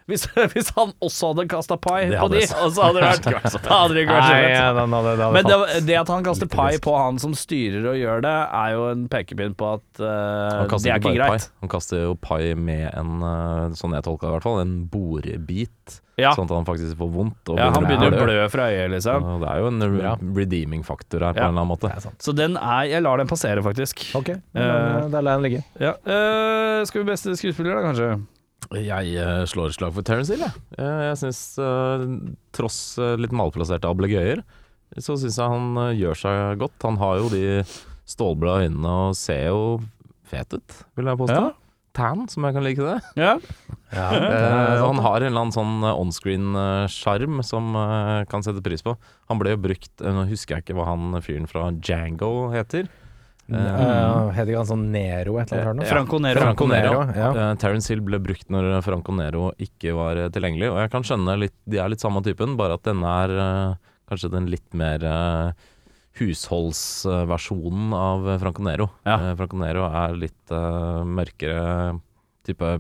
hvis, 0.09 0.25
hvis 0.53 0.71
han 0.75 0.91
også 1.05 1.29
hadde 1.33 1.45
kasta 1.51 1.77
pai 1.77 2.09
på 2.11 2.27
de, 2.33 2.41
og 2.59 2.71
så 2.75 2.87
hadde 2.89 2.99
det 2.99 3.05
vært 3.07 3.29
Da 3.63 3.77
hadde 3.83 3.93
det 3.95 4.03
ikke 4.05 4.17
vært 4.17 4.27
så 4.27 4.33
Nei, 4.33 4.41
fett. 4.43 4.55
ja, 4.57 4.67
den 4.79 4.95
hadde, 4.97 5.13
det 5.15 5.23
hadde 5.27 5.37
Men 5.37 5.49
det, 5.51 5.57
falt. 5.61 5.85
det 5.91 5.97
at 6.01 6.13
han 6.15 6.27
kaster 6.27 6.49
Litt 6.49 6.57
pai 6.57 6.71
på 6.89 6.97
han 6.97 7.21
som 7.23 7.37
styrer 7.37 7.87
og 7.93 7.97
gjør 8.01 8.25
det, 8.25 8.35
er 8.63 8.75
jo 8.75 8.83
en 8.91 9.07
pekepinn 9.13 9.55
på 9.59 9.71
at 9.77 10.03
eh, 10.03 10.09
han 10.09 10.65
det 10.65 10.69
kaster 10.73 10.89
er 10.89 10.99
ikke 10.99 11.13
ikke 11.13 11.15
bare 11.23 11.31
greit. 11.37 11.47
pai. 11.49 11.57
Han 11.65 11.73
kaster 11.77 12.03
jo 12.07 12.13
pai 12.19 12.43
med 12.59 12.85
en, 12.93 13.15
uh, 13.23 13.73
sånn 13.77 13.93
jeg 13.97 14.05
tolka 14.09 14.25
det 14.27 14.31
i 14.33 14.37
hvert 14.37 14.47
fall, 14.49 14.61
en 14.65 14.77
borebit. 14.91 15.99
Ja. 16.19 16.33
Sånn 16.35 16.49
at 16.49 16.51
han 16.51 16.65
faktisk 16.67 16.97
får 16.99 17.11
vondt. 17.13 17.47
Og 17.53 17.59
ja, 17.61 17.69
han 17.71 17.85
begynner 17.87 18.11
å 18.11 18.23
blø. 18.25 18.33
fra 18.51 18.65
øyet, 18.73 18.89
liksom. 18.91 19.23
Og 19.23 19.37
Det 19.45 19.51
er 19.53 19.61
jo 19.61 19.69
en 19.71 19.85
re- 19.93 20.15
redeeming 20.35 20.81
faktor 20.83 21.23
her, 21.23 21.31
på 21.37 21.39
Ja. 21.39 21.47
en 21.47 21.55
eller 21.55 21.63
annen 21.63 21.71
måte. 21.71 22.11
Så 22.19 22.33
den 22.35 22.57
er 22.59 22.89
Jeg 22.91 23.03
lar 23.05 23.17
den 23.21 23.27
passere, 23.31 23.63
faktisk. 23.63 24.03
Ok, 24.19 24.33
da 24.53 25.07
da 25.07 25.21
lar 25.21 25.37
jeg 25.37 25.39
den 25.39 25.45
ligge. 25.47 25.63
Ja. 25.79 25.93
eh, 26.03 26.83
skal 26.89 27.03
vi 27.05 27.11
beste 27.11 27.31
skuespiller, 27.39 27.79
da, 27.79 27.87
kanskje? 27.87 28.09
Jeg 28.77 29.13
eh, 29.17 29.43
slår 29.49 29.71
et 29.71 29.77
slag 29.79 29.93
for 29.95 30.05
Terence 30.05 30.29
Hill, 30.33 30.43
jeg. 30.45 30.63
Eh, 30.77 31.03
jeg 31.07 31.19
syns, 31.23 31.41
eh, 31.63 32.03
tross 32.53 32.81
litt 33.17 33.33
malplasserte 33.33 33.89
ablegøyer, 33.89 34.43
så 34.97 35.15
syns 35.17 35.39
jeg 35.41 35.53
han 35.55 35.95
gjør 35.97 36.19
seg 36.21 36.59
godt. 36.61 36.77
Han 36.85 36.99
har 37.01 37.17
jo 37.21 37.31
de 37.33 37.63
stålblå 38.09 38.59
øynene 38.65 38.93
og 39.09 39.17
ser 39.17 39.49
jo 39.49 39.63
fet 40.29 40.53
ut, 40.53 40.77
vil 40.97 41.09
jeg 41.09 41.21
påstå. 41.23 41.41
Ja. 41.49 41.55
Tan, 41.97 42.27
som 42.29 42.45
jeg 42.45 42.53
kan 42.55 42.63
like 42.63 42.85
det. 42.85 42.97
Ja. 43.17 43.33
Eh, 43.89 44.77
han 44.77 44.99
har 45.01 45.23
en 45.23 45.31
eller 45.31 45.41
annen 45.41 45.55
sånn 45.55 45.81
onscreen-sjarm 45.89 47.41
som 47.45 47.73
eh, 47.73 48.25
kan 48.29 48.45
sette 48.45 48.61
pris 48.65 48.85
på. 48.85 48.93
Han 49.31 49.41
ble 49.41 49.55
jo 49.55 49.63
brukt 49.63 50.03
Nå 50.05 50.27
husker 50.29 50.57
jeg 50.57 50.67
ikke 50.67 50.77
hva 50.77 50.91
han 50.91 51.17
fyren 51.25 51.49
fra 51.49 51.71
Django 51.73 52.51
heter. 52.53 52.85
Uh, 53.49 54.29
Heter 54.35 54.51
ikke 54.53 54.61
han 54.61 54.69
sånn 54.69 54.85
Nero 54.93 55.37
et 55.41 55.51
eller 55.53 55.71
annet? 55.73 55.85
Ja. 55.87 55.93
Franco 55.95 56.19
Nero. 56.21 56.39
Franco 56.43 56.67
Nero. 56.69 56.99
Ja. 57.17 57.29
Uh, 57.33 57.55
Terence 57.61 57.89
Hill 57.91 58.01
ble 58.05 58.19
brukt 58.21 58.49
når 58.53 58.81
Franco 58.85 59.11
Nero 59.17 59.49
ikke 59.57 59.93
var 59.97 60.17
eh, 60.17 60.29
tilgjengelig, 60.35 60.69
og 60.73 60.79
jeg 60.83 60.91
kan 60.93 61.03
skjønne 61.07 61.35
litt 61.41 61.55
De 61.65 61.79
er 61.81 61.89
litt 61.89 62.03
samme 62.03 62.21
typen, 62.25 62.53
bare 62.59 62.77
at 62.77 62.83
denne 62.85 63.15
er 63.25 63.33
uh, 63.39 63.75
kanskje 64.09 64.31
den 64.33 64.47
litt 64.53 64.73
mer 64.77 65.03
eh, 65.05 65.51
husholdsversjonen 66.19 67.93
av 67.95 68.25
Franco 68.41 68.63
Nero. 68.65 68.89
Ja. 69.07 69.17
Eh, 69.29 69.35
Franco 69.39 69.57
Nero 69.61 69.85
er 69.89 70.15
litt 70.19 70.51
eh, 70.53 71.03
mørkere 71.05 71.99
type 72.47 72.71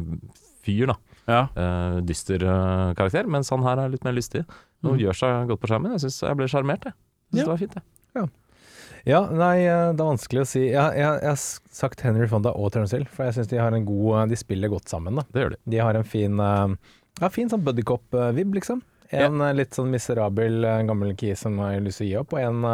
fyr, 0.65 0.89
da. 0.91 0.95
Ja. 1.29 1.41
Eh, 1.53 1.99
dyster 2.09 2.41
eh, 2.43 2.89
karakter, 2.97 3.29
mens 3.29 3.51
han 3.53 3.63
her 3.65 3.83
er 3.85 3.93
litt 3.93 4.05
mer 4.07 4.15
lystig. 4.17 4.45
Og 4.83 4.93
Mm. 4.95 4.99
gjør 5.01 5.17
seg 5.19 5.47
godt 5.49 5.59
på 5.59 5.67
skjermen. 5.67 5.91
Jeg 5.97 6.05
syns 6.05 6.21
jeg 6.23 6.37
ble 6.39 6.45
sjarmert, 6.47 6.85
jeg. 6.87 6.93
Synes 7.33 7.39
Ja. 7.39 7.43
Det 7.43 7.51
var 7.51 7.57
fint, 7.59 7.73
jeg. 7.75 7.83
Ja, 8.15 8.25
nei, 9.31 9.63
eh, 9.63 9.91
det 9.95 10.03
er 10.03 10.11
vanskelig 10.11 10.43
å 10.43 10.49
si. 10.49 10.63
Jeg, 10.71 10.99
jeg, 10.99 11.19
jeg 11.23 11.31
har 11.31 11.41
sagt 11.79 12.03
Henry 12.03 12.27
Fonda 12.31 12.51
og 12.57 12.73
Terence 12.73 12.97
Hill, 12.97 13.07
for 13.07 13.27
jeg 13.27 13.37
syns 13.37 13.51
de 13.51 13.59
har 13.61 13.75
en 13.75 13.87
god 13.87 14.21
eh, 14.21 14.29
De 14.33 14.39
spiller 14.39 14.71
godt 14.71 14.91
sammen, 14.91 15.19
da. 15.19 15.25
Det 15.31 15.43
gjør 15.43 15.55
de. 15.55 15.59
De 15.73 15.81
har 15.83 15.99
en 15.99 16.07
fin 16.07 16.39
eh, 16.45 16.77
Ja, 17.21 17.31
fin 17.33 17.51
sånn 17.51 17.65
buddycop-vib, 17.65 18.55
liksom. 18.59 18.83
En 19.09 19.41
ja. 19.41 19.51
litt 19.57 19.73
sånn 19.73 19.89
miserabel 19.89 20.61
gammel 20.85 21.15
kis 21.17 21.41
som 21.45 21.57
har 21.63 21.79
lyst 21.81 22.03
til 22.03 22.05
å 22.05 22.09
gi 22.09 22.17
opp, 22.19 22.35
og 22.35 22.43
en, 22.43 22.65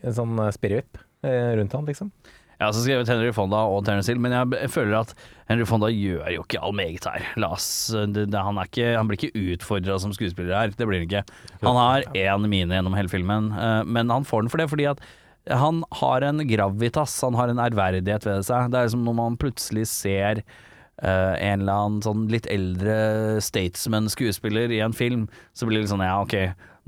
en 0.00 0.14
sånn 0.16 0.38
spirrevipp 0.56 1.00
eh, 1.26 1.56
rundt 1.58 1.76
han, 1.76 1.88
liksom. 1.90 2.12
Jeg 2.60 2.66
har 2.66 2.72
også 2.74 2.82
skrevet 2.84 3.08
Henry 3.08 3.28
Fonda 3.32 3.60
og 3.72 3.86
Terence 3.86 4.10
Hill, 4.12 4.18
men 4.20 4.34
jeg, 4.36 4.68
føler 4.72 4.98
at 4.98 5.12
Henry 5.48 5.64
Fonda 5.68 5.88
gjør 5.92 6.26
jo 6.34 6.42
ikke 6.44 6.60
all 6.64 6.74
meget 6.76 7.06
her. 7.08 7.28
Las, 7.40 7.68
det, 7.88 8.26
det, 8.32 8.42
han, 8.44 8.60
er 8.60 8.68
ikke, 8.68 8.90
han 8.98 9.08
blir 9.08 9.20
ikke 9.20 9.44
utfordra 9.54 9.96
som 10.02 10.12
skuespiller 10.16 10.56
her, 10.56 10.74
det 10.76 10.88
blir 10.88 11.00
han 11.00 11.06
ikke. 11.08 11.22
Han 11.64 11.80
har 11.80 12.04
én 12.12 12.48
mine 12.52 12.76
gjennom 12.76 12.96
hele 12.98 13.12
filmen, 13.12 13.48
men 13.88 14.12
han 14.12 14.28
får 14.28 14.44
den 14.44 14.52
for 14.52 14.60
det 14.60 14.68
fordi 14.72 14.90
at 14.92 15.00
han 15.50 15.84
har 16.00 16.24
en 16.26 16.42
gravitas, 16.48 17.20
han 17.26 17.38
har 17.38 17.52
en 17.52 17.62
ærverdighet 17.62 18.26
ved 18.28 18.48
seg. 18.48 18.72
Det 18.72 18.80
er 18.80 18.92
som 18.92 19.06
når 19.06 19.16
man 19.24 19.40
plutselig 19.40 19.88
ser 19.92 20.44
Uh, 21.00 21.32
en 21.40 21.62
eller 21.62 21.72
annen 21.72 22.02
sånn 22.04 22.26
litt 22.28 22.44
eldre 22.52 23.38
statesman-skuespiller 23.40 24.68
i 24.68 24.82
en 24.84 24.92
film, 24.92 25.22
så 25.56 25.64
blir 25.64 25.78
det 25.78 25.86
litt 25.86 25.92
sånn 25.94 26.02
ja, 26.04 26.18
ok, 26.20 26.34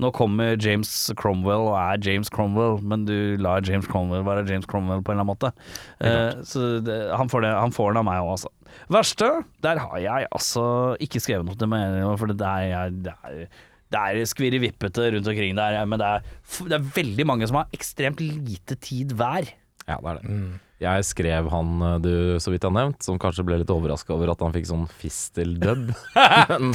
nå 0.03 0.11
kommer 0.13 0.53
James 0.61 0.91
Cromwell 1.17 1.65
og 1.71 1.77
er 1.79 1.97
James 2.05 2.29
Cromwell, 2.29 2.77
men 2.85 3.07
du 3.07 3.41
lar 3.41 3.65
James 3.65 3.89
Cromwell 3.89 4.21
være 4.27 4.45
James 4.51 4.69
Cromwell 4.69 5.01
på 5.01 5.15
en 5.15 5.17
eller 5.17 5.25
annen 5.25 5.31
måte. 5.33 5.49
Uh, 5.97 6.45
så 6.45 6.75
det, 6.85 6.99
han, 7.09 7.31
får 7.31 7.47
det, 7.47 7.55
han 7.57 7.73
får 7.73 7.89
den 7.89 8.03
av 8.03 8.07
meg 8.11 8.21
òg, 8.21 8.35
altså. 8.35 8.53
Verste, 8.93 9.31
der 9.65 9.81
har 9.81 9.99
jeg 10.05 10.29
altså 10.29 10.63
ikke 11.01 11.21
skrevet 11.23 11.49
noe 11.49 11.57
til 11.57 11.73
meg, 11.73 11.97
for 12.21 12.29
det 12.29 12.53
er, 12.53 12.93
det 12.93 13.17
er 13.25 13.45
det 13.93 14.01
er 14.01 14.25
skvirrevippete 14.29 15.11
rundt 15.15 15.29
omkring 15.31 15.55
der, 15.57 15.79
men 15.85 16.01
det 16.01 16.09
er, 16.17 16.29
det 16.67 16.77
er 16.79 16.91
veldig 16.97 17.25
mange 17.29 17.47
som 17.49 17.61
har 17.61 17.69
ekstremt 17.77 18.21
lite 18.23 18.75
tid 18.81 19.13
hver. 19.19 19.47
Ja, 19.87 19.97
det 20.01 20.13
er 20.15 20.21
det. 20.23 20.37
Jeg 20.83 21.05
skrev 21.07 21.45
han 21.53 21.69
eh, 21.85 21.97
du 22.03 22.11
så 22.43 22.51
vidt 22.51 22.65
har 22.67 22.71
nevnt, 22.75 23.03
som 23.05 23.15
kanskje 23.21 23.43
ble 23.47 23.57
litt 23.61 23.69
overraska 23.71 24.11
over 24.15 24.33
at 24.33 24.41
han 24.43 24.51
fikk 24.51 24.65
sånn 24.67 24.83
fistel-dub. 24.99 25.93
Men 26.51 26.73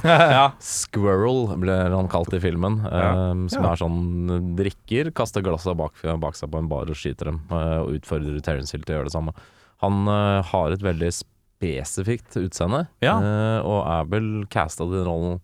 Squirrel 0.65 1.43
ble 1.61 1.75
han 1.93 2.09
kalt 2.13 2.33
i 2.37 2.41
filmen. 2.41 2.79
eh, 2.89 3.35
som 3.53 3.65
Ja. 3.67 3.73
er 3.75 3.81
sånn 3.83 4.55
drikker, 4.57 5.11
kaster 5.17 5.45
glassa 5.45 5.75
bak, 5.77 6.01
bak 6.23 6.39
seg 6.39 6.51
på 6.53 6.63
en 6.63 6.71
bar 6.71 6.89
og 6.89 6.97
skyter 6.97 7.33
dem. 7.33 7.43
Uh, 7.51 7.83
og 7.85 7.99
utfordrer 7.99 8.41
Terence 8.45 8.73
Hill 8.73 8.85
til 8.87 8.95
å 8.97 8.99
gjøre 9.01 9.11
det 9.11 9.17
samme. 9.19 9.35
Han 9.85 10.09
uh, 10.09 10.41
har 10.55 10.73
et 10.73 10.85
veldig 10.85 11.11
spesifikt 11.19 12.39
utseende, 12.41 12.87
Ja. 13.05 13.19
eh, 13.19 13.61
og 13.67 13.81
er 13.91 14.09
vel 14.13 14.29
casta 14.53 14.85
til 14.87 14.95
den 15.01 15.07
rollen 15.09 15.41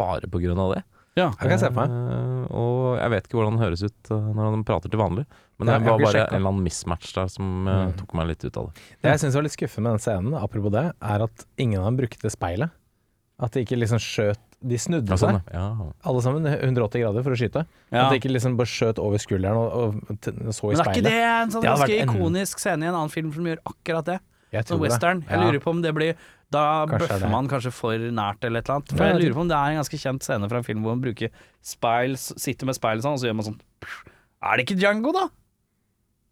bare 0.00 0.56
av 0.64 0.74
det. 0.74 0.82
Ja. 1.18 1.28
Jeg 1.42 1.50
kan 1.50 1.58
se 1.60 1.68
for 1.72 1.80
meg. 1.82 1.94
Eh, 2.14 2.56
og 2.56 2.98
jeg 3.00 3.10
vet 3.12 3.24
ikke 3.26 3.36
hvordan 3.40 3.56
han 3.58 3.64
høres 3.66 3.82
ut 3.84 4.10
eh, 4.14 4.28
når 4.34 4.44
han 4.54 4.64
prater 4.64 4.92
til 4.92 5.00
vanlig, 5.02 5.24
men 5.58 5.66
det 5.68 5.74
jeg 5.74 5.82
var 5.88 5.98
bare 5.98 6.12
sjekket. 6.14 6.30
en 6.32 6.36
eller 6.38 6.52
annen 6.54 6.64
mismatch 6.68 7.14
der 7.16 7.28
som 7.28 7.48
eh, 7.68 7.80
Mm. 7.90 7.96
tok 7.98 8.14
meg 8.14 8.28
litt 8.30 8.44
ut 8.46 8.56
av 8.56 8.68
det. 8.70 8.84
Det 9.02 9.10
jeg 9.10 9.20
syns 9.24 9.34
var 9.34 9.42
litt 9.48 9.56
skuffende 9.56 9.90
med 9.90 9.98
den 9.98 10.04
scenen, 10.06 10.36
apropos 10.38 10.70
det, 10.72 10.84
er 11.02 11.24
at 11.26 11.44
ingen 11.58 11.80
av 11.82 11.90
dem 11.90 11.98
brukte 11.98 12.30
speilet. 12.30 12.70
At 13.40 13.52
de 13.56 13.64
ikke 13.64 13.78
liksom 13.80 13.98
skjøt 13.98 14.38
De 14.62 14.76
snudde 14.76 15.08
Ja, 15.08 15.16
seg, 15.16 15.30
sånn, 15.30 15.54
ja. 15.56 15.92
alle 16.04 16.20
sammen, 16.20 16.44
180 16.44 17.00
grader 17.00 17.22
for 17.24 17.32
å 17.32 17.36
skyte. 17.40 17.62
Ja. 17.90 18.02
At 18.04 18.10
de 18.12 18.18
ikke 18.20 18.28
liksom 18.34 18.58
bare 18.58 18.68
skjøt 18.68 18.98
over 19.00 19.16
skulderen 19.16 19.56
og, 19.56 19.72
og 19.72 19.94
og 20.12 20.52
så 20.52 20.68
i 20.74 20.76
speilet. 20.76 20.76
Men 20.76 20.84
er 20.84 20.92
ikke 20.92 21.02
det 21.06 21.22
en 21.24 21.50
sånn 21.54 21.64
ganske 21.64 21.96
en- 22.02 22.10
ikonisk 22.12 22.60
scene 22.60 22.84
i 22.84 22.88
en 22.90 22.94
annen 22.98 23.08
film 23.08 23.32
som 23.32 23.48
gjør 23.48 23.56
akkurat 23.64 24.04
det? 24.04 24.18
Jeg 24.52 24.66
Sånn 24.66 24.76
tror 24.76 24.82
det. 24.84 24.90
western. 24.90 25.22
Jeg 25.24 25.38
Ja. 25.40 25.46
lurer 25.46 25.60
på 25.64 25.70
om 25.72 25.80
det 25.80 25.94
blir 25.96 26.14
Da 26.50 26.62
er 26.82 26.90
bøffer 26.90 27.28
man 27.30 27.46
kanskje 27.50 27.70
for 27.74 27.94
nært 28.10 28.42
eller 28.46 28.62
et 28.62 28.68
eller 28.68 28.80
annet. 28.80 28.94
For 28.96 29.06
jeg 29.06 29.20
lurer 29.22 29.36
på 29.36 29.42
om 29.44 29.50
det 29.52 29.58
er 29.58 29.74
en 29.74 29.80
ganske 29.80 30.00
kjent 30.02 30.26
scene 30.26 30.48
fra 30.50 30.58
en 30.58 30.66
film 30.66 30.80
hvor 30.82 30.96
man 30.96 31.04
bruker 31.04 31.30
speil, 31.62 32.16
sitter 32.18 32.66
med 32.66 32.78
speil 32.78 33.02
sånn, 33.04 33.14
og 33.14 33.22
så 33.22 33.28
gjør 33.30 33.36
man 33.38 33.46
sånn 33.52 33.60
Er 34.42 34.58
det 34.58 34.66
ikke 34.66 34.78
Django, 34.80 35.12
da? 35.14 35.28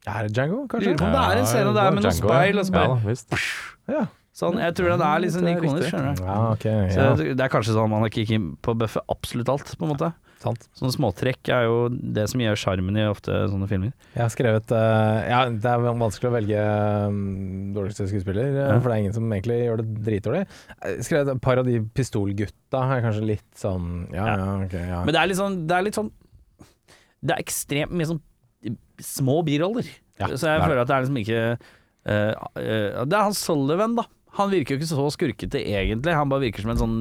Er 0.09 0.27
det 0.27 0.35
Django, 0.35 0.63
Lurer 0.65 0.71
kanskje? 0.73 0.95
på 0.99 1.07
om 1.07 1.15
det 1.15 1.25
er 1.25 1.43
en 1.43 1.51
scene 1.53 1.75
der 1.77 1.91
med 1.95 2.07
noe 2.07 2.17
speil, 2.17 2.59
og 2.59 2.67
så 2.67 2.75
bare 2.75 2.89
Ja, 2.89 3.01
visst. 3.07 3.37
Ja. 3.89 4.07
Sånn, 4.39 4.59
jeg 4.63 4.75
tror 4.79 4.93
den 4.95 5.03
er 5.03 5.23
litt 5.23 5.35
sånn 5.35 5.47
er 5.51 5.57
ikonisk, 5.59 5.89
skjønner 5.91 6.19
du. 6.19 6.23
Ja, 6.27 6.39
okay, 6.53 6.91
Så 6.95 7.03
Ja, 7.03 7.15
det 7.19 7.33
det 7.39 7.45
er 7.47 7.51
kanskje 7.51 7.75
sånn 7.75 7.91
man 7.91 8.07
ikke 8.07 8.23
gikk 8.23 8.35
inn 8.37 8.49
på 8.63 8.75
å 8.75 8.79
bøffe 8.79 9.03
absolutt 9.11 9.51
alt, 9.55 9.73
på 9.79 9.87
en 9.87 9.93
måte. 9.95 10.13
Sant. 10.43 10.67
Sånne 10.79 10.95
småtrekk 10.95 11.51
er 11.55 11.65
jo 11.67 11.77
det 11.91 12.25
som 12.31 12.43
gjør 12.43 12.59
sjarmen 12.61 12.99
i 12.99 13.07
ofte 13.11 13.35
sånne 13.51 13.67
filmer. 13.71 13.93
Jeg 14.15 14.23
har 14.23 14.33
skrevet 14.35 14.71
uh, 14.75 15.19
Ja, 15.27 15.41
det 15.51 15.71
er 15.73 15.83
vanskelig 15.89 16.31
å 16.31 16.35
velge 16.37 16.65
um, 17.11 17.19
dårligste 17.77 18.07
skuespiller, 18.11 18.51
eh, 18.53 18.59
Ja. 18.71 18.77
for 18.79 18.89
det 18.91 18.97
er 18.97 19.03
ingen 19.05 19.17
som 19.17 19.27
egentlig 19.35 19.59
gjør 19.65 19.83
det 19.83 19.89
dritdårlig. 20.07 20.45
Jeg 20.85 21.07
skrevet 21.09 21.33
et 21.35 21.43
par 21.45 21.63
av 21.63 21.67
de 21.69 21.81
pistolgutta 21.99 22.85
er 22.97 23.03
kanskje 23.07 23.27
litt 23.35 23.49
sånn 23.59 23.89
Ja, 24.15 24.27
Ja. 24.27 24.37
ja, 24.39 24.53
ok. 24.67 24.77
Ja. 24.79 25.01
Men 25.05 25.15
det 25.17 25.23
er 25.23 25.31
litt 25.33 25.41
sånn 25.41 25.59
Det 25.67 25.77
er, 25.79 25.87
litt 25.89 25.99
sånn, 25.99 26.13
det 27.23 27.35
er 27.35 27.43
ekstremt 27.43 27.97
mye 27.99 28.11
sånn 28.13 28.23
små 29.03 29.41
biroller. 29.47 29.87
Ja, 30.19 30.31
så 30.35 30.49
jeg 30.51 30.59
er 30.59 30.65
føler 30.67 30.81
at 30.83 30.89
det 30.91 30.95
er 30.97 31.05
liksom 31.05 31.19
ikke 31.21 31.43
uh, 31.59 32.33
uh, 32.59 33.05
Det 33.07 33.19
er 33.19 33.27
han 33.29 33.37
Sullivan, 33.39 33.95
da. 33.99 34.07
Han 34.39 34.51
virker 34.53 34.75
jo 34.75 34.79
ikke 34.81 34.91
så 34.91 35.05
skurkete 35.15 35.61
egentlig, 35.63 36.15
han 36.15 36.29
bare 36.31 36.45
virker 36.47 36.63
som 36.63 36.71
en 36.75 36.81
sånn 36.83 36.97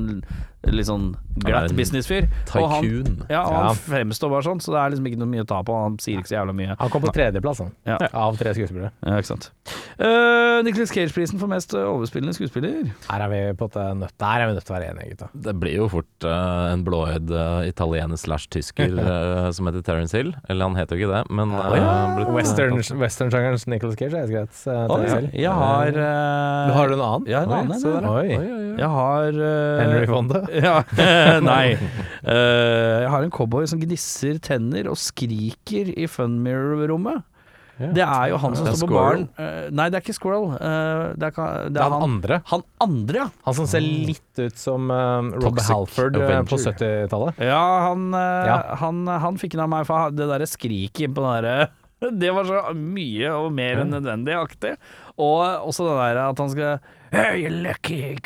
litt 0.65 0.87
sånn 0.89 1.15
glatt 1.37 1.71
businessfyr. 1.77 2.25
Og 2.57 2.69
han-. 2.71 3.25
Ja, 3.29 3.43
og 3.45 3.51
Ja. 3.53 3.61
han 3.69 3.75
fremstår 3.75 4.29
bare 4.33 4.43
sånn, 4.43 4.59
så 4.59 4.73
det 4.73 4.79
er 4.81 4.89
liksom 4.95 5.05
ikke 5.07 5.19
noe 5.21 5.27
mye 5.29 5.43
å 5.45 5.47
ta 5.47 5.61
på. 5.63 5.75
Han 5.83 5.97
sier 6.01 6.17
ikke 6.19 6.27
så 6.31 6.37
jævla 6.41 6.53
mye. 6.57 6.75
Han 6.79 6.89
kom 6.89 7.01
på 7.05 7.13
tredjeplass, 7.13 7.59
han. 7.59 7.71
Ja. 7.85 7.97
Av 8.13 8.35
tre 8.37 8.53
skuespillere. 8.57 8.91
Ja, 9.05 9.17
ikke 9.21 9.29
sant. 9.31 9.51
Uh, 9.99 10.61
Nicholas 10.65 10.91
Cage-prisen 10.91 11.39
for 11.39 11.47
mest 11.49 11.73
eh, 11.73 11.79
overspillende 11.85 12.33
skuespiller. 12.35 12.91
Her 13.09 13.21
er 13.25 13.29
vi 13.31 13.39
på 13.57 13.65
en 13.65 13.69
måte 13.69 13.85
nødt 14.01 14.13
Der 14.19 14.41
er 14.43 14.47
vi 14.47 14.53
nødt 14.57 14.65
til 14.65 14.73
å 14.75 14.77
være 14.79 14.89
enige, 14.91 15.09
gutta. 15.15 15.29
Det 15.47 15.53
blir 15.59 15.75
jo 15.77 15.87
fort 15.89 16.25
uh, 16.27 16.71
en 16.73 16.83
blåøyd 16.85 17.31
uh, 17.31 17.61
italiener 17.67 18.17
slash 18.17 18.47
tysker 18.53 18.93
uh, 18.97 19.49
som 19.55 19.65
heter 19.69 19.81
Terence 19.85 20.13
Hill. 20.17 20.33
Eller 20.49 20.65
han 20.67 20.75
heter 20.75 20.97
jo 20.97 21.05
ikke 21.07 21.13
det, 21.15 21.23
men 21.31 21.51
Ja. 21.51 21.63
eh, 21.73 22.15
blitt- 22.17 22.33
Western, 22.37 22.77
Western-sjangerens 23.01 23.67
Nicholas 23.67 23.95
Cage 23.97 24.13
er 24.13 24.25
helt 24.25 24.31
greit. 24.31 24.53
uh, 24.67 25.07
selv. 25.07 25.31
jeg 25.33 25.51
har 25.51 25.87
eh, 25.87 26.67
Du 26.67 26.73
har 26.77 26.87
du 26.87 26.93
en 26.93 27.01
annen? 27.07 27.27
Ja, 27.27 27.41
en 27.43 27.49
Oi, 27.49 27.59
annen, 27.61 27.79
se 27.79 27.87
der. 27.93 28.07
Oi. 28.09 28.27
Oi, 28.27 28.37
oi, 28.37 28.51
oi. 28.51 28.77
Jeg 28.77 28.89
har 28.93 29.27
eh, 29.27 29.81
Henry 29.81 30.05
Fonda. 30.09 30.43
Ja, 30.65 30.81
nei. 31.43 31.77
Uh, 32.25 33.03
jeg 33.03 33.09
har 33.13 33.23
en 33.25 33.33
cowboy 33.33 33.67
som 33.69 33.81
gnisser 33.81 34.39
tenner 34.43 34.89
og 34.91 34.97
skriker 34.99 35.91
i 35.93 36.07
Funmirror-rommet. 36.09 37.25
Ja. 37.77 37.87
Det 37.93 38.01
er 38.01 38.29
jo 38.31 38.37
han 38.41 38.55
som 38.57 38.67
står 38.71 38.89
på 38.89 38.95
baren. 38.95 39.25
Uh, 39.37 39.67
nei, 39.77 39.85
det 39.93 39.99
er 39.99 40.01
ikke 40.05 40.15
Squirrel. 40.17 40.47
Uh, 40.57 41.13
det, 41.13 41.27
er, 41.29 41.35
det, 41.37 41.43
er 41.45 41.73
Det 41.75 41.81
er 41.83 41.91
han 41.93 42.05
andre. 42.07 42.39
han 42.49 42.63
andre, 42.81 43.19
ja. 43.21 43.27
Han 43.45 43.57
som 43.59 43.67
ser 43.69 43.85
litt 43.85 44.41
ut 44.41 44.57
som 44.57 44.89
um, 44.89 45.29
Rob 45.43 45.61
Halford 45.61 46.17
eh, 46.17 46.23
Avenger. 46.25 46.47
på 46.49 46.57
70-tallet. 46.63 47.43
Ja, 47.45 47.61
han, 47.85 48.07
eh, 48.17 48.47
Ja. 48.49 48.57
han, 48.81 49.03
han 49.05 49.37
fikk 49.37 49.53
den 49.53 49.61
av 49.67 49.69
meg 49.75 49.85
for 49.89 50.09
det 50.15 50.25
derre 50.31 50.49
skriket 50.49 51.13
på 51.13 51.21
den 51.21 51.35
derre 51.37 51.69
Det 52.21 52.29
var 52.33 52.49
så 52.49 52.63
mye 52.77 53.29
og 53.37 53.53
mer 53.57 53.83
enn 53.83 53.93
nødvendig-aktig. 53.93 54.73
Og 55.21 55.41
også 55.69 55.85
det 55.87 55.95
der 56.01 56.19
at 56.27 56.41
han 56.41 56.51
skal 56.53 56.81
Hey, 57.11 57.47
lucky 57.49 58.17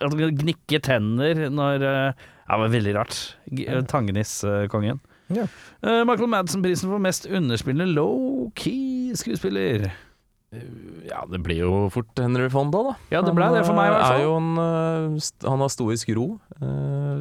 han 0.00 0.36
gnikke 0.40 0.80
tenner 0.84 1.46
når 1.52 1.84
eh, 1.84 2.12
Ja, 2.16 2.56
det 2.56 2.60
var 2.64 2.72
veldig 2.72 2.94
rart. 2.96 3.16
Tangenis-kongen. 3.90 5.00
Ja. 5.30 5.44
Uh, 5.84 6.02
Michael 6.08 6.30
Madsen-prisen 6.32 6.90
for 6.90 7.02
mest 7.02 7.28
underspillende 7.30 7.92
low-key 7.94 9.14
skuespiller. 9.18 9.90
Ja, 11.06 11.22
det 11.30 11.38
blir 11.46 11.60
jo 11.62 11.74
fort 11.94 12.18
Henry 12.18 12.48
Fonda, 12.50 12.80
da. 12.88 12.94
Ja, 13.12 13.20
det 13.22 13.36
ble 13.36 13.46
det 13.54 13.62
for 13.68 13.76
meg 13.78 13.86
i 13.86 13.92
hvert 13.94 14.08
Han 14.08 14.16
fall. 14.18 14.32
en, 14.34 14.48
eh, 15.14 15.46
han 15.46 15.62
har 15.62 15.70
stoisk 15.70 16.10
ro. 16.16 16.26
eh, 16.58 17.20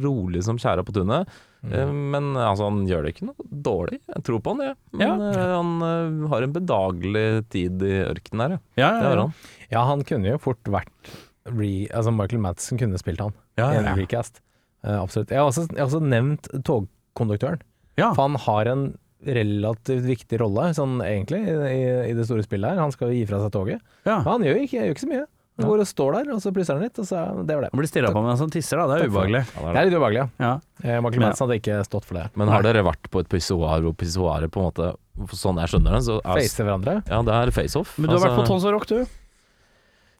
rolig 0.00 0.42
som 0.44 0.56
tjæra 0.56 0.82
på 0.82 0.94
tunet. 0.96 1.28
Mm. 1.60 1.72
Eh, 1.76 1.92
men 1.92 2.30
altså, 2.40 2.70
han 2.70 2.86
gjør 2.88 3.04
det 3.04 3.12
ikke 3.14 3.28
noe 3.28 3.48
dårlig. 3.68 4.00
Jeg 4.08 4.24
tror 4.24 4.40
på 4.40 4.54
han, 4.54 4.62
det. 4.64 4.72
Men 4.96 5.20
ja. 5.20 5.32
han 5.58 5.74
eh, 5.84 6.28
har 6.32 6.46
en 6.46 6.54
bedagelig 6.56 7.26
tid 7.52 7.84
i 7.84 7.98
ørkenen 8.06 8.46
her, 8.46 8.56
ja. 8.56 8.60
Ja, 8.80 8.90
har 9.10 9.24
han. 9.26 9.34
Ja, 9.70 9.84
han 9.88 10.04
kunne 10.06 10.32
jo 10.32 10.38
fort 10.42 10.70
vært 10.70 11.12
re, 11.48 11.70
Altså 11.94 12.12
Michael 12.14 12.42
Madsen 12.42 12.80
kunne 12.80 12.98
spilt 13.00 13.22
han 13.22 13.34
Ja, 13.60 13.70
i 13.72 13.80
en 13.80 13.90
ja. 13.92 13.94
recast. 13.98 14.42
Uh, 14.84 14.98
absolutt. 15.02 15.30
Jeg 15.30 15.40
har, 15.40 15.50
også, 15.50 15.66
jeg 15.70 15.78
har 15.80 15.88
også 15.90 16.00
nevnt 16.02 16.48
togkonduktøren. 16.66 17.62
Ja. 18.00 18.12
For 18.14 18.24
han 18.28 18.38
har 18.40 18.70
en 18.70 18.84
relativt 19.26 20.06
viktig 20.08 20.38
rolle, 20.40 20.70
sånn 20.76 21.02
egentlig, 21.04 21.42
i, 21.44 21.82
i 22.08 22.14
det 22.16 22.24
store 22.24 22.44
spillet 22.46 22.72
her. 22.72 22.80
Han 22.80 22.94
skal 22.94 23.10
jo 23.12 23.18
gi 23.18 23.26
fra 23.28 23.42
seg 23.42 23.52
toget. 23.52 23.82
Ja. 24.08 24.22
Men 24.22 24.30
han 24.32 24.46
gjør 24.48 24.62
ikke, 24.62 24.78
gjør 24.80 24.94
ikke 24.96 25.04
så 25.04 25.10
mye. 25.10 25.26
Han 25.60 25.68
går 25.68 25.82
og 25.82 25.88
står 25.90 26.14
der, 26.16 26.28
og 26.32 26.40
så 26.40 26.52
plusser 26.56 26.78
han 26.78 26.84
litt, 26.86 26.98
og 27.02 27.04
så 27.04 27.20
det 27.44 27.56
var 27.56 27.66
det. 27.66 27.70
Han 27.74 27.80
blir 27.82 27.90
stirra 27.90 28.12
på 28.14 28.22
mens 28.24 28.40
han 28.40 28.52
tisser, 28.54 28.80
da. 28.80 28.86
Det 28.88 29.04
er 29.04 29.10
ubehagelig. 29.12 29.42
Ja, 29.44 29.64
det 29.66 29.80
er 29.82 29.88
litt 29.90 29.96
ubehagelig, 29.98 30.22
ja. 30.22 30.28
Ja. 30.40 30.52
Eh, 30.80 31.00
Michael 31.04 31.24
Madsen 31.26 31.44
hadde 31.44 31.58
ikke 31.60 31.80
stått 31.84 32.08
for 32.08 32.16
det. 32.16 32.26
Men 32.40 32.52
har 32.52 32.64
dere 32.64 32.84
vært 32.86 33.10
på 33.12 33.20
et 33.20 33.28
pissoar 33.28 33.84
hvor 33.84 33.96
pissoaret 34.00 34.52
på 34.52 34.62
en 34.62 34.70
måte 34.70 34.92
Sånn 35.36 35.58
jeg 35.60 35.68
skjønner 35.68 35.98
det, 35.98 35.98
så 36.06 36.14
er 36.22 36.38
Face 36.38 36.64
hverandre. 36.64 36.94
Ja, 37.04 37.18
det 37.26 37.34
er 37.36 37.50
face-off. 37.52 37.90
Men 38.00 38.08
du 38.08 38.14
har 38.14 38.22
vært 38.22 38.38
på 38.38 38.40
Altså, 38.40 38.52
Tons 38.54 38.64
og 38.64 38.72
Rock, 38.72 38.86
du. 38.88 39.18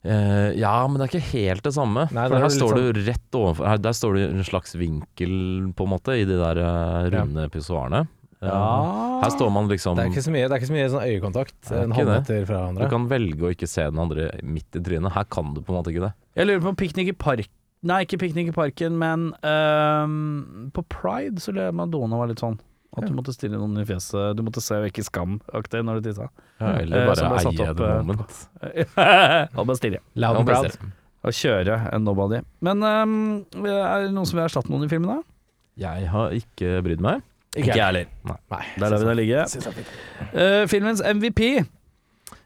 Eh, 0.03 0.53
ja, 0.57 0.87
men 0.89 0.97
det 0.97 1.07
er 1.07 1.13
ikke 1.13 1.33
helt 1.35 1.67
det 1.67 1.75
samme. 1.77 2.07
Nei, 2.09 2.29
for 2.29 2.39
er 2.39 2.47
her 2.47 2.55
står 2.55 2.73
sånn- 2.73 2.95
du 2.95 3.01
rett 3.05 3.37
overfor 3.37 3.67
her, 3.69 3.77
Der 3.79 3.93
står 3.93 4.15
du 4.15 4.21
i 4.21 4.29
en 4.31 4.45
slags 4.45 4.73
vinkel, 4.75 5.73
på 5.77 5.85
en 5.85 5.93
måte, 5.93 6.17
i 6.17 6.25
de 6.25 6.39
der 6.41 6.57
uh, 6.65 7.11
runde 7.13 7.49
pissoarene. 7.53 8.07
Uh, 8.41 8.49
Ja. 8.49 9.21
Her 9.21 9.31
står 9.37 9.51
man 9.53 9.69
liksom 9.69 9.97
Det 9.97 10.07
er 10.07 10.09
ikke 10.15 10.25
så 10.25 10.33
mye, 10.33 10.49
det 10.49 10.53
er 10.53 10.61
ikke 10.63 10.71
så 10.71 10.73
mye 10.73 10.89
sånn 10.89 11.05
øyekontakt 11.05 11.73
en 11.77 11.93
halvmeter 11.93 12.47
fra 12.49 12.73
Du 12.73 12.89
kan 12.89 13.07
velge 13.07 13.43
å 13.45 13.51
ikke 13.53 13.69
se 13.69 13.85
den 13.85 13.99
andre 14.01 14.31
midt 14.43 14.75
i 14.75 14.81
trynet. 14.81 15.13
Her 15.13 15.25
kan 15.25 15.53
du 15.53 15.61
på 15.61 15.75
en 15.75 15.83
måte 15.83 15.93
ikke 15.93 16.07
det. 16.09 16.13
Jeg 16.35 16.47
lurer 16.49 16.63
på 16.65 16.77
piknik 16.77 17.09
i 17.09 17.13
park 17.13 17.49
Nei, 17.83 18.05
ikke 18.05 18.19
piknik 18.21 18.49
i 18.49 18.53
parken, 18.53 18.99
men 19.01 19.31
ehm, 19.43 20.71
på 20.77 20.83
Pride 20.93 21.41
så 21.41 21.53
lurer 21.53 21.71
jeg 21.71 21.77
Madonna 21.79 22.19
var 22.21 22.29
litt 22.29 22.43
sånn. 22.43 22.59
At 22.99 23.07
du 23.07 23.15
måtte 23.15 23.33
stille 23.35 23.55
noen 23.55 23.79
i 23.79 23.85
fjeset. 23.87 24.35
Du 24.35 24.43
måtte 24.43 24.63
se 24.65 24.75
vekk 24.83 24.99
i 24.99 25.05
skam-aktig 25.07 25.83
når 25.87 26.01
du 26.01 26.09
tissa. 26.09 26.27
Eller 26.59 27.05
Eh, 27.05 27.07
bare 27.07 27.21
satt 27.21 27.55
eie 27.55 27.69
opp, 27.71 27.77
the 27.79 27.87
eh, 27.87 28.03
moment. 28.09 28.41
Og 29.61 29.69
bare 29.69 29.79
stirre. 29.79 30.01
Loud 30.19 30.41
and 30.41 30.51
proud. 30.51 30.79
Og 31.21 31.37
kjøre 31.37 31.77
en 31.95 32.07
nobody. 32.09 32.41
Men 32.65 32.83
um, 32.83 33.19
er 33.63 34.07
det 34.07 34.15
noen 34.17 34.27
som 34.27 34.41
vil 34.41 34.47
erstatte 34.49 34.73
noen 34.73 34.89
i 34.89 34.91
filmen, 34.91 35.21
da? 35.21 35.37
Jeg 35.81 36.09
har 36.11 36.35
ikke 36.37 36.81
brydd 36.85 37.05
meg. 37.05 37.23
Ikke 37.55 37.75
jeg. 37.75 37.83
heller. 37.83 38.11
Nei. 38.27 38.63
Der 38.79 38.93
lar 38.93 39.03
vi 39.03 39.07
det 39.09 39.19
ligge. 39.19 39.45
Eh, 40.31 40.65
filmens 40.71 41.03
MVP. 41.03 41.43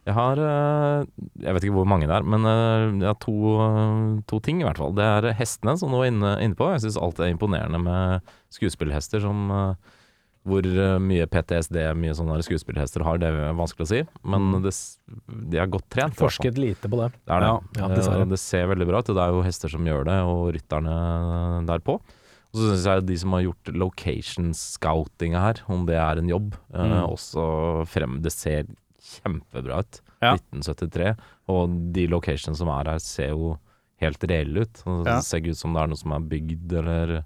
Jeg 0.04 0.12
har 0.16 0.36
uh, 0.40 1.04
Jeg 1.40 1.56
vet 1.56 1.64
ikke 1.64 1.76
hvor 1.78 1.88
mange 1.88 2.06
det 2.08 2.12
er, 2.18 2.24
men 2.28 2.44
uh, 2.44 2.92
jeg 3.00 3.08
har 3.08 3.18
to, 3.22 3.34
eh, 3.64 4.22
to 4.28 4.40
ting 4.44 4.60
i 4.60 4.66
hvert 4.66 4.80
fall. 4.80 4.92
Det 4.96 5.04
er 5.04 5.30
hestene, 5.38 5.76
som 5.80 5.92
du 5.92 5.98
var 6.00 6.10
inne, 6.10 6.34
inne 6.44 6.58
på. 6.58 6.68
Jeg 6.74 6.84
syns 6.84 7.00
alt 7.00 7.20
er 7.24 7.32
imponerende 7.32 7.80
med 7.80 8.34
skuespillhester 8.52 9.22
som 9.24 9.48
eh, 9.52 9.93
Hvor 10.44 10.66
eh, 10.66 10.98
mye 11.00 11.24
PTSD 11.32 11.76
mye 11.96 12.12
sånne 12.18 12.36
skuespillhester 12.44 13.00
har, 13.06 13.16
det 13.22 13.30
er 13.32 13.54
vanskelig 13.56 13.86
å 13.86 13.88
si. 13.88 14.00
Men 14.28 14.60
det, 14.64 14.74
de 15.48 15.56
er 15.62 15.70
godt 15.72 15.86
trent. 15.94 16.16
Forsket 16.18 16.58
lite 16.60 16.90
på 16.92 16.98
det. 17.00 17.08
Det 17.24 17.38
det. 17.40 17.48
Ja, 17.48 17.54
ja, 17.80 17.88
Eh, 18.20 18.26
det 18.28 18.38
ser 18.42 18.66
veldig 18.68 18.86
bra 18.90 19.00
ut. 19.00 19.08
Det 19.08 19.16
er 19.24 19.32
jo 19.32 19.40
hester 19.46 19.72
som 19.72 19.88
gjør 19.88 20.04
det, 20.10 20.18
og 20.28 20.52
rytterne 20.58 20.98
derpå. 21.68 21.96
Og 22.54 22.60
så 22.60 22.68
syns 22.74 22.84
jeg 22.86 23.06
de 23.08 23.16
som 23.18 23.32
har 23.34 23.42
gjort 23.46 23.72
location 23.74 24.52
scoutinga 24.54 25.40
her, 25.42 25.62
om 25.66 25.86
det 25.88 25.96
er 25.96 26.20
en 26.20 26.28
jobb, 26.30 26.54
eh, 26.74 26.84
Mm. 26.92 27.08
også 27.08 27.86
frem 27.88 28.20
Det 28.22 28.30
ser 28.32 28.66
kjempebra 29.02 29.80
ut. 29.80 30.00
Ja. 30.22 30.34
1973. 30.36 31.16
Og 31.48 31.92
de 31.92 32.06
locationene 32.06 32.56
som 32.56 32.68
er 32.68 32.84
her, 32.92 32.98
ser 32.98 33.30
jo 33.32 33.58
helt 34.00 34.20
reelle 34.28 34.60
ut. 34.68 34.84
Det 35.04 35.22
ser 35.24 35.40
ikke 35.40 35.50
ut 35.56 35.56
som 35.64 35.72
det 35.72 35.82
er 35.82 35.86
noe 35.88 35.96
som 35.96 36.12
er 36.12 36.20
bygd 36.20 36.72
eller 36.72 37.24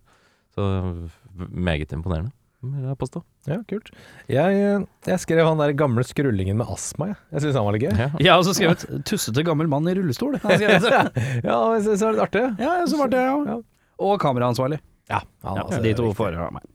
Så 0.54 1.10
meget 1.52 1.92
imponerende, 1.92 2.32
vil 2.62 2.86
jeg 2.88 2.98
påstå. 2.98 3.22
Ja, 3.48 3.56
kult. 3.70 3.90
Jeg, 4.32 4.62
jeg 5.06 5.22
skrev 5.22 5.46
han 5.46 5.60
der 5.60 5.72
gamle 5.78 6.02
skrullingen 6.06 6.58
med 6.58 6.70
astma, 6.74 7.12
jeg. 7.12 7.18
Jeg 7.36 7.44
syns 7.44 7.58
han 7.60 7.66
var 7.68 7.76
litt 7.76 7.84
gøy. 7.86 7.92
Ja. 7.94 8.08
Jeg 8.18 8.32
har 8.32 8.42
også 8.42 8.54
skrevet 8.58 8.84
'tussete 9.06 9.44
gammel 9.46 9.70
mann 9.70 9.86
i 9.86 9.94
rullestol'. 9.94 10.38
Ja, 10.48 11.58
jeg 11.76 11.82
synes 11.86 12.00
det 12.00 12.06
var 12.06 12.16
litt 12.16 12.24
artig. 12.26 12.44
ja, 12.58 12.72
så 12.90 12.98
var 12.98 13.12
det, 13.14 13.22
ja. 13.22 13.36
Ja. 13.52 13.58
Og 13.98 14.18
kameraansvarlig. 14.22 14.80
Ja, 15.08 15.22
han, 15.44 15.56
Ja, 15.56 15.62
altså, 15.64 15.82
de 15.82 15.90
er 15.90 15.98
to 15.98 16.08
viktig. 16.10 16.52
meg. 16.52 16.66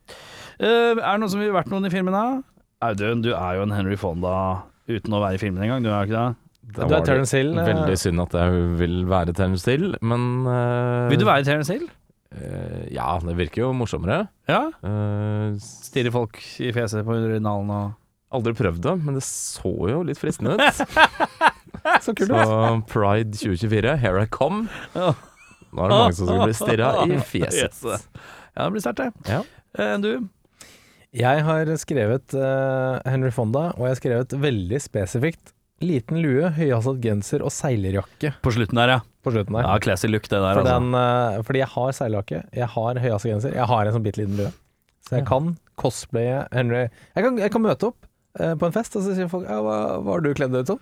Uh, 0.61 0.93
er 0.95 1.11
det 1.11 1.19
noen 1.19 1.31
som 1.33 1.41
vil 1.43 1.51
vært 1.53 1.71
noen 1.71 1.85
i 1.85 1.91
filmen, 1.93 2.15
da? 2.15 2.41
Audun, 2.83 3.21
du 3.23 3.33
er 3.33 3.57
jo 3.59 3.65
en 3.67 3.75
Henry 3.75 3.95
Fonda 3.99 4.63
uten 4.87 5.13
å 5.15 5.21
være 5.23 5.35
i 5.37 5.41
filmen 5.41 5.63
engang, 5.63 5.83
du 5.83 5.91
er 5.91 6.07
ikke 6.07 6.15
det? 6.19 6.39
Da 6.73 6.87
Du 6.87 6.95
er 6.95 7.03
Terence 7.05 7.35
Hill, 7.35 7.51
eh. 7.59 7.67
Veldig 7.67 7.97
synd 7.99 8.23
at 8.23 8.33
jeg 8.39 8.63
vil 8.79 9.03
være 9.09 9.35
Terence 9.35 9.67
Hill, 9.69 9.93
men 10.01 10.47
uh... 10.47 11.09
Vil 11.11 11.19
du 11.19 11.25
være 11.27 11.43
Terence 11.47 11.71
Hill? 11.75 11.85
Eh, 12.37 12.85
Ja, 12.95 13.17
det 13.23 13.35
virker 13.39 13.65
jo 13.65 13.73
morsommere. 13.77 14.27
Ja. 14.49 14.65
Eh, 14.83 15.57
Stirre 15.63 16.13
folk 16.13 16.39
i 16.63 16.71
fjeset 16.75 17.05
på 17.07 17.17
urinalen 17.17 17.71
og 17.73 17.99
aldri 18.33 18.55
prøvd 18.57 18.81
det, 18.81 18.95
men 19.05 19.17
det 19.19 19.23
så 19.27 19.73
jo 19.91 20.01
litt 20.07 20.21
fristende 20.21 20.57
ut. 20.57 20.83
Så 22.03 22.13
kult. 22.15 22.31
Så 22.31 22.59
Pride 22.87 23.35
2024, 23.35 23.97
here 23.99 24.21
I 24.23 24.29
come. 24.31 24.69
Nå 24.95 25.09
er 25.83 25.89
det 25.91 25.97
mange 25.97 26.15
som 26.15 26.29
skal 26.29 26.45
bli 26.45 26.55
stirra 26.55 26.91
i 27.03 27.17
fjeset. 27.33 27.75
Yes. 27.83 28.05
Ja, 28.53 28.63
det 28.63 28.69
blir 28.75 28.83
sterkt, 28.85 29.01
det. 29.03 29.33
Ja. 29.33 29.41
Eh, 29.77 29.97
du? 29.99 30.29
Jeg 31.13 31.43
har 31.45 31.69
skrevet 31.77 32.33
uh, 32.33 32.97
Henry 33.05 33.29
Fonda, 33.35 33.67
og 33.75 33.85
jeg 33.85 33.91
har 33.93 33.99
skrevet 33.99 34.35
veldig 34.41 34.79
spesifikt 34.81 35.51
liten 35.87 36.21
lue, 36.23 36.49
høyhalset 36.55 37.01
genser 37.03 37.43
og 37.45 37.51
seilerjakke 37.53 38.33
På 38.45 38.53
slutten 38.55 38.79
der, 38.79 38.95
ja. 38.95 38.99
på 39.23 39.31
slutten 39.35 39.57
der. 39.57 39.67
Ja, 39.67 39.77
Classy 39.83 40.07
look, 40.11 40.23
det 40.29 40.39
der, 40.39 40.53
For 40.57 40.63
altså. 40.63 40.79
den, 40.79 40.95
eh, 40.99 41.43
fordi 41.47 41.59
jeg 41.63 41.71
har 41.75 41.91
seilerjakke, 41.99 42.41
jeg 42.61 42.67
har 42.77 43.01
høyhalset 43.05 43.31
genser, 43.33 43.53
jeg 43.59 43.69
har 43.73 43.85
en 43.85 43.93
sånn 43.97 44.03
bitte 44.07 44.21
liten 44.23 44.37
lue. 44.39 44.51
Så 45.03 45.17
jeg 45.19 45.25
kan 45.27 45.53
cosplaye 45.75 46.43
Henry 46.53 46.85
Jeg 46.87 47.23
kan, 47.25 47.37
jeg 47.41 47.51
kan 47.51 47.61
møte 47.65 47.89
opp 47.91 48.05
eh, 48.39 48.53
på 48.55 48.67
en 48.69 48.75
fest, 48.75 48.95
og 48.95 49.03
så 49.03 49.15
sier 49.17 49.27
folk 49.31 49.43
ja, 49.49 49.57
hva, 49.65 49.77
hva 49.99 50.15
har 50.17 50.23
du 50.23 50.33
kledd 50.37 50.53
deg 50.55 50.63
ut 50.63 50.75
som? 50.75 50.79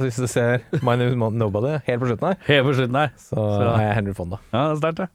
Hvis 0.00 0.18
du 0.20 0.26
ser 0.30 0.60
My 0.86 0.92
Name 0.94 1.10
is 1.10 1.16
Nobody 1.40 1.72
helt 1.86 2.00
på 2.02 2.06
slutten 2.10 2.28
her, 2.28 2.36
Helt 2.46 2.66
på 2.68 2.74
slutten 2.76 2.94
der. 2.98 3.12
så, 3.18 3.34
Så- 3.34 3.70
er 3.74 3.80
jeg 3.88 3.94
Henry 3.96 4.12
Fonda. 4.14 4.38
Ja, 4.52 4.68
det 4.68 4.76
er 4.76 4.80
sterkt, 4.84 5.00
det. 5.00 5.08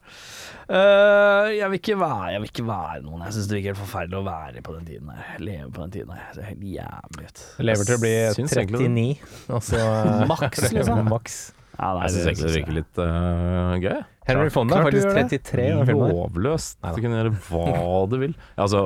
Eh, 0.66 1.52
jeg, 1.60 1.68
vil 1.70 1.78
ikke 1.78 1.98
være, 2.02 2.30
jeg 2.34 2.42
vil 2.42 2.50
ikke 2.50 2.66
være 2.68 3.02
noen. 3.06 3.26
Jeg 3.28 3.36
syns 3.36 3.50
det 3.50 3.58
virker 3.60 3.74
helt 3.74 3.82
forferdelig 3.84 4.18
å 4.18 4.24
være 4.26 4.64
på 4.66 4.78
den 4.78 4.88
tiden 4.88 5.12
her. 5.14 5.36
Leve 5.44 5.68
på 5.70 5.84
den 5.84 5.94
tiden 5.94 6.16
her. 6.16 6.24
Det 6.32 6.40
ser 6.40 6.50
helt 6.50 6.66
jævlig 6.72 7.28
ut. 7.28 7.44
Lever 7.70 7.90
til 7.90 7.98
å 7.98 8.02
bli 8.02 8.16
Syns 8.40 8.58
egentlig 8.58 8.82
det. 8.82 8.90
39, 8.96 9.38
altså 9.60 9.84
eh, 9.84 10.26
Maks, 10.32 10.66
liksom. 10.74 11.06
Maks. 11.12 11.38
Ja, 11.76 11.90
nei, 11.92 12.04
Jeg 12.06 12.14
syns 12.16 12.28
egentlig 12.30 12.46
det 12.46 12.56
virker 12.56 12.78
litt 12.78 13.00
uh, 13.04 13.74
gøy. 13.84 13.98
Henry 14.26 14.52
Fonda 14.54 14.78
er 14.80 14.88
faktisk 14.88 15.10
33 15.12 15.66
i 15.66 15.72
den 15.76 15.90
filmen. 15.90 16.14
Lovløst. 16.16 16.78
Du 16.82 17.02
kan 17.04 17.14
gjøre 17.14 17.34
hva 17.50 17.98
du 18.10 18.16
vil. 18.24 18.32
Altså, 18.58 18.80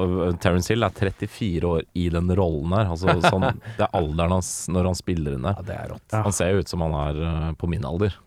Terence 0.44 0.74
Hill 0.74 0.84
er 0.84 0.96
34 0.98 1.70
år 1.70 1.86
i 1.96 2.08
den 2.12 2.34
rollen 2.36 2.74
her. 2.76 2.90
Altså, 2.92 3.16
sånn, 3.24 3.46
det 3.78 3.86
er 3.86 3.94
alderen 3.96 4.36
hans 4.36 4.50
når 4.74 4.90
han 4.90 5.00
spiller 5.00 5.38
inn 5.38 5.48
der. 5.48 5.62
Ja, 5.62 5.68
det 5.70 5.78
er 5.78 5.94
rått. 5.94 6.18
Han 6.28 6.36
ser 6.36 6.52
jo 6.52 6.66
ut 6.66 6.74
som 6.74 6.84
han 6.84 6.98
er 7.06 7.22
eh, 7.30 7.46
på 7.62 7.70
min 7.72 7.88
alder. 7.88 8.18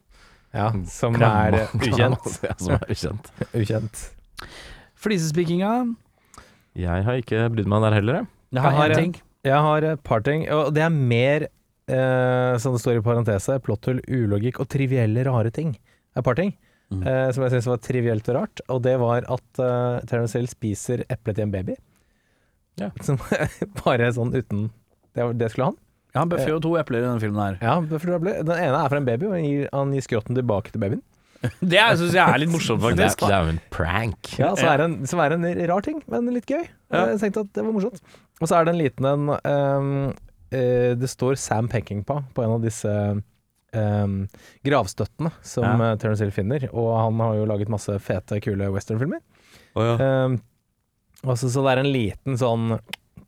Ja, 0.53 0.67
som 0.93 1.15
er 1.17 1.55
eh, 1.63 1.75
ukjent. 1.79 2.27
Ja, 2.49 2.55
som 2.61 2.75
er 2.77 2.87
ukjent. 2.93 3.31
Ukjent. 3.63 4.03
Flisespikkinga. 5.03 5.71
Jeg 6.79 7.05
har 7.07 7.21
ikke 7.21 7.47
brydd 7.53 7.69
meg 7.69 7.83
der 7.87 7.97
heller, 7.99 8.19
jeg. 8.21 8.27
Jeg 8.53 8.63
har 8.65 8.71
Jeg 8.73 8.79
har 8.81 8.91
en- 8.91 9.01
ting. 9.03 9.15
Jeg 9.45 9.59
har 9.67 9.85
et 9.93 10.03
par 10.07 10.21
ting, 10.23 10.45
og 10.55 10.73
det 10.75 10.83
er 10.85 10.91
mer, 10.95 11.49
eh, 11.89 12.59
som 12.63 12.73
det 12.77 12.81
står 12.85 12.99
i 13.01 13.03
parentese, 13.03 13.57
plotthull, 13.65 13.99
ulogikk 14.07 14.61
og 14.63 14.69
trivielle, 14.71 15.25
rare 15.27 15.51
ting. 15.51 15.75
Et 16.17 16.23
par 16.25 16.35
ting 16.35 16.53
Mm. 16.93 17.07
eh, 17.09 17.33
som 17.33 17.43
jeg 17.45 17.53
syns 17.53 17.67
var 17.67 17.79
trivielt 17.79 18.29
og 18.29 18.35
rart, 18.37 18.61
og 18.69 18.83
det 18.83 18.99
var 19.01 19.25
at 19.25 19.59
eh, 19.59 20.01
Terence 20.07 20.37
Hill 20.37 20.47
spiser 20.47 21.03
eple 21.09 21.33
til 21.35 21.45
en 21.47 21.51
baby. 21.51 21.75
Ja. 22.79 22.91
Som 23.01 23.17
bare 23.85 24.13
sånn 24.13 24.35
uten 24.37 24.71
Det, 25.15 25.39
det 25.39 25.51
skulle 25.51 25.71
han. 25.73 25.77
Ja, 26.13 26.21
han 26.21 26.29
bøffer 26.29 26.51
jo 26.53 26.59
to 26.61 26.75
epler 26.77 27.01
i 27.01 27.07
denne 27.07 27.21
filmen 27.23 27.41
her. 27.41 27.55
Ja, 27.65 27.79
hvorfor 27.81 28.11
det 28.13 28.21
ble- 28.21 28.39
Den 28.45 28.53
ene 28.59 28.81
er 28.85 28.89
fra 28.93 28.99
en 29.01 29.07
baby, 29.09 29.27
og 29.31 29.33
han 29.39 29.45
gir, 29.47 29.69
han 29.73 29.93
gir 29.97 30.05
skrotten 30.05 30.37
tilbake 30.37 30.73
til 30.75 30.83
babyen. 30.83 31.01
Det 31.73 31.81
syns 31.99 32.13
jeg 32.15 32.23
er 32.23 32.39
litt 32.39 32.53
morsomt, 32.53 32.83
Det 32.85 32.93
er, 32.93 33.09
faktisk. 33.09 33.25
det 33.27 33.35
er 33.35 33.47
jo 33.49 33.53
en 33.57 33.63
prank. 33.75 34.29
Ja, 34.39 34.51
så 34.55 34.69
er 34.71 34.79
det 34.79 34.85
en, 34.91 34.99
som 35.11 35.19
er 35.25 35.33
en 35.35 35.47
rar 35.73 35.83
ting, 35.83 36.03
men 36.13 36.29
litt 36.37 36.47
gøy. 36.47 36.63
Ja. 36.93 37.07
Jeg 37.11 37.19
tenkte 37.25 37.43
at 37.47 37.51
det 37.57 37.65
var 37.65 37.73
morsomt. 37.75 37.99
Og 38.43 38.47
så 38.51 38.59
er 38.61 38.69
det 38.69 38.75
en 38.77 38.79
liten 38.83 39.09
en 39.09 39.33
ehm, 39.41 39.91
eh, 40.53 40.93
Det 41.01 41.09
står 41.11 41.35
Sam 41.41 41.67
Peckinpah 41.73 42.23
på 42.37 42.45
en 42.45 42.55
av 42.59 42.63
disse 42.63 42.93
ehm, 43.73 44.15
gravstøttene 44.69 45.33
som 45.43 45.65
Ja. 45.67 45.75
ja. 45.91 45.97
Terence 45.97 46.23
Hill 46.23 46.31
finner, 46.35 46.69
og 46.73 46.93
han 46.99 47.19
har 47.25 47.35
jo 47.41 47.47
laget 47.51 47.69
masse 47.73 47.97
fete, 48.05 48.39
kule 48.45 48.69
westernfilmer. 48.75 49.21
Å, 49.75 49.89
ja. 49.89 49.97
Ehm, 49.99 50.39
og 51.25 51.39
så, 51.39 51.49
så 51.51 51.63
det 51.67 51.73
er 51.75 51.83
en 51.85 51.93
liten 51.95 52.39
sånn 52.39 52.77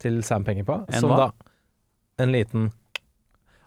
til 0.03 0.21
Sam 0.27 0.45
Peckinpah, 0.47 0.85
En 0.93 1.01
som 1.01 1.11
hva? 1.11 1.31
da 1.33 1.51
En 2.23 2.31
liten 2.35 2.69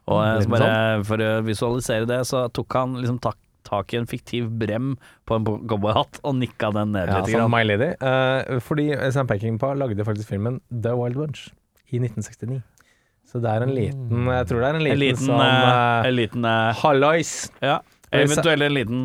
Og 0.08 0.22
eh, 0.24 0.38
så 0.44 0.52
bare 0.54 0.72
for 1.08 1.24
å 1.24 1.34
visualisere 1.48 2.08
det, 2.08 2.22
så 2.30 2.46
tok 2.56 2.78
han 2.80 2.96
liksom 3.02 3.20
tak, 3.24 3.40
tak 3.68 3.92
i 3.92 4.00
en 4.00 4.08
fiktiv 4.08 4.48
brem 4.62 4.94
på 5.28 5.40
en 5.40 5.48
cowboyhatt 5.68 6.22
og 6.24 6.38
nikka 6.40 6.72
den 6.76 6.96
ned 6.96 7.12
litt. 7.12 7.34
Ja, 7.34 7.44
som 7.44 7.52
My 7.52 7.66
Lady. 7.68 7.92
Eh, 8.00 8.58
fordi 8.64 8.90
Sam 9.16 9.28
Peckinpah 9.28 9.76
lagde 9.76 10.08
faktisk 10.08 10.32
filmen 10.32 10.62
The 10.72 10.96
Wild 10.96 11.20
Bunch 11.20 11.50
i 11.92 12.00
1969. 12.00 12.62
Så 13.28 13.42
det 13.44 13.52
er 13.52 13.66
en 13.66 13.74
liten 13.76 14.28
Jeg 14.32 14.48
tror 14.48 14.62
det 14.64 14.68
er 14.68 14.78
en 14.78 14.84
liten, 14.86 14.96
En 14.96 15.02
liten, 15.02 15.26
sånn 15.28 15.42
eh, 15.44 16.08
en 16.08 16.16
liten 16.16 16.46
uh, 16.48 16.78
Hallois! 16.80 17.32
Ja, 17.60 17.82
eventuelt 18.16 18.64
en 18.64 18.72
liten 18.72 19.02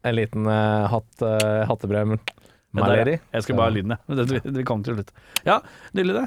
En 0.00 0.16
liten 0.16 0.48
uh, 0.48 0.86
hatt, 0.88 1.10
uh, 1.20 1.66
hattebrem. 1.68 2.16
My 2.72 2.86
Lady. 2.86 3.18
Jeg 3.34 3.44
skal 3.44 3.58
bare 3.58 3.68
ha 3.68 3.74
lyden, 3.74 3.92
jeg. 3.98 4.40
Det 4.56 4.64
kommer 4.64 4.86
til 4.86 4.96
slutt. 4.96 5.10
Ja, 5.44 5.58
nydelig 5.92 6.22
det. 6.22 6.26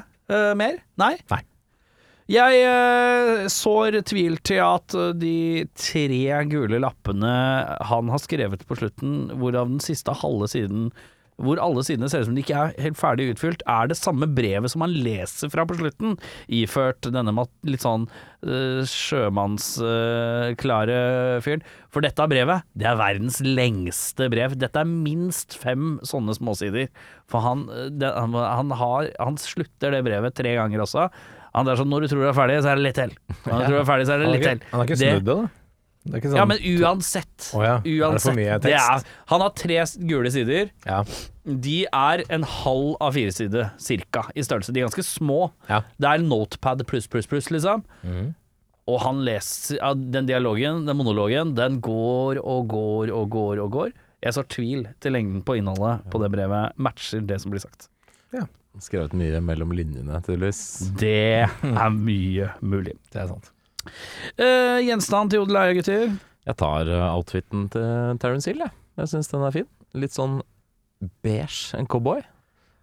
Mer? 0.60 0.78
Nei? 1.00 1.14
Nei. 1.32 1.40
Jeg 2.32 2.60
eh, 2.64 3.42
sår 3.52 3.98
tvil 4.08 4.38
til 4.48 4.62
at 4.64 4.94
eh, 4.96 5.10
de 5.20 5.32
tre 5.76 6.38
gule 6.48 6.78
lappene 6.80 7.32
han 7.90 8.08
har 8.08 8.22
skrevet 8.22 8.64
på 8.64 8.78
slutten, 8.80 9.26
hvorav 9.36 9.68
den 9.68 9.82
siste 9.84 10.14
halve 10.22 10.48
siden 10.48 10.88
hvor 11.42 11.58
alle 11.58 11.82
sidene 11.82 12.06
ser 12.10 12.20
ut 12.22 12.26
som 12.28 12.34
de 12.36 12.42
ikke 12.44 12.54
er 12.54 12.74
helt 12.78 12.98
ferdig 12.98 13.32
utfylt, 13.32 13.62
er 13.66 13.86
det 13.90 13.96
samme 13.98 14.26
brevet 14.36 14.70
som 14.70 14.80
han 14.84 14.92
leser 14.94 15.50
fra 15.50 15.64
på 15.66 15.74
slutten, 15.80 16.14
iført 16.46 17.02
denne 17.10 17.34
litt 17.66 17.82
sånn 17.82 18.06
uh, 18.46 18.86
sjømannsklare 18.86 21.42
fyren. 21.42 21.62
For 21.90 22.00
dette 22.06 22.22
brevet, 22.30 22.62
det 22.78 22.86
er 22.86 23.02
verdens 23.02 23.42
lengste 23.42 24.30
brev. 24.30 24.54
Dette 24.62 24.78
er 24.78 24.86
minst 24.86 25.58
fem 25.58 25.98
sånne 26.06 26.38
småsider. 26.38 26.86
For 27.30 27.38
han, 27.42 27.68
eh, 27.70 27.90
det, 27.90 28.10
han, 28.14 28.34
han, 28.38 28.70
har, 28.78 29.10
han 29.18 29.36
slutter 29.40 29.90
det 29.94 30.02
brevet 30.06 30.34
tre 30.38 30.54
ganger 30.60 30.80
også. 30.86 31.08
Han 31.54 31.68
er 31.70 31.76
sånn 31.78 31.90
når 31.92 32.04
du 32.06 32.08
tror 32.12 32.24
du 32.24 32.28
er 32.30 32.36
ferdig, 32.36 32.56
så 32.64 32.72
er 32.72 32.80
det 32.80 32.84
litt 32.88 32.96
til. 32.98 33.12
Når 33.44 33.52
du 33.52 33.66
tror 33.68 33.76
du 33.76 33.82
er 33.82 33.90
ferdig, 33.92 34.06
så 34.08 34.14
er 34.16 34.24
det 34.24 34.32
litt 34.32 34.42
til. 34.48 34.64
han 34.72 34.80
har 34.80 34.88
ikke 34.88 34.98
snudd 34.98 35.28
det, 35.28 35.34
da? 35.34 35.50
Det 36.04 36.18
er 36.18 36.24
sånn 36.28 36.36
Ja, 36.36 36.44
men 36.50 36.58
uansett. 36.60 37.46
Oh 37.56 37.62
ja. 37.64 37.76
Er 37.80 38.00
Uansett. 38.04 38.36
mye 38.36 38.58
det 38.60 38.74
er, 38.76 39.04
han 39.30 39.40
har 39.44 39.52
tre 39.56 39.78
gule 40.10 40.30
sider. 40.34 40.68
ja. 40.84 41.04
De 41.44 41.84
er 41.92 42.22
en 42.32 42.42
halv 42.48 42.94
av 43.04 43.12
fire 43.12 43.32
sider, 43.36 43.66
cirka 43.76 44.22
i 44.34 44.40
størrelse. 44.40 44.72
De 44.72 44.80
er 44.80 44.86
ganske 44.88 45.04
små. 45.04 45.50
Ja. 45.68 45.82
Det 46.00 46.08
er 46.08 46.22
notepad 46.24 46.80
pluss, 46.88 47.06
pluss, 47.06 47.26
pluss, 47.28 47.50
liksom. 47.52 47.82
Mm. 48.02 48.30
Og 48.88 49.00
han 49.00 49.20
leser 49.24 49.76
ja, 49.76 49.90
Den 49.94 50.24
dialogen, 50.28 50.86
den 50.88 50.96
monologen, 50.96 51.52
den 51.56 51.80
går 51.84 52.40
og 52.40 52.68
går 52.72 53.12
og 53.12 53.28
går 53.32 53.60
og 53.60 53.70
går. 53.76 53.92
Jeg 54.24 54.32
sår 54.38 54.48
tvil 54.48 54.86
til 55.04 55.12
lengden 55.12 55.42
på 55.44 55.58
innholdet 55.60 56.04
på 56.12 56.20
det 56.22 56.30
brevet 56.32 56.72
matcher 56.80 57.20
det 57.28 57.40
som 57.42 57.52
blir 57.52 57.60
sagt. 57.60 57.90
Skrevet 58.82 59.14
mye 59.14 59.38
mellom 59.44 59.72
linjene, 59.76 60.18
tydeligvis. 60.26 60.60
Det 60.98 61.46
er 61.46 61.94
mye 61.94 62.48
mulig. 62.64 62.96
Det 63.12 63.22
er 63.22 63.28
sant. 63.30 63.50
Uh, 64.40 64.80
gjenstand 64.82 65.30
til 65.30 65.44
Odel 65.44 65.76
gutter. 65.78 66.14
Jeg 66.44 66.58
tar 66.60 66.88
eh, 66.92 67.04
outfiten 67.08 67.68
til 67.72 68.18
Terence 68.20 68.50
Hill, 68.50 68.60
jeg. 68.60 68.74
Jeg 69.00 69.10
syns 69.14 69.30
den 69.30 69.44
er 69.46 69.54
fin. 69.54 69.68
Litt 69.96 70.12
sånn 70.12 70.40
beige, 71.24 71.72
en 71.78 71.88
cowboy. 71.88 72.20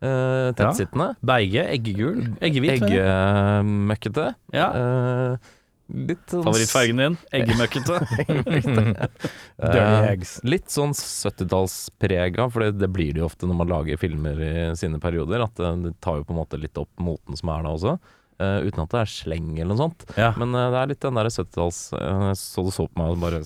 Uh, 0.01 0.49
Tettsittende. 0.57 1.11
Beige, 1.21 1.67
eggegul. 1.75 2.23
Eggehvit. 2.41 2.81
Eggemøkkete. 2.87 4.31
Ja. 4.55 4.71
Litt 4.73 5.51
sånn 5.91 6.45
Favorittfargen 6.45 7.01
din? 7.01 7.17
Eggemøkkete. 7.35 7.99
Eh, 9.61 10.23
litt 10.47 10.71
sånn 10.73 10.93
70-tallsprega, 10.97 12.47
for 12.49 12.63
det, 12.65 12.79
det 12.81 12.87
blir 12.89 13.11
det 13.13 13.21
jo 13.21 13.27
ofte 13.27 13.45
når 13.45 13.59
man 13.59 13.69
lager 13.69 13.99
filmer 14.01 14.39
i 14.41 14.53
sine 14.79 14.97
perioder. 15.03 15.43
At 15.45 15.53
det, 15.59 15.69
det 15.85 15.91
tar 16.01 16.17
jo 16.21 16.25
på 16.25 16.33
en 16.33 16.39
måte 16.41 16.57
litt 16.57 16.79
opp 16.81 16.89
moten 17.03 17.37
som 17.37 17.51
er 17.53 17.67
da 17.67 17.73
også. 17.75 17.93
eh, 18.41 18.57
uten 18.67 18.83
at 18.85 18.93
det 18.95 19.01
er 19.03 19.11
sleng 19.11 19.51
eller 19.59 19.69
noe 19.75 19.81
sånt. 19.83 20.05
Ja. 20.17 20.31
Men 20.39 20.55
eh, 20.57 20.69
det 20.73 20.79
er 20.81 20.91
litt 20.93 21.03
den 21.05 21.19
der 21.19 21.29
70-talls 21.29 21.81
eh, 21.99 22.31
Så 22.39 22.65
du 22.65 22.71
så 22.73 22.87
på 22.89 23.01
meg 23.03 23.13
og 23.13 23.21
bare 23.21 23.43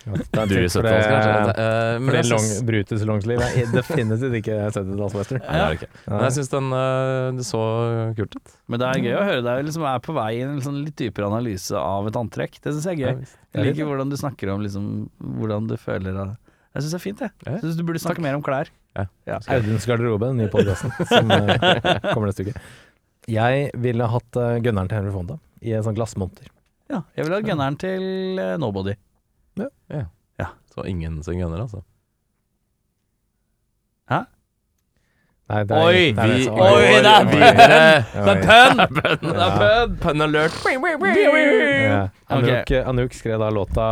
Du 0.00 0.14
i 0.16 0.22
typ 0.24 0.80
70-talls, 0.80 1.06
kanskje? 1.10 1.64
men 2.00 2.06
Fordi 2.08 2.16
jeg 2.16 2.28
long, 2.30 2.44
syns- 2.46 2.62
Brutus 2.70 3.02
Longsleeve 3.04 3.48
er 3.52 3.72
definitivt 3.78 4.36
ikke 4.40 4.56
70-tallswestern. 4.72 5.42
Ja. 5.44 5.66
det. 5.76 5.88
Men 6.08 6.24
jeg 6.24 6.36
syns 6.38 6.52
den 6.54 6.70
uh, 6.72 7.42
så 7.44 7.62
kult 8.16 8.38
ut. 8.38 8.54
Men 8.72 8.80
det 8.80 8.88
er 8.88 9.02
gøy 9.04 9.16
å 9.18 9.24
høre 9.28 9.42
deg 9.44 9.64
liksom 9.68 9.84
er 9.90 10.00
på 10.04 10.16
vei 10.16 10.30
i 10.38 10.44
en 10.46 10.54
liksom, 10.56 10.78
litt 10.86 10.96
dypere 11.00 11.28
analyse 11.28 11.76
av 11.76 12.08
et 12.08 12.16
antrekk. 12.16 12.56
Det 12.64 12.72
syns 12.72 12.88
jeg 12.88 12.96
er 12.96 13.18
gøy. 13.20 13.34
Jeg 13.58 13.66
liker 13.68 13.90
hvordan 13.90 14.12
du 14.12 14.16
snakker 14.20 14.54
om 14.54 14.64
liksom, 14.64 14.86
hvordan 15.40 15.68
du 15.68 15.76
føler 15.80 16.16
av 16.24 16.32
Jeg 16.70 16.84
syns 16.86 16.94
det 16.94 17.00
er 17.00 17.04
fint, 17.04 17.24
jeg. 17.26 17.36
Jeg 17.50 17.60
synes 17.64 17.76
du 17.76 17.84
burde 17.90 18.02
snakke 18.02 18.24
mer 18.24 18.38
om 18.38 18.46
klær. 18.46 18.70
Ja. 18.96 19.04
Ja. 19.28 19.36
Audens 19.54 19.84
garderobe, 19.86 20.30
den 20.32 20.40
nye 20.40 20.50
podkasten 20.50 20.94
som 21.10 21.30
uh, 21.30 21.52
kommer 22.14 22.30
neste 22.30 22.48
uke. 22.48 22.56
Jeg 23.30 23.68
ville 23.78 24.08
hatt 24.10 24.40
uh, 24.40 24.56
gunneren 24.64 24.88
til 24.90 24.98
Henry 25.02 25.12
Fonda 25.14 25.36
i 25.60 25.76
en 25.76 25.84
sånn 25.84 25.94
glassmonter. 25.98 26.48
Ja, 26.90 27.04
jeg 27.14 27.28
vil 27.28 27.36
ha 27.36 27.40
gunneren 27.44 27.76
til 27.78 28.40
uh, 28.40 28.56
Nobody. 28.58 28.96
Så 30.70 30.84
ingen 30.86 31.22
sigøyner, 31.26 31.60
altså. 31.64 31.82
Nei, 35.50 35.62
det 35.66 35.74
er, 35.74 35.82
Oi, 35.82 36.02
det 36.14 36.22
er 36.22 36.28
det 36.30 36.34
vi 36.38 36.44
som- 36.44 36.60
Oi, 36.62 36.90
det 37.02 37.10
er 37.10 37.24
pønn! 37.30 37.56
Det 38.14 38.30
er 38.30 38.42
pønn! 38.46 38.82
Det 39.30 39.46
er 39.46 39.56
pønn! 39.58 39.96
Pun 40.04 40.22
alert. 40.22 40.58
Ja. 41.10 42.00
Anouk, 42.30 42.70
Anouk 42.86 43.16
skrev 43.18 43.40
da 43.42 43.48
låta 43.50 43.86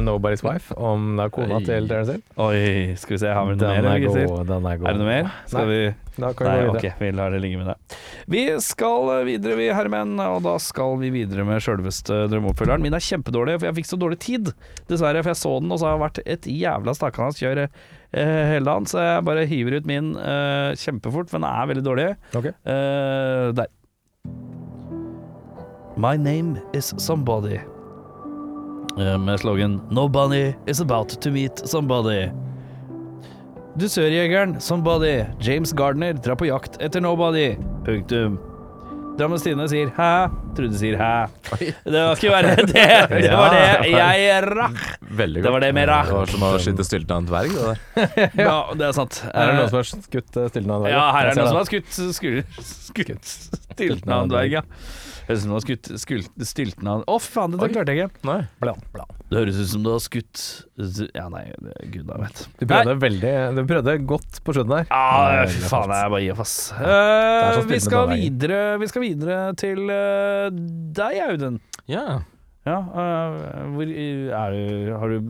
'Nobody's 0.00 0.42
Wife' 0.42 0.72
om 0.80 1.16
da 1.20 1.26
kona 1.28 1.58
Oi. 1.58 1.64
til 1.66 1.88
Terence 1.90 2.12
Hill. 2.16 2.22
Oi, 2.40 2.94
skal 2.96 3.14
vi 3.14 3.18
se, 3.20 3.28
har 3.28 3.44
vi 3.44 3.56
noe 3.60 3.74
mer? 3.82 3.90
er 3.92 4.06
god. 4.06 4.46
Den 4.48 4.66
er 4.70 4.76
god. 4.80 4.88
Er 4.88 4.92
det 4.96 5.02
noe 5.02 5.10
mer? 5.10 5.30
Skal 5.46 5.66
Nei. 5.66 5.74
vi 5.74 5.94
Da 6.22 6.32
kan 6.36 6.46
Nei, 6.46 6.56
vi 6.60 6.66
gå 6.68 6.74
ok, 6.76 6.98
vi 7.00 7.10
lar 7.16 7.30
det 7.32 7.40
ligge 7.40 7.56
med 7.60 7.66
det. 7.72 7.76
Vi 8.28 8.42
skal 8.60 9.24
videre, 9.24 9.56
vi 9.56 9.68
herremenn, 9.72 10.18
og 10.20 10.42
da 10.44 10.58
skal 10.60 10.98
vi 11.00 11.08
videre 11.10 11.44
med 11.48 11.60
sjølveste 11.64 12.26
drømmeoppfølgeren. 12.28 12.82
Min 12.84 12.92
er 12.96 13.00
kjempedårlig, 13.00 13.58
for 13.60 13.66
jeg 13.70 13.78
fikk 13.80 13.88
så 13.88 13.96
dårlig 14.00 14.18
tid, 14.20 14.52
dessverre. 14.88 15.22
For 15.24 15.32
jeg 15.32 15.40
så 15.40 15.54
den, 15.60 15.72
og 15.72 15.80
så 15.80 15.88
har 15.88 15.96
det 15.98 16.04
vært 16.04 16.20
et 16.36 16.48
jævla 16.52 16.92
stakkars 16.96 17.40
kjør 17.40 17.62
eh, 17.64 17.68
hele 18.20 18.66
dagen. 18.68 18.86
Så 18.86 19.00
jeg 19.00 19.24
bare 19.24 19.46
hiver 19.48 19.78
ut 19.78 19.88
min 19.88 20.12
eh, 20.20 20.72
kjempefort, 20.78 21.30
for 21.30 21.40
den 21.40 21.48
er 21.48 21.70
veldig 21.70 21.84
dårlig. 21.86 22.08
Ok. 22.36 22.50
Eh, 22.52 23.46
der. 23.56 23.70
My 25.96 26.16
name 26.16 26.60
is 26.74 26.92
somebody. 26.98 27.58
Eh, 28.98 29.18
med 29.18 29.40
slogan 29.40 29.80
Nobody 29.90 30.52
is 30.66 30.80
about 30.80 31.08
to 31.08 31.30
meet 31.30 31.62
somebody. 31.68 32.30
Dusørjegeren 33.80 34.58
Somebody, 34.60 35.24
James 35.40 35.72
Gardner, 35.72 36.12
drar 36.12 36.36
på 36.36 36.46
jakt 36.50 36.76
etter 36.84 37.00
nobody. 37.00 37.54
Punktum. 37.86 38.36
Drammens 39.18 39.42
Tidende 39.44 39.66
sier 39.68 39.90
hæ, 39.96 40.10
Trude 40.56 40.78
sier 40.80 40.96
hæ. 40.96 41.10
Det 41.60 41.92
var 41.92 42.16
ikke 42.16 42.32
verre 42.32 42.54
enn 42.56 42.70
det. 42.70 42.86
Det 43.12 43.32
var 43.42 43.52
det 43.52 43.90
jeg 43.92 44.38
rakk. 44.48 44.80
Veldig 45.22 45.42
godt. 45.42 45.46
Det 45.46 45.52
var 45.56 45.64
det 45.66 45.70
med 45.76 45.88
rakk. 45.90 46.08
Det 46.08 46.16
var 46.16 46.32
som 46.32 46.46
å 46.48 46.50
skyte 46.64 46.86
stylten 46.88 47.14
av 47.16 47.22
en 47.22 47.28
dverg. 47.28 47.52
Det 47.52 47.68
der. 47.68 47.78
Ja, 48.46 48.56
det 48.78 48.88
er 48.88 48.96
sant. 48.96 49.20
Her 49.28 49.30
er 49.32 49.52
det 49.52 49.52
Eh, 49.52 49.60
noen 49.60 49.70
som 49.72 49.80
har 49.82 49.88
skutt 50.08 50.32
stylten 50.32 50.72
av 50.72 50.76
en 50.78 50.84
dverg. 50.86 50.94
Ja, 50.96 51.04
her 51.12 51.28
er 51.28 51.32
det 51.32 51.42
noen 51.42 51.52
som 51.52 51.60
har 51.60 51.68
skutt 51.68 51.90
skutt, 52.16 52.60
skutt 52.92 53.32
stylten 53.76 54.16
av 54.16 54.24
en 54.26 54.32
dverg, 54.32 54.58
ja. 54.60 54.64
Høres 55.28 55.38
ut 55.38 55.42
som 55.44 55.50
du 55.52 55.56
har 55.56 55.64
skutt 55.64 55.90
skult- 56.02 56.44
stilten 56.48 56.88
av 56.90 57.04
Å, 57.06 57.18
fy 57.22 57.30
faen, 57.36 57.52
dette 57.54 57.68
klarte 57.74 57.94
jeg 57.94 58.08
ikke. 58.08 58.24
Nei. 58.28 58.38
Bla, 58.62 58.74
bla. 58.94 59.04
Det 59.30 59.38
høres 59.38 59.60
ut 59.62 59.70
som 59.72 59.82
du 59.86 59.90
har 59.92 60.00
skutt 60.04 60.42
Ja, 61.14 61.28
nei, 61.32 61.44
det- 61.62 61.90
gud 61.94 62.06
da 62.10 62.18
vet. 62.24 62.42
Du 62.58 62.66
prøvde 62.66 62.96
veldig 63.00 63.32
Du 63.56 63.62
prøvde 63.70 63.94
godt 64.06 64.42
på 64.44 64.56
skjønnet 64.56 64.82
der. 64.82 64.90
Ja, 64.90 65.46
fy 65.46 65.62
faen, 65.70 65.94
jeg 65.94 66.10
bare 66.16 66.22
gir 66.26 66.32
opp, 66.36 66.40
ass. 66.46 66.56
er 66.72 66.82
så 66.82 66.82
Eh, 66.82 67.62
stille 67.62 67.70
vi, 67.72 67.78
skal 67.80 68.08
videre, 68.12 68.60
vi 68.82 68.86
skal 68.92 69.02
videre 69.02 69.38
til 69.56 69.88
eh, 69.90 70.50
deg, 71.00 71.22
Audun. 71.30 71.60
Ja. 71.88 72.20
Ja, 72.64 72.76
eh, 72.78 73.64
hvor, 73.74 73.88
er 73.90 74.52
du, 74.54 74.92
har 74.94 75.08
du 75.10 75.20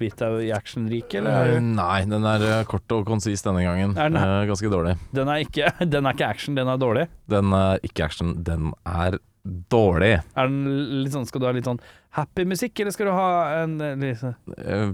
bitt 0.00 0.16
deg 0.18 0.40
i 0.48 0.50
actionriket, 0.50 1.20
eller? 1.20 1.52
Eh, 1.52 1.56
Er 1.56 1.60
Nei, 1.60 2.00
den 2.10 2.24
er 2.26 2.42
eh, 2.42 2.64
kort 2.66 2.90
og 2.90 3.04
konsis 3.06 3.44
denne 3.46 3.62
gangen. 3.62 3.94
Er 3.96 4.08
den- 4.10 4.16
Eh, 4.18 4.46
ganske 4.50 4.68
dårlig. 4.72 4.96
den, 5.14 5.28
er 5.28 5.44
ikke, 5.44 5.70
den 5.94 6.06
er 6.06 6.12
ikke 6.16 6.26
action, 6.28 6.56
den 6.56 6.66
er 6.66 6.76
dårlig. 6.82 7.06
Den 7.28 7.52
er 7.54 7.78
ikke 7.86 8.02
action, 8.08 8.42
den 8.42 8.72
er 8.84 9.18
dårlig. 9.44 10.20
Er 10.36 10.48
den 10.48 11.02
litt 11.02 11.14
sånn, 11.14 11.26
Skal 11.26 11.42
du 11.42 11.48
ha 11.48 11.52
litt 11.54 11.66
sånn 11.66 11.80
happy 12.14 12.44
musikk, 12.46 12.78
eller 12.80 12.94
skal 12.94 13.08
du 13.08 13.14
ha 13.16 13.28
en 13.62 13.80
eh, 13.80 13.96
litt 13.98 14.20
sånn 14.20 14.36
Eh, 14.58 14.92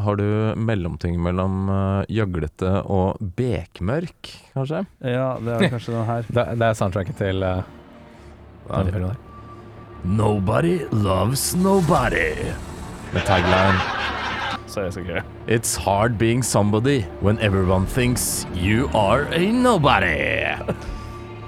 Har 0.00 0.16
du 0.16 0.54
mellomting 0.56 1.18
mellom 1.20 1.68
uh, 1.68 2.04
gjøglete 2.08 2.84
og 2.86 3.18
bekmørk, 3.36 4.30
kanskje? 4.54 4.84
Ja, 5.02 5.34
det 5.42 5.56
er 5.56 5.72
kanskje 5.74 5.96
den 5.96 6.06
her. 6.08 6.28
Det, 6.36 6.46
det 6.60 6.68
er 6.68 6.78
soundtracket 6.78 7.18
til 7.18 7.42
uh, 7.42 7.64
denne 8.70 8.94
filmen 8.94 9.10
der. 9.10 9.26
Nobody 10.04 10.78
loves 10.92 11.54
nobody. 11.56 12.32
Med 13.12 13.26
tagline 13.26 14.00
It's 15.48 15.74
hard 15.74 16.16
being 16.16 16.44
somebody 16.44 17.02
when 17.20 17.40
everyone 17.40 17.86
thinks 17.86 18.46
you 18.54 18.88
are 18.94 19.24
a 19.32 19.50
nobody. 19.50 20.54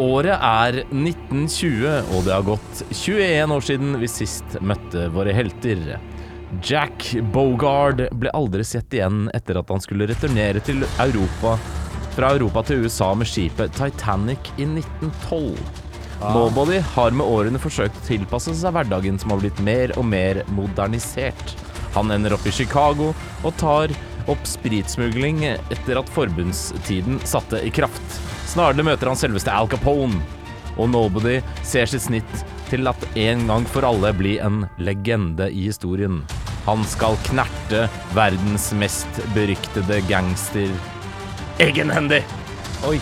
Året 0.03 0.35
er 0.35 0.81
1920, 0.89 2.15
og 2.17 2.25
det 2.27 2.33
har 2.35 2.47
gått 2.47 2.81
21 2.91 3.53
år 3.55 3.65
siden 3.67 3.93
vi 4.01 4.09
sist 4.11 4.57
møtte 4.65 5.05
våre 5.15 5.35
helter. 5.37 5.95
Jack 6.67 7.13
Bogard 7.33 8.03
ble 8.19 8.33
aldri 8.35 8.65
sett 8.67 8.93
igjen 8.97 9.29
etter 9.37 9.61
at 9.61 9.71
han 9.71 9.83
skulle 9.85 10.09
returnere 10.11 10.63
til 10.65 10.83
Europa 11.01 11.55
fra 12.17 12.33
Europa 12.35 12.65
til 12.67 12.83
USA 12.85 13.13
med 13.17 13.31
skipet 13.31 13.73
Titanic 13.79 14.51
i 14.59 14.67
1912. 14.67 15.55
Nobody 16.23 16.81
har 16.95 17.15
med 17.15 17.27
årene 17.27 17.63
forsøkt 17.63 17.97
å 17.99 18.07
tilpasse 18.07 18.55
seg 18.59 18.75
hverdagen 18.75 19.19
som 19.23 19.33
har 19.33 19.43
blitt 19.43 19.63
mer 19.65 19.95
og 19.97 20.07
mer 20.07 20.43
modernisert. 20.55 21.57
Han 21.95 22.11
ender 22.15 22.35
opp 22.35 22.47
i 22.49 22.55
Chicago 22.55 23.13
og 23.43 23.57
tar 23.61 23.95
opp 24.31 24.45
spritsmugling 24.47 25.45
etter 25.47 25.99
at 25.99 26.13
forbundstiden 26.15 27.23
satte 27.29 27.63
i 27.63 27.73
kraft. 27.75 28.21
Snarlig 28.53 28.85
møter 28.85 29.09
han 29.09 29.17
selveste 29.17 29.49
Al 29.49 29.69
Capone, 29.73 30.19
og 30.77 30.91
Nobody 30.93 31.39
ser 31.65 31.89
sitt 31.89 32.05
snitt 32.05 32.33
til 32.69 32.89
at 32.91 33.01
en 33.17 33.47
gang 33.49 33.65
for 33.69 33.87
alle 33.89 34.11
bli 34.17 34.35
en 34.45 34.67
legende 34.77 35.47
i 35.49 35.71
historien. 35.71 36.19
Han 36.67 36.85
skal 36.85 37.17
knerte 37.31 37.87
verdens 38.13 38.69
mest 38.77 39.23
beryktede 39.33 40.03
gangster 40.09 40.69
egenhendig. 41.65 42.21
Oi. 42.89 42.99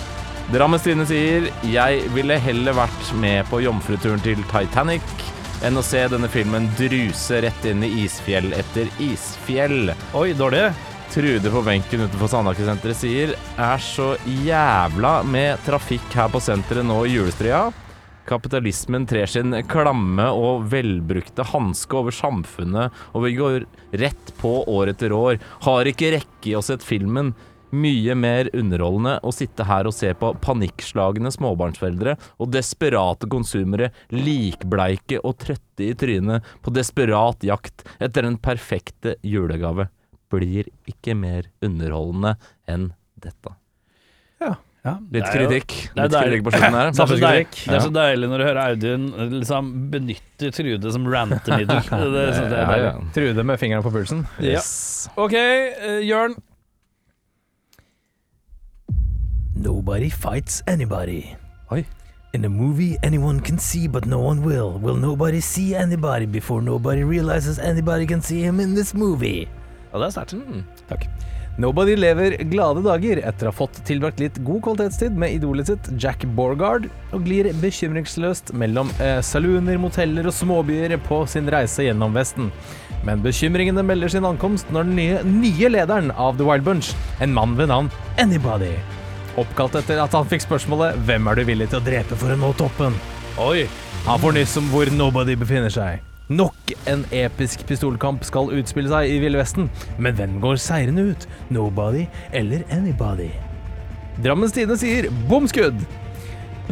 Drammens 0.51 0.83
Tidende 0.87 1.07
sier 1.07 1.47
Jeg 1.67 2.07
ville 2.15 2.39
heller 2.43 2.75
vært 2.75 3.11
med 3.19 3.43
på 3.51 3.61
jomfruturen 3.63 4.23
til 4.23 4.41
Titanic 4.51 5.27
enn 5.67 5.77
å 5.77 5.85
se 5.85 6.07
denne 6.09 6.31
filmen 6.33 6.71
druse 6.79 7.43
rett 7.45 7.67
inn 7.69 7.83
i 7.85 7.91
isfjell 8.07 8.55
etter 8.57 8.89
isfjell. 9.03 9.93
Oi, 10.17 10.31
dårlig. 10.39 10.71
Trude 11.11 11.51
på 11.51 11.61
benken 11.67 12.05
utenfor 12.05 12.29
Sandaker-senteret 12.31 12.95
sier 12.95 13.33
er 13.59 13.81
så 13.83 14.13
jævla 14.47 15.25
med 15.27 15.59
trafikk 15.67 16.07
her 16.15 16.29
på 16.31 16.39
senteret 16.39 16.87
nå 16.87 17.01
i 17.09 17.17
julestria. 17.17 17.65
Kapitalismen 18.31 19.09
trer 19.11 19.27
sin 19.27 19.57
klamme 19.67 20.29
og 20.31 20.69
velbrukte 20.71 21.49
hanske 21.51 21.99
over 21.99 22.15
samfunnet, 22.15 22.95
og 23.11 23.27
vi 23.27 23.35
går 23.41 23.67
rett 24.05 24.33
på 24.39 24.55
år 24.71 24.95
etter 24.95 25.11
år. 25.11 25.43
Har 25.67 25.91
ikke 25.91 26.15
rekke 26.15 26.53
i 26.53 26.55
å 26.55 26.63
sett 26.63 26.87
filmen. 26.87 27.35
Mye 27.75 28.15
mer 28.15 28.55
underholdende 28.55 29.19
å 29.27 29.35
sitte 29.35 29.67
her 29.67 29.91
og 29.91 29.99
se 29.99 30.15
på 30.15 30.31
panikkslagne 30.47 31.35
småbarnsforeldre 31.35 32.21
og 32.39 32.55
desperate 32.55 33.27
konsumere 33.31 33.91
likbleike 34.15 35.25
og 35.27 35.41
trøtte 35.43 35.91
i 35.91 35.95
trynet 35.99 36.59
på 36.63 36.71
desperat 36.75 37.43
jakt 37.43 37.83
etter 37.99 38.31
den 38.31 38.39
perfekte 38.39 39.19
julegave. 39.27 39.91
Blir 40.31 40.69
ikke 40.89 41.17
mer 41.19 41.49
underholdende 41.67 42.37
enn 42.71 42.91
dette. 43.21 43.57
Ja, 44.81 44.95
Litt 45.13 45.13
det 45.13 45.21
er 45.21 45.43
jo- 45.43 45.49
kritikk. 45.51 45.73
det 45.93 46.01
er 46.01 46.07
Litt 46.09 46.15
kritikk 46.25 46.45
på 46.47 46.53
slutten 46.55 46.77
her. 46.79 46.91
Det 46.97 47.03
er, 47.03 47.07
så 47.11 47.17
deilig, 47.21 47.49
det 47.69 47.75
er 47.77 47.83
så 47.85 47.91
deilig 47.93 48.29
når 48.31 48.39
du 48.41 48.45
hører 48.47 48.61
Audun 48.71 49.03
liksom 49.35 49.67
benytte 49.93 50.49
Trude 50.57 50.93
som 50.95 51.05
rantemiddel. 51.05 51.83
Det, 51.91 52.23
det, 52.39 52.63
Ja, 52.63 52.77
ja. 52.87 52.93
Trude 53.13 53.45
med 53.45 53.61
fingeren 53.61 53.85
på 53.85 53.93
pulsen. 53.93 54.23
Ja. 54.39 54.55
Yes. 54.55 54.71
OK, 55.21 55.35
uh, 55.37 56.01
Jørn. 56.01 56.39
Nobody 59.55 60.09
fights 60.09 60.63
anybody. 60.67 61.37
Oi. 61.71 61.85
In 62.33 62.45
a 62.45 62.49
movie 62.49 62.97
anyone 63.03 63.41
can 63.41 63.59
see 63.59 63.87
but 63.89 64.07
no 64.07 64.21
one 64.21 64.43
will. 64.43 64.79
Will 64.79 64.97
nobody 64.97 65.41
see 65.41 65.75
anybody 65.75 66.25
before 66.25 66.63
nobody 66.63 67.03
realizes 67.05 67.59
anybody 67.59 68.07
can 68.07 68.23
see 68.23 68.41
him 68.41 68.61
in 68.61 68.75
this 68.75 68.95
movie? 68.95 69.49
Ja, 69.91 69.99
det 69.99 70.09
er 70.09 70.17
sterkt. 70.17 70.39
Mm. 70.39 70.65
Takk. 70.91 71.07
Nobody 71.61 71.97
lever 71.99 72.37
glade 72.49 72.81
dager 72.85 73.19
etter 73.27 73.49
å 73.49 73.51
ha 73.51 73.57
fått 73.57 73.81
tilbrakt 73.85 74.21
litt 74.23 74.39
god 74.47 74.63
kvalitetstid 74.65 75.17
med 75.19 75.35
idolet 75.35 75.69
sitt 75.69 75.91
Jack 76.01 76.23
Borgard, 76.39 76.87
og 77.13 77.27
glir 77.27 77.51
bekymringsløst 77.61 78.55
mellom 78.57 78.93
eh, 79.03 79.19
salooner, 79.25 79.77
moteller 79.83 80.31
og 80.31 80.37
småbyer 80.37 80.95
på 81.05 81.25
sin 81.29 81.51
reise 81.53 81.85
gjennom 81.85 82.17
Vesten. 82.17 82.49
Men 83.05 83.21
bekymringene 83.25 83.85
melder 83.85 84.13
sin 84.13 84.29
ankomst 84.29 84.71
når 84.73 84.89
den 84.89 84.97
nye, 84.97 85.21
nye 85.27 85.73
lederen 85.75 86.13
av 86.17 86.39
The 86.39 86.49
Wild 86.49 86.65
Bunch, 86.65 86.95
en 87.21 87.35
mann 87.37 87.57
ved 87.59 87.73
navn 87.73 87.91
Anybody, 88.21 88.73
oppkalt 89.41 89.77
etter 89.81 90.01
at 90.01 90.17
han 90.17 90.29
fikk 90.29 90.47
spørsmålet 90.47 91.01
'Hvem 91.05 91.29
er 91.29 91.41
du 91.41 91.45
villig 91.49 91.71
til 91.73 91.81
å 91.81 91.85
drepe 91.85 92.17
for 92.17 92.33
å 92.33 92.41
nå 92.41 92.55
toppen?' 92.57 92.97
Oi. 93.41 93.67
Han 94.07 94.21
får 94.21 94.33
nyss 94.33 94.57
om 94.57 94.71
hvor 94.73 94.89
Nobody 94.97 95.37
befinner 95.37 95.73
seg. 95.73 96.01
Nok 96.31 96.73
en 96.87 97.01
episk 97.11 97.65
pistolkamp 97.67 98.23
skal 98.23 98.53
utspille 98.55 98.87
seg 98.93 99.11
i 99.11 99.17
Ville 99.19 99.39
Vesten, 99.41 99.67
men 99.99 100.15
hvem 100.15 100.37
går 100.43 100.61
seirende 100.63 101.09
ut? 101.11 101.25
Nobody 101.51 102.05
eller 102.31 102.63
anybody? 102.71 103.33
Drammens 104.23 104.55
Tidende 104.55 104.79
sier 104.79 105.09
bomskudd! 105.27 105.83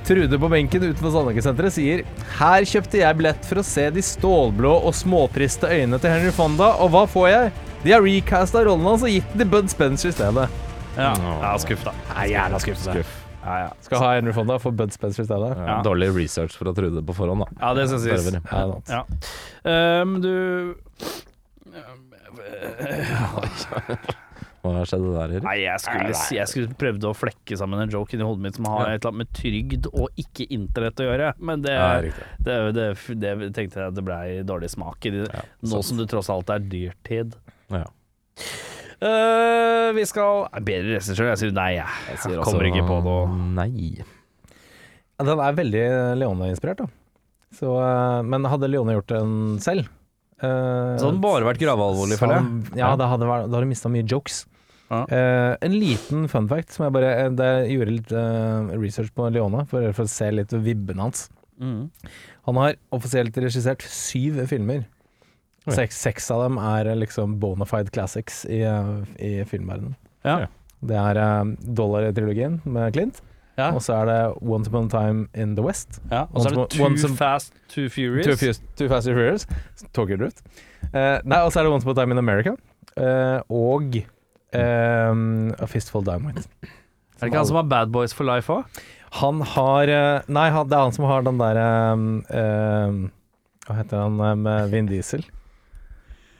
Trude 0.06 0.38
på 0.38 0.50
benken 0.52 0.84
utenfor 0.84 1.10
Sandaker-senteret 1.10 1.74
sier 1.74 2.04
Her 2.38 2.66
kjøpte 2.70 3.00
jeg 3.00 3.18
billett 3.18 3.48
for 3.48 3.58
å 3.58 3.66
se 3.66 3.88
de 3.90 4.04
stålblå 4.06 4.76
og 4.78 4.94
småtriste 4.94 5.66
øynene 5.66 5.98
til 5.98 6.14
Henry 6.14 6.30
Fonda, 6.36 6.76
og 6.78 6.94
hva 6.94 7.02
får 7.10 7.26
jeg? 7.32 7.52
De 7.82 7.96
har 7.96 8.06
recasta 8.06 8.62
rollen 8.62 8.86
hans 8.86 9.02
og 9.02 9.10
gitt 9.10 9.26
den 9.34 9.42
til 9.42 9.50
Bud 9.56 9.74
Spencer 9.74 10.12
i 10.12 10.14
stedet. 10.14 10.46
Ja, 10.94 11.10
er 11.14 11.58
skuff, 11.62 11.82
da. 11.86 11.98
Jævla 12.30 12.62
skuffelse. 12.62 13.02
Ja, 13.44 13.58
ja. 13.62 13.68
Skal 13.84 14.02
ha 14.02 14.12
Henry 14.16 14.32
Fonda 14.36 14.58
for 14.62 14.74
Bud 14.76 14.92
Spencer 14.92 15.22
i 15.22 15.28
stedet. 15.28 15.50
Ja, 15.56 15.78
Dårlig 15.86 16.10
research 16.16 16.56
for 16.58 16.70
å 16.70 16.74
tro 16.76 16.90
det 16.92 17.04
på 17.06 17.14
forhånd, 17.16 17.44
da. 17.44 17.48
ja, 17.62 17.74
det 17.78 17.88
skal 17.90 18.00
sies. 18.04 18.30
Ja, 18.34 18.64
er. 18.98 20.02
Um, 20.02 20.18
du 20.24 20.74
Hva 24.58 24.82
skjedde 24.88 25.10
der, 25.14 25.32
Erik? 25.36 25.44
Nei, 25.46 25.56
jeg 25.62 25.80
skulle, 25.82 26.14
jeg 26.34 26.50
skulle 26.50 26.78
prøvde 26.78 27.08
å 27.08 27.16
flekke 27.16 27.56
sammen 27.58 27.80
en 27.84 27.92
joke 27.92 28.16
inni 28.16 28.26
hodet 28.26 28.42
mitt 28.44 28.58
som 28.58 28.66
har 28.68 28.88
et 28.90 28.98
eller 28.98 29.12
annet 29.12 29.20
med 29.22 29.30
trygd 29.38 29.86
og 29.92 30.20
ikke 30.20 30.48
internett 30.54 31.02
å 31.02 31.06
gjøre, 31.06 31.28
men 31.38 31.62
det, 31.64 31.76
det, 32.44 32.56
det, 32.76 32.88
det 33.22 33.52
tenkte 33.56 33.80
jeg 33.80 33.92
at 33.92 33.96
det 33.96 34.04
blei 34.06 34.24
dårlig 34.46 34.70
smak 34.74 35.08
i 35.08 35.14
nå 35.14 35.82
som 35.86 36.00
det 36.00 36.08
tross 36.10 36.30
alt 36.34 36.50
er 36.52 36.66
dyrtid. 36.66 37.38
Ja. 37.72 37.86
Eh, 38.98 39.88
vi 39.94 40.04
skal 40.10 40.48
Bedre 40.66 40.96
regissør? 40.96 41.28
Jeg 41.30 41.40
sier 41.42 41.52
nei, 41.54 41.68
jeg. 41.76 41.98
Jeg 42.10 42.22
sier 42.24 42.40
kommer 42.42 42.66
også 42.66 42.72
ikke 42.72 42.86
på 42.88 42.96
noe. 43.06 43.36
Nei. 43.58 43.92
Den 45.18 45.42
er 45.42 45.54
veldig 45.58 45.84
Leone-inspirert, 46.18 46.82
da. 46.82 46.88
Så, 47.54 47.70
uh, 47.80 48.20
men 48.26 48.44
hadde 48.44 48.68
Leone 48.68 48.92
gjort 48.98 49.08
den 49.14 49.30
selv 49.64 49.86
uh, 50.42 50.98
Så 51.00 51.06
hadde 51.06 51.14
den 51.14 51.22
bare 51.24 51.46
vært 51.46 51.62
gravalvorlig, 51.62 52.18
føler 52.20 52.36
jeg. 52.36 52.74
Ja, 52.82 52.90
da 53.00 53.08
hadde, 53.08 53.24
vært- 53.30 53.48
da 53.48 53.56
hadde 53.56 53.70
mista 53.70 53.90
mye 53.92 54.04
jokes. 54.04 54.42
Eh, 54.88 55.52
en 55.60 55.74
liten 55.76 56.28
fun 56.32 56.46
fact 56.48 56.72
som 56.72 56.86
jeg 56.86 56.94
bare 56.94 57.08
Jeg 57.36 57.74
gjorde 57.74 57.92
litt 57.92 58.12
research 58.80 59.10
på 59.12 59.26
Leone 59.34 59.66
for, 59.68 59.84
for 59.92 60.08
å 60.08 60.12
se 60.12 60.30
litt 60.32 60.54
vibben 60.64 61.02
hans. 61.02 61.26
Mm. 61.60 61.90
Han 62.48 62.60
har 62.62 62.78
offisielt 62.96 63.36
regissert 63.36 63.84
syv 63.84 64.38
filmer. 64.48 64.86
Seks, 65.74 65.96
seks 66.00 66.30
av 66.34 66.42
dem 66.46 66.58
er 66.58 66.86
eh, 66.92 66.96
liksom 66.96 67.38
bona 67.40 67.64
fide 67.68 67.90
classics 67.94 68.44
i, 68.48 68.60
eh, 68.62 68.92
i 69.18 69.32
filmverdenen. 69.48 69.96
Ja. 70.24 70.46
Det 70.80 70.94
er 70.96 71.18
uh, 71.18 71.44
Dollar-trilogien 71.74 72.60
med 72.64 72.92
Clint, 72.94 73.20
Ja. 73.58 73.72
og 73.74 73.80
så 73.82 73.96
er 74.02 74.06
det 74.06 74.18
Once 74.46 74.68
Upon 74.70 74.86
a 74.86 74.88
Time 74.92 75.26
in 75.34 75.56
the 75.56 75.62
West. 75.64 76.00
ja. 76.12 76.26
Og 76.32 76.42
så 76.44 76.48
er 76.48 76.54
det 76.54 76.58
Once- 76.58 76.76
Too 76.76 76.86
once 76.86 77.08
Fast, 77.18 77.52
Too 77.68 77.88
Furious. 77.90 78.26
Too, 78.26 78.36
Fast- 78.36 78.62
Too 78.78 78.88
Fast 78.88 79.06
Too 79.08 79.14
Furious. 79.14 79.46
Tokyo 79.92 80.16
Drift. 80.16 80.42
Eh, 80.92 81.18
nei, 81.24 81.40
og 81.42 81.50
så 81.52 81.58
er 81.60 81.64
det 81.66 81.72
Once 81.72 81.84
Upon 81.86 81.98
a 81.98 82.02
Time 82.04 82.12
in 82.14 82.18
America. 82.18 82.54
Uh, 82.98 83.40
og 83.50 83.98
um, 84.54 85.50
A 85.58 85.66
Fistful 85.66 86.04
Diamond. 86.06 86.38
Er 86.38 87.26
det 87.26 87.32
ikke 87.32 87.40
han 87.42 87.46
som 87.50 87.56
har 87.58 87.66
Bad 87.70 87.90
Boys 87.94 88.14
for 88.14 88.24
Life 88.28 88.52
òg? 88.52 88.64
Han 89.18 89.40
har 89.42 89.88
Nei, 90.28 90.48
han, 90.52 90.68
det 90.68 90.76
er 90.76 90.82
han 90.84 90.92
som 90.94 91.06
har 91.08 91.22
den 91.24 91.38
derre 91.40 91.66
eh, 92.28 92.98
Hva 93.66 93.76
heter 93.78 94.02
han 94.04 94.18
med 94.44 94.68
Vin 94.70 94.86
Diesel? 94.90 95.24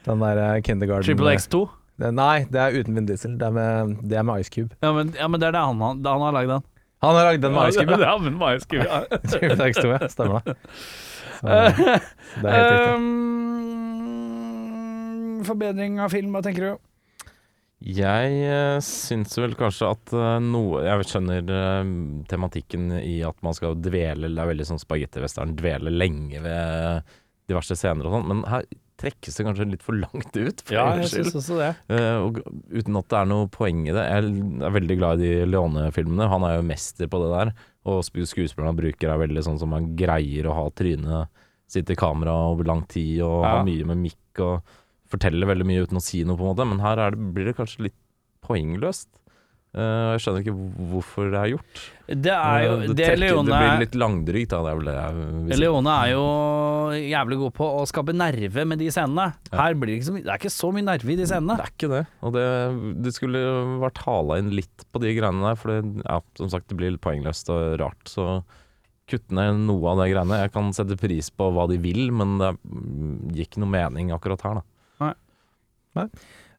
Den 0.09 0.23
derre 0.25 0.47
Kindergarten 0.65 1.05
Triple 1.05 1.35
X2? 1.37 1.67
Nei, 2.15 2.47
det 2.49 2.59
er 2.63 2.75
uten 2.79 2.95
Vin 2.95 3.07
Diesel. 3.09 3.35
Det 3.37 3.45
er 3.45 3.53
med, 3.53 3.97
det 4.09 4.17
er 4.17 4.25
med 4.25 4.41
Ice 4.41 4.51
Cube. 4.53 4.71
Ja, 4.81 4.93
men, 4.95 5.11
ja, 5.19 5.27
men 5.27 5.41
det 5.41 5.49
er 5.49 5.57
det 5.57 5.63
han, 5.67 5.81
han, 5.83 5.99
han 6.05 6.21
har 6.23 6.35
lagd 6.37 6.49
den. 6.53 6.63
Han 7.03 7.15
har 7.15 7.29
lagd 7.29 7.41
den 7.43 7.53
med 7.55 7.69
Ice 7.71 7.79
Cube, 7.79 7.97
det 7.99 8.07
ja. 8.07 8.15
er 8.15 8.19
med 8.31 8.57
Ice 8.57 8.67
Cube, 8.67 8.87
ja. 8.87 8.99
Triple 9.31 9.65
X2, 9.69 9.85
ja. 9.93 9.99
Stemmer 10.11 10.43
det. 10.43 10.55
Så, 11.39 11.47
det 11.47 11.53
er 11.55 12.55
helt 12.55 12.71
riktig. 12.73 12.93
Um, 12.99 13.39
forbedring 15.47 15.99
av 16.03 16.09
film, 16.11 16.31
hva 16.35 16.41
tenker 16.43 16.63
du? 16.65 16.71
Jeg 17.79 18.27
uh, 18.51 18.79
syns 18.83 19.37
vel 19.39 19.55
kanskje 19.55 19.87
at 19.87 20.11
uh, 20.11 20.35
noe 20.43 20.81
Jeg 20.83 21.05
skjønner 21.07 21.47
uh, 21.47 21.87
tematikken 22.27 22.91
i 22.99 23.23
at 23.23 23.37
man 23.45 23.55
skal 23.55 23.77
dvele 23.79 24.27
Det 24.33 24.41
er 24.43 24.49
veldig 24.49 24.67
sånn 24.67 24.81
spagettivestern, 24.81 25.55
dvele 25.55 25.93
lenge 25.93 26.43
ved 26.43 27.07
diverse 27.47 27.79
scener 27.79 28.03
og 28.05 28.17
sånn, 28.17 28.27
men 28.29 28.43
her 28.51 28.67
trekkes 28.99 29.37
det 29.39 29.45
kanskje 29.47 29.67
litt 29.71 29.83
for 29.85 29.97
langt 29.97 30.35
ut. 30.35 30.61
For 30.65 30.75
ja, 30.75 30.85
jeg 30.99 31.09
skyld. 31.13 31.31
også 31.39 31.57
det. 31.59 31.69
Uh, 31.89 32.17
og 32.27 32.39
uten 32.75 32.99
at 32.99 33.07
det 33.13 33.19
er 33.21 33.29
noe 33.31 33.47
poeng 33.53 33.81
i 33.87 33.93
det. 33.95 34.05
Jeg 34.05 34.31
er 34.67 34.75
veldig 34.75 34.97
glad 34.99 35.23
i 35.23 35.29
de 35.39 35.45
Leone-filmene. 35.49 36.27
Han 36.31 36.45
er 36.47 36.57
jo 36.59 36.65
mester 36.69 37.07
på 37.11 37.21
det 37.23 37.29
der. 37.33 37.53
Og 37.89 38.01
sp- 38.05 38.25
skuespillerne 38.27 38.73
han 38.73 38.79
bruker 38.81 39.09
er 39.13 39.21
veldig 39.23 39.45
sånn 39.47 39.59
som 39.61 39.71
han 39.77 39.93
greier 39.99 40.49
å 40.51 40.57
ha 40.57 40.67
trynet 40.75 41.29
sitt 41.69 41.89
i 41.93 41.95
kamera 41.99 42.33
over 42.51 42.65
lang 42.65 42.83
tid 42.89 43.21
og 43.21 43.43
Ja. 43.45 43.55
ha 43.57 43.63
mye 43.63 43.85
med 43.85 44.01
mikk 44.07 44.39
og 44.45 44.61
fortelle 45.09 45.45
veldig 45.45 45.65
mye 45.65 45.83
uten 45.87 45.97
å 45.97 46.01
si 46.03 46.23
noe, 46.23 46.37
på 46.37 46.45
en 46.45 46.51
måte. 46.55 46.65
Men 46.69 46.79
her 46.83 46.97
er 47.07 47.11
det, 47.15 47.33
blir 47.33 47.45
det 47.49 47.55
kanskje 47.57 47.87
litt 47.87 47.97
poengløst. 48.45 49.09
Og 49.69 50.15
jeg 50.17 50.21
skjønner 50.23 50.41
ikke 50.41 50.53
hvorfor 50.89 51.27
det 51.29 51.37
er 51.39 51.49
gjort. 51.51 51.81
Det 52.09 52.31
er 52.33 52.61
jo 52.63 52.69
Eh, 52.73 52.79
det, 52.87 52.95
Det 52.97 53.05
trekker- 53.05 53.19
Leone 53.21 53.45
det 53.45 53.59
blir 53.59 53.79
litt 53.83 53.97
langdrygt, 54.01 54.49
da. 54.49 54.61
Det 54.65 54.93
er 54.97 55.19
jeg. 55.51 55.59
Leone 55.61 55.91
er 55.93 56.07
jo 56.15 56.23
jævlig 57.05 57.37
god 57.37 57.53
på 57.53 57.67
å 57.77 57.83
skape 57.85 58.15
nerve 58.17 58.65
med 58.65 58.79
de 58.81 58.87
scenene. 58.89 59.27
Her 59.53 59.73
blir 59.75 59.93
det 59.93 59.99
ikke 59.99 60.07
så 60.09 60.13
Det 60.23 60.25
er 60.33 60.39
ikke 60.41 60.55
så 60.57 60.71
mye 60.73 60.87
nerve 60.87 61.13
i 61.13 61.15
de 61.15 61.27
scenene. 61.29 61.57
Det 61.59 61.65
er 61.67 61.73
ikke 61.77 61.89
det. 61.93 62.07
Og 62.25 62.33
det, 62.33 63.03
det 63.05 63.13
skulle 63.13 63.43
vært 63.85 64.01
hala 64.07 64.39
inn 64.41 64.49
litt 64.57 64.85
på 64.91 64.99
de 65.05 65.13
greiene 65.13 65.45
der, 65.45 65.55
for 65.61 65.69
det, 65.69 66.01
ja, 66.03 66.19
som 66.41 66.49
sagt, 66.49 66.67
det 66.67 66.77
blir 66.81 66.91
litt 66.97 67.01
poengløst 67.05 67.49
og 67.53 67.77
rart. 67.79 68.03
Så 68.09 68.43
kutt 69.09 69.29
ned 69.29 69.53
noe 69.69 69.85
av 69.93 70.01
de 70.01 70.09
greiene. 70.15 70.41
Jeg 70.41 70.51
kan 70.51 70.73
sette 70.73 70.97
pris 70.97 71.29
på 71.29 71.53
hva 71.53 71.69
de 71.69 71.77
vil, 71.77 72.09
men 72.11 72.39
det 72.41 72.55
gikk 72.65 73.35
gir 73.37 73.45
ikke 73.45 73.61
noe 73.61 73.69
mening 73.77 74.09
akkurat 74.17 74.41
her, 74.41 74.63
da. 74.63 75.13
Eh, 75.95 76.05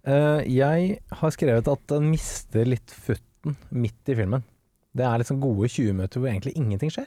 jeg 0.05 0.99
har 1.21 1.31
skrevet 1.35 1.69
at 1.69 1.83
den 1.93 2.11
mister 2.11 2.65
litt 2.69 2.91
futten 2.91 3.57
midt 3.71 4.09
i 4.09 4.17
filmen. 4.17 4.43
Det 4.97 5.05
er 5.07 5.21
liksom 5.23 5.41
gode 5.43 5.69
20 5.69 5.93
minutter 5.95 6.21
hvor 6.23 6.31
egentlig 6.33 6.55
ingenting 6.59 6.91
skjer. 6.91 7.07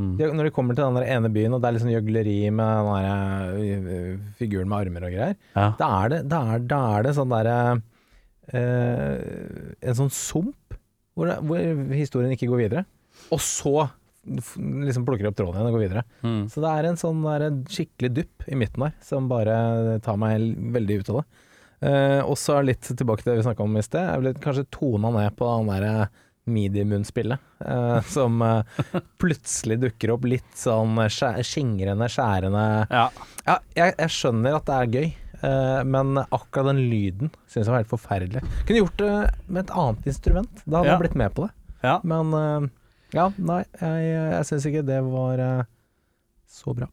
Mm. 0.00 0.14
De, 0.16 0.28
når 0.32 0.48
de 0.48 0.52
kommer 0.56 0.74
til 0.74 0.86
den 0.86 0.96
der 0.96 1.10
ene 1.12 1.28
byen, 1.32 1.52
og 1.54 1.60
det 1.60 1.68
er 1.68 1.74
liksom 1.76 1.90
gjøgleri 1.92 2.36
med 2.56 2.88
den 2.88 3.04
der, 3.04 3.92
øh, 4.00 4.18
figuren 4.38 4.68
med 4.70 4.78
armer 4.86 5.04
og 5.06 5.12
greier, 5.12 5.36
Ja. 5.54 5.66
da 5.78 5.88
er 6.04 6.08
det, 6.14 6.20
da 6.32 6.40
er, 6.54 6.58
da 6.70 6.78
er 6.96 7.02
det 7.04 7.14
sånn 7.18 7.34
derre 7.34 7.56
eh, 8.52 9.84
En 9.84 9.98
sånn 9.98 10.10
sump 10.14 10.76
hvor, 11.14 11.28
det, 11.28 11.36
hvor 11.44 11.92
historien 11.92 12.32
ikke 12.32 12.48
går 12.48 12.62
videre. 12.64 12.84
Og 13.34 13.42
så 13.42 13.90
liksom 14.24 15.04
plukker 15.04 15.28
opp 15.28 15.36
tråden 15.36 15.58
igjen 15.58 15.68
og 15.68 15.76
går 15.76 15.82
videre. 15.84 16.02
Mm. 16.24 16.42
Så 16.52 16.62
det 16.64 16.70
er 16.72 16.88
en 16.88 16.98
sånn 17.00 17.20
der, 17.24 17.44
skikkelig 17.72 18.10
dupp 18.16 18.46
i 18.48 18.56
midten 18.58 18.84
der, 18.86 18.94
som 19.04 19.28
bare 19.30 19.98
tar 20.04 20.18
meg 20.20 20.44
veldig 20.76 21.00
ut 21.02 21.10
av 21.12 21.20
det. 21.20 21.26
Eh, 21.80 22.20
og 22.20 22.36
så 22.36 22.58
litt 22.64 22.82
tilbake 22.92 23.22
til 23.24 23.32
det 23.32 23.38
vi 23.40 23.46
snakka 23.48 23.64
om 23.64 23.76
i 23.80 23.82
sted. 23.86 24.04
Jeg 24.04 24.20
ville 24.20 24.34
kanskje 24.44 24.66
tona 24.74 25.10
ned 25.14 25.36
på 25.38 25.48
den 25.58 25.70
derre 25.72 26.08
mediemunnspillet, 26.50 27.38
eh, 27.64 28.00
som 28.16 28.42
eh, 28.42 29.00
plutselig 29.20 29.78
dukker 29.82 30.12
opp 30.16 30.24
litt 30.28 30.52
sånn 30.58 30.96
skjæ 31.12 31.34
skingrende, 31.46 32.08
skjærende 32.10 32.64
Ja. 32.90 33.06
Ja, 33.46 33.56
jeg, 33.76 33.94
jeg 34.00 34.12
skjønner 34.16 34.56
at 34.58 34.66
det 34.68 34.76
er 34.78 34.92
gøy, 34.96 35.08
eh, 35.40 35.80
men 35.88 36.20
akkurat 36.24 36.70
den 36.72 36.82
lyden 36.90 37.30
syns 37.46 37.64
jeg 37.66 37.72
var 37.74 37.80
helt 37.82 37.92
forferdelig. 37.92 38.42
Kunne 38.66 38.82
gjort 38.82 39.00
det 39.00 39.12
med 39.48 39.62
et 39.64 39.74
annet 39.84 40.10
instrument, 40.12 40.62
da 40.66 40.80
hadde 40.80 40.90
Ja. 40.90 40.96
jeg 40.96 41.04
blitt 41.06 41.18
med 41.22 41.34
på 41.38 41.46
det. 41.46 41.52
Ja. 41.84 41.96
Men 42.04 42.34
ja, 43.16 43.28
nei, 43.40 43.62
jeg, 43.80 44.10
jeg 44.12 44.48
syns 44.50 44.66
ikke 44.68 44.84
det 44.90 44.98
var 45.06 45.40
så 46.50 46.74
bra. 46.76 46.90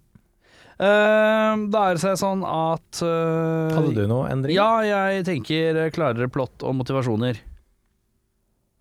Eh, 0.78 1.54
da 1.74 1.84
er 1.90 1.98
det 1.98 2.04
seg 2.04 2.18
sånn 2.22 2.44
at 2.46 3.00
uh, 3.02 3.74
Hadde 3.74 3.96
du 3.98 4.04
noe 4.10 4.28
endring? 4.30 4.54
Ja, 4.60 4.84
jeg 4.86 5.24
tenker 5.26 5.80
eh, 5.88 5.92
klarere 5.96 6.30
plott 6.30 6.62
og 6.62 6.76
motivasjoner. 6.78 7.40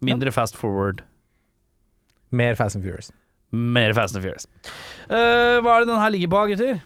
Mindre 0.05 0.32
fast 0.34 0.59
forward. 0.61 1.01
Mer 2.36 2.59
Fast 2.59 2.76
and 2.76 2.84
Furious. 2.84 3.09
Mer 3.55 3.94
Fast 3.97 4.18
and 4.18 4.26
Furious. 4.26 4.44
Uh, 5.09 5.62
hva 5.64 5.78
er 5.78 5.86
det 5.86 5.90
den 5.94 6.03
her 6.03 6.12
ligger 6.12 6.32
på, 6.34 6.42
gutter? 6.53 6.78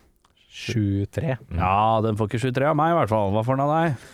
7-3. 0.51 1.37
Ja, 1.59 1.75
den 2.05 2.19
får 2.19 2.31
ikke 2.31 2.43
7-3 2.47 2.71
av 2.71 2.79
meg, 2.79 2.93
i 2.95 2.99
hvert 3.01 3.13
fall. 3.13 3.35
Hva 3.35 3.43
får 3.47 3.59
den 3.59 3.65
av 3.67 3.75
deg? 3.75 4.09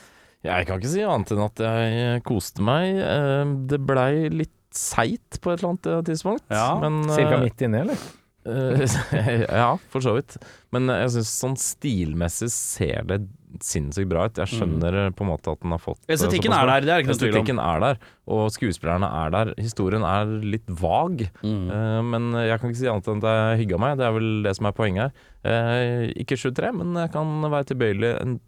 Jeg 0.46 0.66
kan 0.68 0.78
ikke 0.80 0.92
si 0.92 1.02
annet 1.02 1.32
enn 1.34 1.42
at 1.46 1.62
jeg 1.64 2.22
koste 2.28 2.64
meg. 2.64 3.00
Eh, 3.02 3.54
Det 3.72 3.80
blei 3.82 4.28
litt 4.30 4.52
seigt 4.76 5.40
på 5.42 5.52
et 5.52 5.60
eller 5.62 5.74
annet 5.74 6.08
tidspunkt. 6.08 6.44
Ja, 6.52 6.68
men, 6.82 7.02
Cirka 7.10 7.38
eh, 7.38 7.44
midt 7.46 7.64
inni, 7.64 7.80
eller? 7.84 8.06
Eh, 8.46 9.42
ja, 9.62 9.72
for 9.92 10.04
så 10.04 10.16
vidt. 10.16 10.36
Men 10.74 10.90
jeg 10.92 11.12
syns 11.16 11.32
sånn 11.40 11.58
stilmessig 11.60 12.50
ser 12.54 13.06
det 13.08 13.20
sinnssykt 13.64 14.10
bra 14.10 14.26
ut. 14.28 14.38
Jeg 14.40 14.52
skjønner 14.52 14.98
mm. 15.08 15.16
på 15.16 15.24
en 15.24 15.30
måte 15.30 15.52
at 15.54 15.62
den 15.62 15.72
har 15.72 15.80
fått 15.80 16.02
eh, 16.04 16.12
Estetikken 16.16 16.54
er 16.54 16.68
der, 16.68 16.84
det 16.84 16.92
er 16.92 17.04
ikke 17.04 17.14
noe 17.14 17.20
tvil 17.22 17.38
om. 17.40 17.62
Er 17.66 17.82
der, 17.84 18.00
og 18.36 18.50
skuespillerne 18.54 19.10
er 19.22 19.32
der. 19.34 19.52
Historien 19.60 20.06
er 20.06 20.36
litt 20.44 20.68
vag, 20.82 21.28
Mm. 21.46 21.68
uh, 21.70 22.00
men 22.04 22.30
jeg 22.42 22.58
kan 22.60 22.70
ikke 22.70 22.80
si 22.80 22.88
annet 22.90 23.08
enn 23.10 23.20
at 23.22 23.36
jeg 23.36 23.60
hygga 23.62 23.78
meg. 23.80 23.96
Det 24.00 24.06
er 24.06 24.14
vel 24.16 24.30
det 24.44 24.52
som 24.58 24.68
er 24.68 24.74
poenget 24.76 25.02
her. 25.06 25.26
Uh, 25.46 26.12
ikke 26.22 26.38
7-3, 26.40 26.72
men 26.76 26.96
jeg 27.00 27.12
kan 27.14 27.34
være 27.52 27.68
tilbøyelig 27.70 28.12
en 28.20 28.38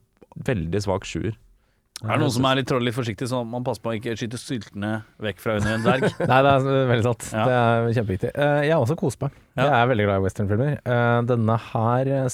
veldig 0.48 0.82
svak 0.84 1.06
sjuer. 1.08 1.36
Er 2.04 2.12
det 2.14 2.22
noen 2.22 2.34
som 2.34 2.44
er 2.46 2.60
litt, 2.60 2.70
litt 2.86 2.94
forsiktig, 2.94 3.26
så 3.26 3.40
man 3.42 3.64
passer 3.66 3.82
på 3.82 3.90
å 3.90 3.96
ikke 3.98 4.12
skyte 4.18 4.38
syltene 4.38 4.90
vekk 5.24 5.40
fra 5.42 5.56
under 5.58 5.74
en 5.74 5.86
dverg? 5.86 6.04
Nei, 6.30 6.42
det 6.46 6.52
er 6.52 6.68
veldig 6.92 7.06
sant. 7.08 7.24
Ja. 7.34 7.46
Det 7.48 7.56
er 7.56 7.88
kjempeviktig. 7.96 8.30
Eh, 8.38 8.60
jeg 8.68 8.74
har 8.76 8.84
også 8.84 8.96
kost 9.00 9.24
meg. 9.24 9.40
Jeg 9.58 9.72
er 9.80 9.90
veldig 9.90 10.06
glad 10.06 10.20
i 10.20 10.24
westernfilmer. 10.28 10.76
Uh, 10.86 11.18
denne 11.26 11.56
her 11.72 12.12
eh, 12.20 12.28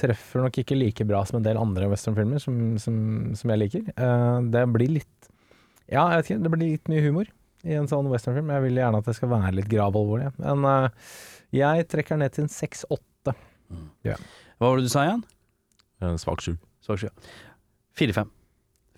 treffer 0.00 0.44
nok 0.44 0.60
ikke 0.62 0.78
like 0.78 1.06
bra 1.08 1.20
som 1.28 1.40
en 1.40 1.44
del 1.44 1.60
andre 1.60 1.90
westernfilmer 1.90 2.40
som, 2.42 2.56
som, 2.80 2.96
som 3.36 3.52
jeg 3.52 3.62
liker. 3.64 3.92
Eh, 3.92 4.38
det 4.54 4.64
blir 4.72 4.96
litt 5.00 5.30
Ja, 5.90 6.06
jeg 6.12 6.20
vet 6.20 6.30
ikke. 6.30 6.40
Det 6.46 6.54
blir 6.54 6.64
litt 6.64 6.90
mye 6.92 7.04
humor 7.04 7.30
i 7.66 7.76
en 7.76 7.90
sånn 7.90 8.08
westernfilm. 8.12 8.52
Jeg 8.54 8.66
vil 8.68 8.80
gjerne 8.80 9.02
at 9.02 9.10
det 9.10 9.16
skal 9.18 9.32
være 9.34 9.54
litt 9.58 9.70
gravalvorlig. 9.70 10.32
Men 10.40 10.66
eh, 10.70 11.14
jeg 11.60 11.88
trekker 11.92 12.20
ned 12.20 12.36
til 12.36 12.46
en 12.46 12.52
6-8. 12.54 13.36
Hva 14.08 14.18
var 14.64 14.80
det 14.80 14.88
du 14.88 14.92
sa 14.92 15.06
igjen? 15.06 15.24
En 16.00 16.20
svak 16.20 16.40
sju. 16.44 16.54
Svak 16.84 17.02
sju. 17.02 17.10
4-5. 18.00 18.39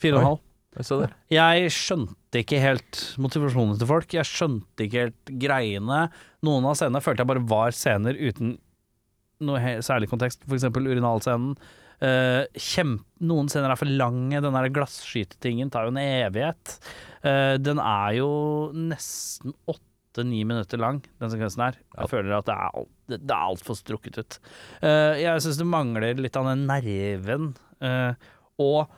4,5. 0.03 0.41
Jeg. 0.73 1.13
Jeg 1.37 1.73
skjønte 1.77 2.41
ikke 2.41 2.61
helt 2.63 3.01
motivasjonen 3.21 3.77
til 3.77 3.89
folk. 3.91 4.15
Jeg 4.17 4.25
skjønte 4.25 4.87
ikke 4.87 5.03
helt 5.07 5.33
greiene. 5.43 6.07
Noen 6.49 6.65
av 6.71 6.79
scenene 6.79 7.03
følte 7.05 7.21
jeg 7.27 7.29
bare 7.29 7.43
var 7.51 7.75
scener 7.77 8.17
uten 8.17 8.55
noe 9.45 9.77
særlig 9.85 10.09
kontekst. 10.09 10.47
Eksempel 10.49 10.89
urinalscenen. 10.89 11.55
Uh, 12.03 12.49
kjempe, 12.59 13.05
Noen 13.23 13.47
scener 13.53 13.71
er 13.71 13.79
for 13.79 13.87
lange. 13.91 14.41
Den 14.43 14.57
der 14.57 14.71
glasskytetingen 14.75 15.69
tar 15.71 15.87
jo 15.87 15.93
en 15.93 16.01
evighet. 16.03 16.79
Uh, 17.23 17.59
den 17.63 17.79
er 17.79 18.17
jo 18.17 18.31
nesten 18.75 19.53
åtte-ni 19.71 20.41
minutter 20.49 20.81
lang, 20.83 20.99
den 21.23 21.31
sekvensen 21.31 21.63
her. 21.67 21.79
Jeg 21.99 22.11
føler 22.11 22.35
at 22.41 22.49
det 22.49 22.57
er, 22.57 22.73
alt- 22.81 23.13
det 23.13 23.21
er 23.29 23.45
altfor 23.53 23.79
strukket 23.79 24.19
ut. 24.19 24.41
Uh, 24.83 25.15
jeg 25.21 25.45
syns 25.45 25.61
det 25.61 25.69
mangler 25.69 26.19
litt 26.19 26.41
av 26.41 26.49
den 26.49 26.65
nerven. 26.71 27.53
og 28.63 28.91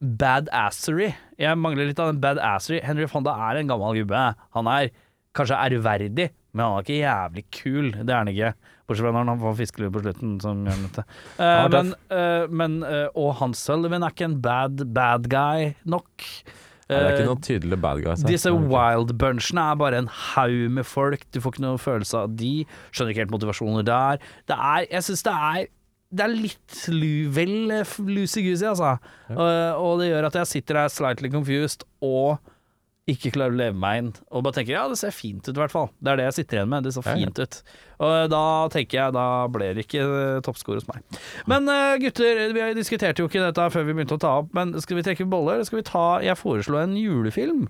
badassery. 0.00 1.10
Jeg 1.40 1.58
mangler 1.60 1.88
litt 1.90 2.00
av 2.02 2.12
den 2.12 2.22
badassery. 2.22 2.80
Henry 2.84 3.08
Fonda 3.10 3.34
er 3.48 3.60
en 3.60 3.70
gammel 3.70 4.02
gubbe. 4.02 4.22
Han 4.56 4.70
er 4.70 4.90
kanskje 5.36 5.58
ærverdig, 5.60 6.30
men 6.56 6.64
han 6.64 6.76
er 6.78 6.84
ikke 6.86 7.00
jævlig 7.00 7.46
kul. 7.52 7.90
Det 7.98 8.12
er 8.12 8.20
han 8.22 8.32
ikke. 8.32 8.52
Bortsett 8.86 9.02
fra 9.08 9.12
når 9.16 9.32
han 9.32 9.42
får 9.42 9.56
fiskelue 9.58 9.94
på 9.94 10.04
slutten, 10.04 10.36
som 10.44 10.62
gjør 10.68 10.84
dette. 10.84 11.06
Uh, 11.40 11.64
men 11.72 11.90
uh, 12.12 12.44
men 12.54 12.76
uh, 12.86 13.08
Og 13.18 13.34
Hans 13.40 13.64
Sullivan 13.66 14.06
er 14.06 14.14
ikke 14.14 14.28
en 14.28 14.38
bad, 14.44 14.86
bad 14.94 15.26
guy 15.32 15.72
nok. 15.88 16.28
Nei, 16.86 16.94
det 16.94 17.02
er 17.02 17.08
Eh, 17.08 17.16
ikke 17.16 17.26
noen 17.26 17.40
tydelige 17.42 17.82
bad 17.82 17.98
guys 18.04 18.20
her. 18.22 18.28
disse 18.30 18.50
wild 18.54 19.10
bunchene 19.18 19.62
er 19.72 19.78
bare 19.80 19.98
en 19.98 20.06
haug 20.06 20.68
med 20.70 20.86
folk. 20.86 21.24
Du 21.34 21.40
får 21.42 21.56
ikke 21.56 21.64
noe 21.64 21.80
følelse 21.82 22.20
av 22.20 22.36
de. 22.38 22.52
Skjønner 22.92 23.10
ikke 23.10 23.24
helt 23.24 23.34
motivasjoner 23.34 23.82
der. 23.88 24.20
Det 24.46 24.54
er 24.54 24.86
Jeg 24.92 25.02
syns 25.08 25.24
det 25.26 25.32
er 25.34 25.66
det 26.14 26.22
er 26.26 26.34
litt 26.34 26.82
lu, 26.92 27.28
vel 27.34 27.72
eh, 27.74 27.94
loosey-goosey, 27.98 28.68
altså. 28.70 28.96
Og, 29.34 29.48
og 29.82 29.96
det 30.02 30.12
gjør 30.12 30.28
at 30.28 30.36
jeg 30.42 30.52
sitter 30.52 30.82
der 30.82 30.92
slightly 30.92 31.30
confused 31.32 31.82
og 32.04 32.38
ikke 33.06 33.30
klarer 33.36 33.54
å 33.54 33.58
leve 33.60 33.78
meg 33.78 33.98
inn. 34.00 34.08
Og 34.34 34.42
bare 34.42 34.56
tenker 34.56 34.74
ja, 34.74 34.84
det 34.90 34.96
ser 34.98 35.12
fint 35.14 35.46
ut, 35.46 35.52
i 35.54 35.60
hvert 35.60 35.70
fall. 35.70 35.92
Det 36.02 36.10
er 36.10 36.18
det 36.18 36.24
jeg 36.26 36.36
sitter 36.40 36.58
igjen 36.58 36.70
med. 36.72 36.86
Det 36.86 36.94
Ja, 36.96 37.02
ja. 37.06 37.12
fint 37.14 37.38
ut. 37.38 37.58
Og 38.02 38.14
da 38.32 38.40
tenker 38.74 38.98
jeg, 38.98 39.14
da 39.14 39.26
ble 39.54 39.68
det 39.76 39.84
ikke 39.86 40.06
uh, 40.10 40.40
toppscore 40.42 40.80
hos 40.80 40.88
meg. 40.90 41.04
Men 41.46 41.70
eh, 41.70 41.98
gutter, 42.02 42.40
vi 42.56 42.64
diskuterte 42.74 43.22
jo 43.22 43.30
ikke 43.30 43.44
dette 43.44 43.68
før 43.76 43.86
vi 43.86 43.94
begynte 43.94 44.18
å 44.18 44.22
ta 44.26 44.32
opp, 44.42 44.50
men 44.58 44.74
skal 44.82 44.98
vi 44.98 45.06
trekke 45.06 45.28
boller, 45.30 45.60
eller 45.60 45.68
skal 45.68 45.78
vi 45.80 45.86
ta 45.86 46.06
Jeg 46.26 46.38
foreslo 46.40 46.80
en 46.82 46.96
julefilm. 46.98 47.68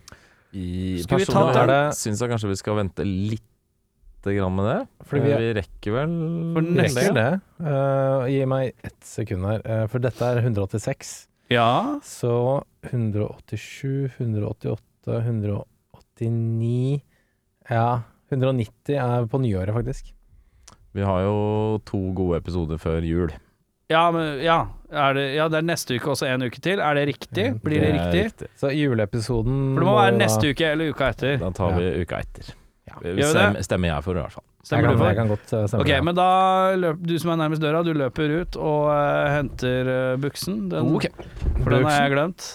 I 0.56 1.02
Skal 1.04 1.20
vi 1.20 1.28
ta 1.28 1.44
den? 1.52 1.92
syns 1.92 2.22
jeg 2.22 2.32
kanskje 2.32 2.48
vi 2.54 2.56
skal 2.62 2.80
vente 2.80 3.04
litt 3.04 3.44
grann 4.34 4.54
med 4.56 4.66
det. 4.66 4.88
Fordi 5.06 5.22
vi- 5.22 5.36
vi 5.38 5.52
rekker 5.60 5.92
vel 5.92 6.16
For 6.54 6.60
Det 6.62 6.74
neste- 6.82 7.04
er 7.06 7.14
det. 7.14 7.40
Uh, 7.60 8.26
gi 8.32 8.44
meg 8.46 8.72
ett 8.84 9.00
sekund 9.04 9.44
her, 9.46 9.60
uh, 9.64 9.86
for 9.86 9.98
dette 10.00 10.22
er 10.22 10.40
186. 10.42 11.28
Ja. 11.50 12.00
Så 12.02 12.62
187, 12.90 14.10
188, 14.18 14.80
189 15.22 17.00
Ja, 17.70 18.02
190 18.30 18.94
er 18.96 19.26
på 19.26 19.38
nyåret, 19.42 19.74
faktisk. 19.74 20.12
Vi 20.94 21.02
har 21.02 21.20
jo 21.22 21.78
to 21.84 21.98
gode 22.14 22.38
episoder 22.38 22.78
før 22.78 23.02
jul. 23.04 23.30
Ja, 23.90 24.10
men, 24.10 24.40
ja. 24.42 24.66
Er 24.90 25.14
det, 25.14 25.24
ja, 25.36 25.48
det 25.50 25.58
er 25.58 25.66
neste 25.66 25.94
uke 25.98 26.10
også 26.14 26.26
en 26.30 26.42
uke 26.46 26.60
til. 26.62 26.78
Er 26.80 26.94
det 26.94 27.06
riktig? 27.08 27.60
Blir 27.62 27.80
det, 27.82 27.92
det 27.94 28.24
riktig? 28.24 28.48
Så 28.58 28.70
juleepisoden 28.74 29.74
For 29.74 29.82
det 29.82 29.86
må 29.88 29.96
være 29.98 30.16
neste 30.18 30.50
uke 30.54 30.70
eller 30.72 30.90
uka 30.94 31.10
etter. 31.12 31.36
Da 31.42 31.50
tar 31.50 31.74
vi 31.78 31.90
uka 32.02 32.20
etter. 32.22 32.54
Gjør 33.04 33.32
Stem, 33.32 33.58
stemmer 33.66 33.92
jeg 33.92 34.06
for, 34.06 34.16
i 34.16 34.22
hvert 34.24 34.36
fall. 34.38 34.46
Jeg 34.66 34.82
kan, 34.82 34.98
jeg 34.98 35.14
kan 35.14 35.28
godt 35.30 35.52
eh, 35.54 35.66
stemme 35.70 35.84
Ok, 35.84 35.90
men 36.08 36.16
da 36.18 36.28
løp, 36.74 37.02
du 37.06 37.12
som 37.22 37.30
er 37.34 37.42
nærmest 37.44 37.62
døra, 37.62 37.84
du 37.86 37.92
løper 37.94 38.32
ut 38.40 38.56
og 38.58 38.88
uh, 38.90 39.26
henter 39.30 39.90
uh, 39.92 40.14
buksen. 40.18 40.64
Den, 40.72 40.90
okay. 40.98 41.12
For 41.60 41.76
den 41.76 41.86
har 41.86 42.00
jeg 42.00 42.16
glemt. 42.16 42.48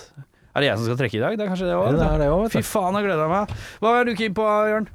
Er 0.51 0.63
det 0.63 0.67
jeg 0.67 0.79
som 0.81 0.89
skal 0.89 0.99
trekke 0.99 1.19
i 1.19 1.21
dag? 1.23 1.37
Det 1.39 1.45
er 1.45 1.51
kanskje 1.53 1.69
det 1.69 1.77
òg? 1.77 1.93
det 1.95 2.09
det 2.19 2.31
vet 2.33 2.57
Fy 2.57 2.63
faen, 2.67 2.97
jeg 2.99 3.07
gleder 3.07 3.31
meg. 3.31 3.53
Hva 3.79 3.93
er 4.01 4.09
du 4.09 4.17
keen 4.19 4.35
på, 4.35 4.47
Jørn? 4.73 4.89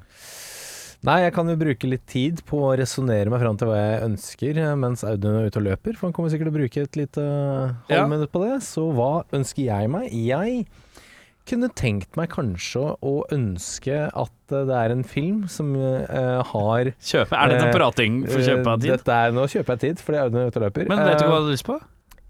Nei, 1.07 1.20
jeg 1.22 1.32
kan 1.36 1.49
jo 1.49 1.55
bruke 1.61 1.88
litt 1.88 2.05
tid 2.11 2.40
på 2.49 2.61
å 2.66 2.72
resonnere 2.76 3.30
meg 3.30 3.40
fram 3.40 3.57
til 3.61 3.68
hva 3.70 3.76
jeg 3.78 3.99
ønsker 4.09 4.59
mens 4.80 5.05
Audun 5.07 5.36
er 5.38 5.47
ute 5.47 5.61
og 5.61 5.66
løper, 5.68 5.94
for 5.94 6.09
han 6.09 6.16
kommer 6.16 6.32
sikkert 6.32 6.51
til 6.51 6.55
å 6.55 6.57
bruke 6.57 6.82
et 6.82 6.99
lite 6.99 7.22
Ja. 7.22 8.01
halvminutt 8.01 8.32
på 8.32 8.42
det. 8.42 8.57
Så 8.66 8.88
hva 8.97 9.22
ønsker 9.36 9.62
jeg 9.68 9.92
meg? 9.92 10.11
Jeg 10.11 10.66
kunne 11.49 11.68
tenkt 11.78 12.16
meg 12.18 12.30
kanskje 12.34 12.94
å 13.01 13.14
ønske 13.34 14.07
at 14.09 14.55
eh, 14.55 14.64
det 14.68 14.78
er 14.78 14.94
en 14.94 15.05
film 15.07 15.44
som 15.51 15.74
uh, 15.78 16.42
har 16.53 16.92
Kjøpe. 16.94 17.36
Er 17.36 17.53
dette 17.53 17.68
Eh, 17.70 17.74
prating 17.74 18.22
for 18.28 18.40
å 18.40 18.47
kjøpe 18.47 18.72
av 18.72 18.82
tid? 18.82 18.94
Dette 18.94 19.18
er, 19.26 19.34
nå 19.36 19.47
kjøper 19.51 19.76
jeg 19.76 19.82
tid, 19.84 20.03
fordi 20.07 20.22
Audun 20.22 20.40
er 20.42 20.51
ute 20.51 20.61
og 20.61 20.66
løper. 20.68 20.88
Men 20.90 21.05
vet 21.05 21.20
du 21.20 21.26
hva 21.26 21.38
du 21.40 21.49
har 21.49 21.53
lyst 21.55 21.68
på? 21.68 21.78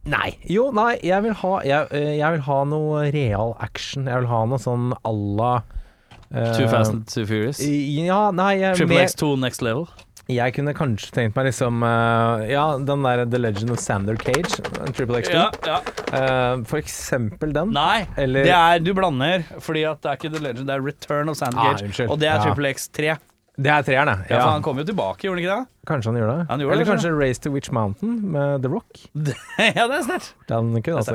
Nei. 0.06 0.28
Jo, 0.46 0.68
nei, 0.74 0.92
jeg 1.02 1.24
vil 1.24 1.34
ha, 1.42 1.54
jeg, 1.66 2.02
jeg 2.20 2.36
vil 2.36 2.44
ha 2.46 2.58
noe 2.70 3.06
real 3.14 3.56
action. 3.64 4.06
Jeg 4.06 4.22
vil 4.22 4.30
ha 4.30 4.42
noe 4.46 4.62
sånn 4.62 4.92
à 5.00 5.12
la 5.12 5.52
uh, 5.58 6.52
Too 6.54 6.68
Fast 6.70 6.94
and 6.94 7.08
Too 7.10 7.26
Furious? 7.26 7.60
Ja, 7.60 8.28
nei, 8.34 8.52
jeg, 8.62 8.78
Triple 8.78 9.02
X2 9.08 9.32
Next 9.42 9.66
Level? 9.66 9.88
Jeg 10.28 10.54
kunne 10.56 10.72
kanskje 10.74 11.12
tenkt 11.14 11.36
meg 11.38 11.46
liksom 11.50 11.84
uh, 11.86 12.42
Ja, 12.50 12.64
den 12.82 13.04
der 13.06 13.22
The 13.30 13.38
Legend 13.38 13.70
of 13.76 13.78
Sander 13.82 14.16
Cage. 14.18 14.58
Triple 14.96 15.20
X2. 15.22 15.36
Ja, 15.36 15.46
ja. 15.68 15.78
Uh, 16.10 16.64
for 16.66 16.80
eksempel 16.82 17.54
den. 17.54 17.70
Nei, 17.76 18.06
Eller- 18.18 18.44
det 18.48 18.56
er, 18.56 18.82
du 18.82 18.92
blander, 18.96 19.46
fordi 19.62 19.86
at 19.86 20.02
det 20.02 20.10
er 20.10 20.18
ikke 20.20 20.32
The 20.34 20.42
Legend, 20.48 20.66
det 20.66 20.74
er 20.74 20.82
Return 20.82 21.30
of 21.30 21.38
Sander 21.38 21.78
Cage. 21.78 22.04
Ah, 22.06 22.10
og 22.10 22.18
det 22.18 22.28
er 22.32 22.40
Ja. 22.40 22.42
Triple 22.48 22.74
X3. 22.74 23.16
Det 23.56 23.70
er 23.72 23.80
treeren, 23.86 24.10
det. 24.20 24.28
Ja, 24.28 24.36
Ja, 24.36 24.50
han 24.50 24.60
kom 24.60 24.76
jo 24.76 24.84
tilbake, 24.84 25.24
gjorde 25.24 25.38
han 25.40 25.44
ikke 25.46 25.54
det? 25.56 25.66
Kanskje 25.88 26.10
han 26.10 26.16
gjør 26.20 26.28
det. 26.28 26.46
Han 26.50 26.60
gjorde 26.60 26.72
Eller 26.74 26.84
det, 26.84 26.90
kanskje 26.90 27.12
Race 27.16 27.40
to 27.40 27.50
Witch 27.54 27.70
Mountain 27.72 28.18
med 28.34 28.60
The 28.62 28.68
Rock. 28.68 28.98
ja, 29.78 29.86
det 29.88 29.96
er 29.96 30.04
sterkt. 30.04 30.34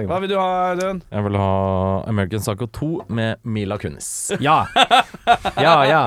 Hva 0.10 0.20
vil 0.24 0.32
du 0.32 0.38
ha, 0.40 0.48
Audun? 0.72 1.04
Jeg 1.12 1.24
vil 1.28 1.38
ha 1.38 1.52
American 2.10 2.40
Psycho 2.42 2.66
2 2.80 2.90
med 3.14 3.38
Mila 3.44 3.78
Kunis. 3.78 4.32
Ja. 4.42 4.64
ja, 5.62 5.76
ja. 5.86 6.02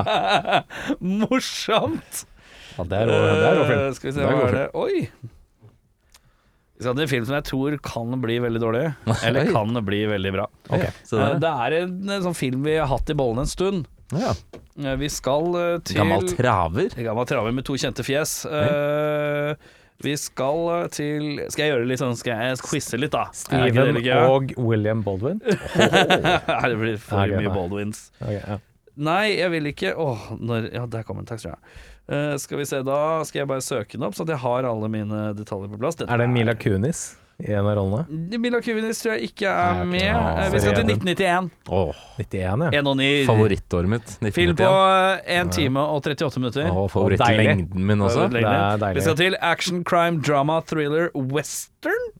Morsomt! 1.00 2.24
Ja 2.76 2.84
det 2.90 2.98
er 3.00 3.08
det 3.10 3.66
film. 3.68 3.80
Eh, 3.80 3.94
Skal 3.98 4.10
vi 4.10 4.14
se, 4.16 4.26
hva 4.26 4.48
er 4.48 4.58
det? 4.58 4.66
Oi! 4.74 5.06
Vi 6.74 6.82
skal 6.82 6.96
til 6.96 7.04
en 7.04 7.10
film 7.12 7.26
som 7.28 7.36
jeg 7.36 7.46
tror 7.46 7.76
kan 7.86 8.16
bli 8.22 8.40
veldig 8.42 8.60
dårlig, 8.62 8.84
eller 9.28 9.52
kan 9.54 9.78
bli 9.86 10.00
veldig 10.10 10.32
bra. 10.34 10.48
Okay, 10.68 10.90
så 11.06 11.20
det 11.20 11.28
Det 11.44 11.52
er 11.66 11.78
en, 11.84 11.94
en 12.10 12.26
sånn 12.26 12.36
film 12.38 12.66
vi 12.66 12.74
har 12.80 12.90
hatt 12.90 13.14
i 13.14 13.18
bollen 13.18 13.44
en 13.44 13.50
stund. 13.50 13.86
ja. 14.14 14.34
Eh, 14.74 14.96
Vi 14.98 15.08
skal 15.12 15.54
eh, 15.60 15.78
til 15.86 16.00
Gammel 16.02 16.26
traver. 16.34 16.90
Gammel 16.98 17.30
traver 17.30 17.54
med 17.54 17.66
to 17.66 17.78
kjente 17.78 18.02
fjes. 18.02 18.40
Uh, 18.42 19.54
vi 20.02 20.16
skal 20.18 20.88
til 20.90 21.38
Skal 21.54 21.62
jeg 21.62 21.70
gjøre 21.70 21.86
litt 21.86 22.00
sånn 22.00 22.16
Skal 22.18 22.40
jeg 22.42 22.58
quize 22.66 22.98
litt, 22.98 23.14
da? 23.14 23.28
Det 23.30 23.38
Steven 23.44 24.00
det, 24.02 24.16
og 24.26 24.50
William 24.58 25.04
Baldwin. 25.06 25.38
Det 25.44 26.76
blir 26.80 26.98
for 26.98 27.22
okay, 27.22 27.38
mye. 27.38 27.52
Baldwins. 27.54 28.08
Okay, 28.18 28.40
ja. 28.42 28.58
Nei, 28.94 29.36
jeg 29.38 29.50
vil 29.54 29.70
ikke 29.70 29.94
Åh, 29.98 30.26
oh, 30.34 30.54
Ja, 30.66 30.84
der 30.90 31.06
kom 31.06 31.22
en 31.22 31.26
Takk 31.30 31.42
skal 31.42 31.54
du 31.54 31.82
Eh, 32.10 32.36
skal 32.36 32.58
vi 32.60 32.66
se, 32.68 32.82
da 32.84 33.00
skal 33.24 33.44
jeg 33.44 33.48
bare 33.48 33.64
søke 33.64 33.96
den 33.96 34.04
opp, 34.04 34.16
så 34.16 34.26
at 34.26 34.32
jeg 34.34 34.42
har 34.42 34.66
alle 34.68 34.88
mine 34.92 35.26
detaljer 35.38 35.70
på 35.72 35.78
plass. 35.80 35.96
Dette 35.96 36.12
Er 36.12 36.20
det 36.20 36.26
Mila 36.32 36.52
Kunis 36.54 37.14
i 37.40 37.50
en 37.56 37.64
av 37.66 37.78
rollene? 37.78 38.04
Mila 38.38 38.60
Kunis 38.62 39.00
tror 39.00 39.14
jeg 39.16 39.30
ikke 39.30 39.48
er 39.48 39.78
Nei, 39.80 39.86
okay. 39.86 39.90
med. 39.94 40.04
Ja, 40.04 40.24
Eh, 40.44 40.50
vi 40.52 40.60
skal 40.60 40.76
til 40.76 40.90
1991. 40.92 41.48
Åh, 41.68 42.02
91, 42.20 42.66
ja. 42.68 42.82
109. 42.82 43.08
favorittåret 43.30 43.88
mitt. 43.94 44.12
Film 44.36 44.56
på 44.60 44.68
1 45.24 45.50
time 45.56 45.80
og 45.80 46.02
38 46.04 46.42
minutter. 46.44 46.68
Og 46.70 46.90
favorittlengden 46.92 47.88
min 47.88 48.04
også. 48.04 48.28
Det 48.30 48.44
er 48.44 48.76
deilig. 48.84 49.00
Vi 49.00 49.06
skal 49.08 49.16
til 49.16 49.36
action, 49.40 49.80
crime, 49.84 50.20
drama, 50.20 50.60
thriller, 50.60 51.08
western. 51.14 52.12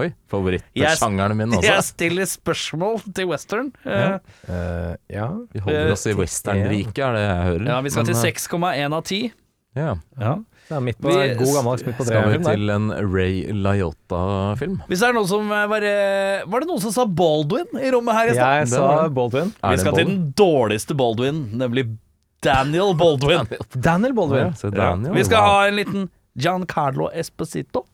Oi, 0.00 0.06
favorittsjangeren 0.32 1.36
min 1.36 1.52
Jeg 1.62 1.82
stiller 1.84 2.24
spørsmål 2.28 3.02
til 3.14 3.26
western. 3.28 3.72
Ja. 3.84 4.14
Uh, 4.48 4.52
Eh, 4.52 4.94
ja. 5.12 5.26
Vi 5.52 5.60
holder 5.60 5.92
oss 5.92 6.06
i 6.08 6.14
westernriket, 6.16 6.98
er 7.04 7.12
det 7.18 7.22
jeg 7.26 7.44
hører. 7.50 7.66
ja, 7.68 7.80
vi 7.84 7.90
skal 7.92 8.06
til 8.08 8.14
Men, 8.16 8.22
til 8.24 8.32
6,1 8.32 8.96
av 8.96 9.02
10. 9.04 9.20
Ja. 9.76 9.92
Ja. 10.20 10.32
Det 10.68 10.76
er 10.78 10.80
midt 10.84 10.98
på 11.02 11.08
Vi- 11.12 11.34
god 11.36 11.52
gammeldags 11.56 11.84
midt 11.86 11.96
på 11.98 12.04
Skal 12.06 12.26
vi 12.32 12.38
til 12.44 12.70
en 12.72 12.86
Ray 13.12 13.36
Liotta-film? 13.52 14.78
Hvis 14.88 15.00
det 15.02 15.08
er 15.08 15.16
noen 15.16 15.28
som 15.28 15.50
eh, 15.52 15.66
var 15.68 15.82
eh, 15.84 16.44
Var 16.48 16.60
det 16.64 16.68
noen 16.68 16.80
som 16.80 16.92
sa 16.94 17.04
Baldwin 17.06 17.68
i 17.80 17.90
rommet 17.92 18.14
her 18.16 18.30
i 18.32 18.34
stad? 18.36 18.56
Jeg 18.62 18.70
Det 18.70 18.74
sa. 18.76 19.08
Baldwin. 19.08 19.52
Vi 19.60 19.76
skal 19.82 19.96
til 19.98 20.06
den 20.08 20.32
dårligste 20.38 20.96
Baldwin, 20.96 21.42
nemlig 21.60 21.86
Daniel 22.42 22.94
Baldwin. 22.98 23.48
Daniel 23.88 24.12
Baldwin. 24.16 24.48
Ja, 24.48 24.52
se 24.58 24.70
Daniel. 24.74 25.14
Vi 25.14 25.24
skal 25.28 25.40
Wow. 25.42 25.50
ha 25.52 25.66
en 25.68 25.76
liten 25.76 26.08
Giancarlo 26.38 27.10
Esposito. 27.12 27.84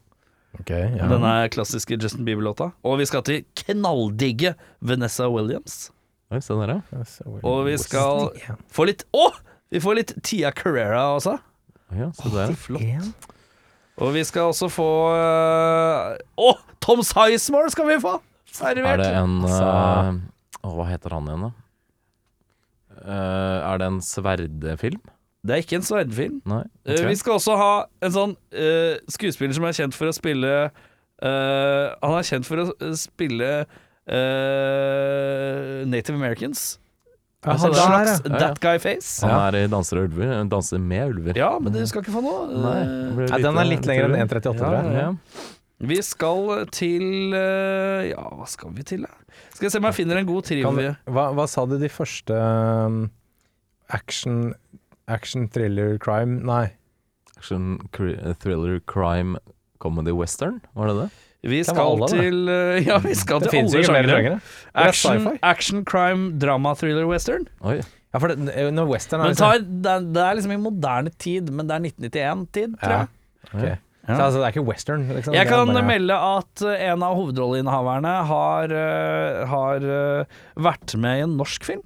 Ok, 0.56 0.70
ja. 0.72 1.08
Denne 1.10 1.32
klassiske 1.52 1.98
Justin 2.00 2.24
Bieber-låta. 2.24 2.70
Og 2.86 2.98
vi 3.02 3.06
skal 3.08 3.24
til 3.26 3.44
knalldigge 3.60 4.54
Vanessa 4.80 5.28
Williams. 5.30 5.90
Oi, 6.32 6.40
se 6.44 6.56
der, 6.60 6.74
ja. 6.92 7.04
Og 7.46 7.66
vi 7.68 7.76
skal 7.80 8.30
få 8.72 8.88
litt 8.88 9.04
Å! 9.16 9.30
Vi 9.72 9.80
får 9.84 9.98
litt 10.00 10.14
Tia 10.24 10.50
Carrera 10.56 11.10
også. 11.16 11.36
ja 11.96 12.08
se 12.16 12.32
der. 12.32 12.54
flott. 12.56 13.28
Og 13.98 14.12
vi 14.14 14.24
skal 14.24 14.52
også 14.52 14.68
få 14.72 14.88
øh, 15.12 16.18
Å! 16.44 16.50
Tom 16.84 17.04
Sizemore 17.04 17.72
skal 17.72 17.88
vi 17.90 18.00
få! 18.02 18.18
Er 18.64 18.78
det 19.00 19.08
en 19.12 19.40
eh, 19.44 20.12
Å, 20.64 20.70
hva 20.74 20.86
heter 20.88 21.14
han 21.14 21.28
igjen, 21.28 21.48
da? 21.48 21.54
Uh, 22.98 23.58
er 23.62 23.78
det 23.78 23.86
en 23.92 24.00
sverdefilm? 24.02 25.02
Det 25.48 25.54
er 25.56 25.62
ikke 25.64 25.78
en 25.80 25.86
sverdfilm. 25.86 26.40
Nei. 26.48 26.62
Eh, 26.84 26.98
ok. 26.98 27.06
Vi 27.08 27.18
skal 27.22 27.38
også 27.38 27.54
ha 27.56 27.72
en 28.04 28.14
sånn 28.14 28.34
uh, 28.36 28.94
skuespiller 29.08 29.56
som 29.56 29.64
er 29.68 29.76
kjent 29.78 29.96
for 29.96 30.10
å 30.10 30.14
spille 30.16 30.50
uh, 30.68 31.86
Han 32.04 32.16
er 32.18 32.26
kjent 32.28 32.48
for 32.48 32.60
å 32.62 32.92
spille 32.98 33.48
eh, 34.08 35.86
Native 35.88 36.16
Americans. 36.18 36.78
Ja, 37.44 37.52
Altså 37.54 37.68
han 37.70 37.72
en 37.72 37.78
slags 37.78 38.24
ja. 38.24 38.32
ja. 38.32 38.38
that 38.42 38.58
guy 38.60 38.80
face. 38.82 39.22
Han 39.22 39.54
er 39.54 39.60
i 39.60 39.68
Danser 39.70 40.00
og 40.00 40.08
ulver. 40.10 40.32
Danser 40.50 40.80
med 40.82 41.14
ulver. 41.14 41.38
Ja, 41.38 41.52
men 41.62 41.72
du 41.72 41.78
skal 41.86 42.02
ikke 42.02 42.16
få 42.16 42.22
noe. 42.24 42.48
Nei, 42.50 42.80
det 43.30 43.38
den 43.44 43.60
er 43.62 43.68
litt 43.68 43.86
lenger 43.88 44.08
enn 44.08 44.16
lite- 44.16 44.40
1,38, 44.42 44.58
tror 44.58 44.74
jeg. 44.74 44.90
Ja, 44.96 45.06
ja. 45.06 45.46
Vi 45.88 46.00
skal 46.02 46.64
til 46.74 47.04
Ja, 48.10 48.24
hva 48.34 48.48
skal 48.50 48.72
vi 48.74 48.82
til, 48.82 49.06
da? 49.06 49.14
Skal 49.54 49.68
jeg 49.68 49.76
se 49.76 49.78
om 49.78 49.86
jeg 49.86 49.94
finner 50.00 50.18
en 50.18 50.26
god 50.26 50.48
trivia. 50.48 50.96
hva, 51.06 51.28
hva 51.38 51.46
sa 51.50 51.62
du 51.70 51.76
de 51.78 51.90
første 51.92 52.34
um, 52.34 53.04
action, 53.94 54.52
action, 55.08 55.48
thriller, 55.48 55.96
crime 55.98 56.40
Nei. 56.46 56.72
Action, 57.38 57.78
thriller, 57.92 58.80
crime, 58.86 59.38
comedy, 59.80 60.12
western? 60.12 60.60
Var 60.74 60.86
det 60.90 60.96
det? 61.02 61.08
Vi 61.48 61.60
skal 61.62 61.78
alle, 61.78 62.06
det. 62.10 62.18
til 62.18 62.48
eh, 62.50 62.80
Ja, 62.88 62.96
vi 62.98 63.12
skal 63.14 63.40
Det 63.44 63.50
til 63.52 63.60
alle 63.62 63.84
sjangere. 63.86 64.40
er 64.74 64.88
Action, 64.88 65.28
action, 65.42 65.84
crime, 65.86 66.32
drama, 66.42 66.74
thriller, 66.74 67.06
western. 67.06 67.46
Oi. 67.62 67.76
Ja, 68.12 68.18
for 68.18 68.32
det, 68.32 68.56
når 68.74 68.88
western 68.90 69.20
er 69.20 69.28
Men 69.28 69.34
liksom- 69.36 69.52
tar, 69.52 69.58
det, 69.68 69.92
er, 69.92 70.06
det 70.16 70.22
er 70.24 70.34
liksom 70.40 70.52
i 70.56 70.62
moderne 70.64 71.10
tid, 71.20 71.50
men 71.52 71.68
det 71.68 71.76
er 71.76 71.84
1991-tid, 71.86 72.74
tror 72.82 72.90
Ja. 72.90 72.98
jeg. 72.98 73.08
Ok. 73.52 73.62
Ja. 74.08 74.16
Så 74.16 74.22
altså, 74.24 74.38
det 74.40 74.44
er 74.48 74.52
ikke 74.56 74.64
western? 74.64 75.02
Liksom. 75.12 75.34
Jeg 75.36 75.46
kan 75.50 75.66
bare- 75.68 75.84
melde 75.84 76.16
at 76.16 76.62
eh, 76.64 76.84
en 76.90 77.02
av 77.04 77.14
hovedrolleinnehaverne 77.18 78.12
har, 78.24 78.72
eh, 78.72 79.46
har 79.50 79.76
eh, 79.76 80.24
vært 80.56 80.94
med 80.96 81.18
i 81.18 81.22
en 81.28 81.36
norsk 81.36 81.64
film. 81.68 81.82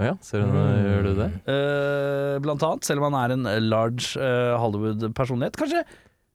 Å 0.00 0.06
ja, 0.08 0.14
ser 0.24 0.46
du, 0.46 0.54
Mm. 0.56 0.78
gjør 0.86 1.02
du 1.04 1.10
det? 1.18 1.28
Uh, 1.44 2.38
blant 2.44 2.62
annet, 2.64 2.86
selv 2.88 3.04
om 3.04 3.12
han 3.12 3.18
er 3.20 3.34
en 3.36 3.68
large 3.68 4.14
uh, 4.16 4.56
Hollywood-personlighet. 4.62 5.58
Kanskje 5.60 5.84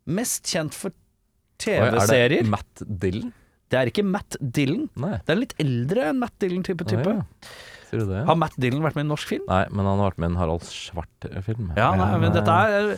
mest 0.06 0.46
kjent 0.46 0.76
for 0.78 0.94
er 0.94 1.90
TV-serier. 1.90 2.44
det 2.44 2.52
Matt 2.52 2.84
Dillon? 2.86 3.32
Det 3.74 3.80
er 3.80 3.90
ikke 3.90 4.04
Matt 4.06 4.38
Dillon. 4.40 4.86
Nei. 5.02 5.16
Det 5.26 5.34
er 5.34 5.40
en 5.40 5.42
litt 5.42 5.56
eldre 5.64 6.10
enn 6.12 6.20
Matt 6.22 6.36
Dillon-type 6.44 6.86
type. 6.86 7.02
type. 7.02 7.16
ja. 7.18 7.50
Det, 7.96 8.04
ja. 8.12 8.24
Har 8.28 8.36
Matt 8.36 8.56
Dillon 8.60 8.84
vært 8.84 8.98
med 8.98 9.06
i 9.06 9.08
en 9.08 9.12
norsk 9.14 9.30
film? 9.30 9.44
Nei, 9.48 9.62
men 9.72 9.88
han 9.88 10.02
har 10.02 10.10
vært 10.12 10.18
med 10.20 10.28
i 10.28 10.34
en 10.34 10.40
Harald 10.42 10.66
Svart-film. 10.68 11.70
Ja, 11.80 11.94
nei, 11.96 12.10
men 12.20 12.34
dette 12.36 12.52
er 12.52 12.90
uh, 12.92 12.98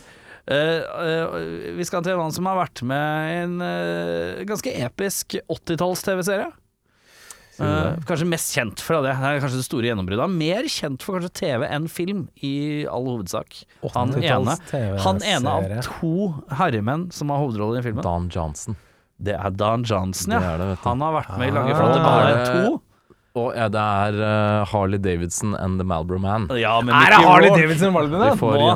uh, 0.50 1.36
Vi 1.76 1.86
skal 1.86 2.02
til 2.02 2.16
en 2.16 2.22
mann 2.24 2.34
som 2.34 2.48
har 2.50 2.58
vært 2.58 2.82
med 2.88 3.28
i 3.30 3.36
en 3.44 3.54
uh, 3.62 4.40
ganske 4.48 4.72
episk 4.88 5.36
80-talls-TV-serie. 5.44 6.48
Det? 7.58 8.04
kanskje 8.06 8.26
mest 8.28 8.54
kjent 8.54 8.80
for 8.80 9.02
det. 9.02 9.12
Det 9.18 9.28
er 9.28 9.40
kanskje 9.42 9.58
det 9.62 9.66
store 9.66 9.88
gjennombruddet. 9.90 10.30
Mer 10.30 10.62
kjent 10.70 11.02
for 11.02 11.18
kanskje 11.18 11.32
TV 11.40 11.66
enn 11.68 11.88
film, 11.90 12.28
i 12.42 12.86
all 12.86 13.04
hovedsak. 13.10 13.64
Han 13.94 14.14
ene, 14.22 14.56
han 15.02 15.22
ene 15.22 15.48
av 15.58 15.82
to 15.82 16.12
herremenn 16.60 17.10
som 17.12 17.30
har 17.30 17.38
hovedrollen 17.42 17.80
i 17.80 17.86
filmen. 17.88 18.02
Dan 18.06 18.28
Johnson. 18.30 18.76
Det 19.18 19.34
er 19.34 19.50
Dan 19.50 19.82
Johnson, 19.82 20.32
ja. 20.36 20.56
Det 20.56 20.68
det. 20.70 20.78
Han 20.84 21.00
har 21.02 21.12
vært 21.22 21.38
med 21.38 21.48
i 21.48 21.50
Lange 21.56 21.72
Ah. 21.74 21.78
flotte 21.80 22.02
baller 22.04 22.28
Er 22.30 22.44
det- 22.44 22.70
2. 22.70 22.82
Og 23.38 23.56
ja, 23.56 23.66
det 23.72 23.82
er 23.82 24.18
uh, 24.20 24.66
Harley 24.70 25.00
Davidson 25.02 25.54
and 25.58 25.78
The 25.80 25.86
Malbro 25.88 26.18
Man. 26.22 26.46
Ja, 26.58 26.74
men 26.84 26.94
Er 26.96 27.14
det 27.14 27.20
Harley 27.22 27.50
Rourke. 27.52 27.62
Davidson 27.62 27.96
og 27.98 28.10
da? 28.14 28.30
Får 28.40 28.56
Nå, 28.58 28.68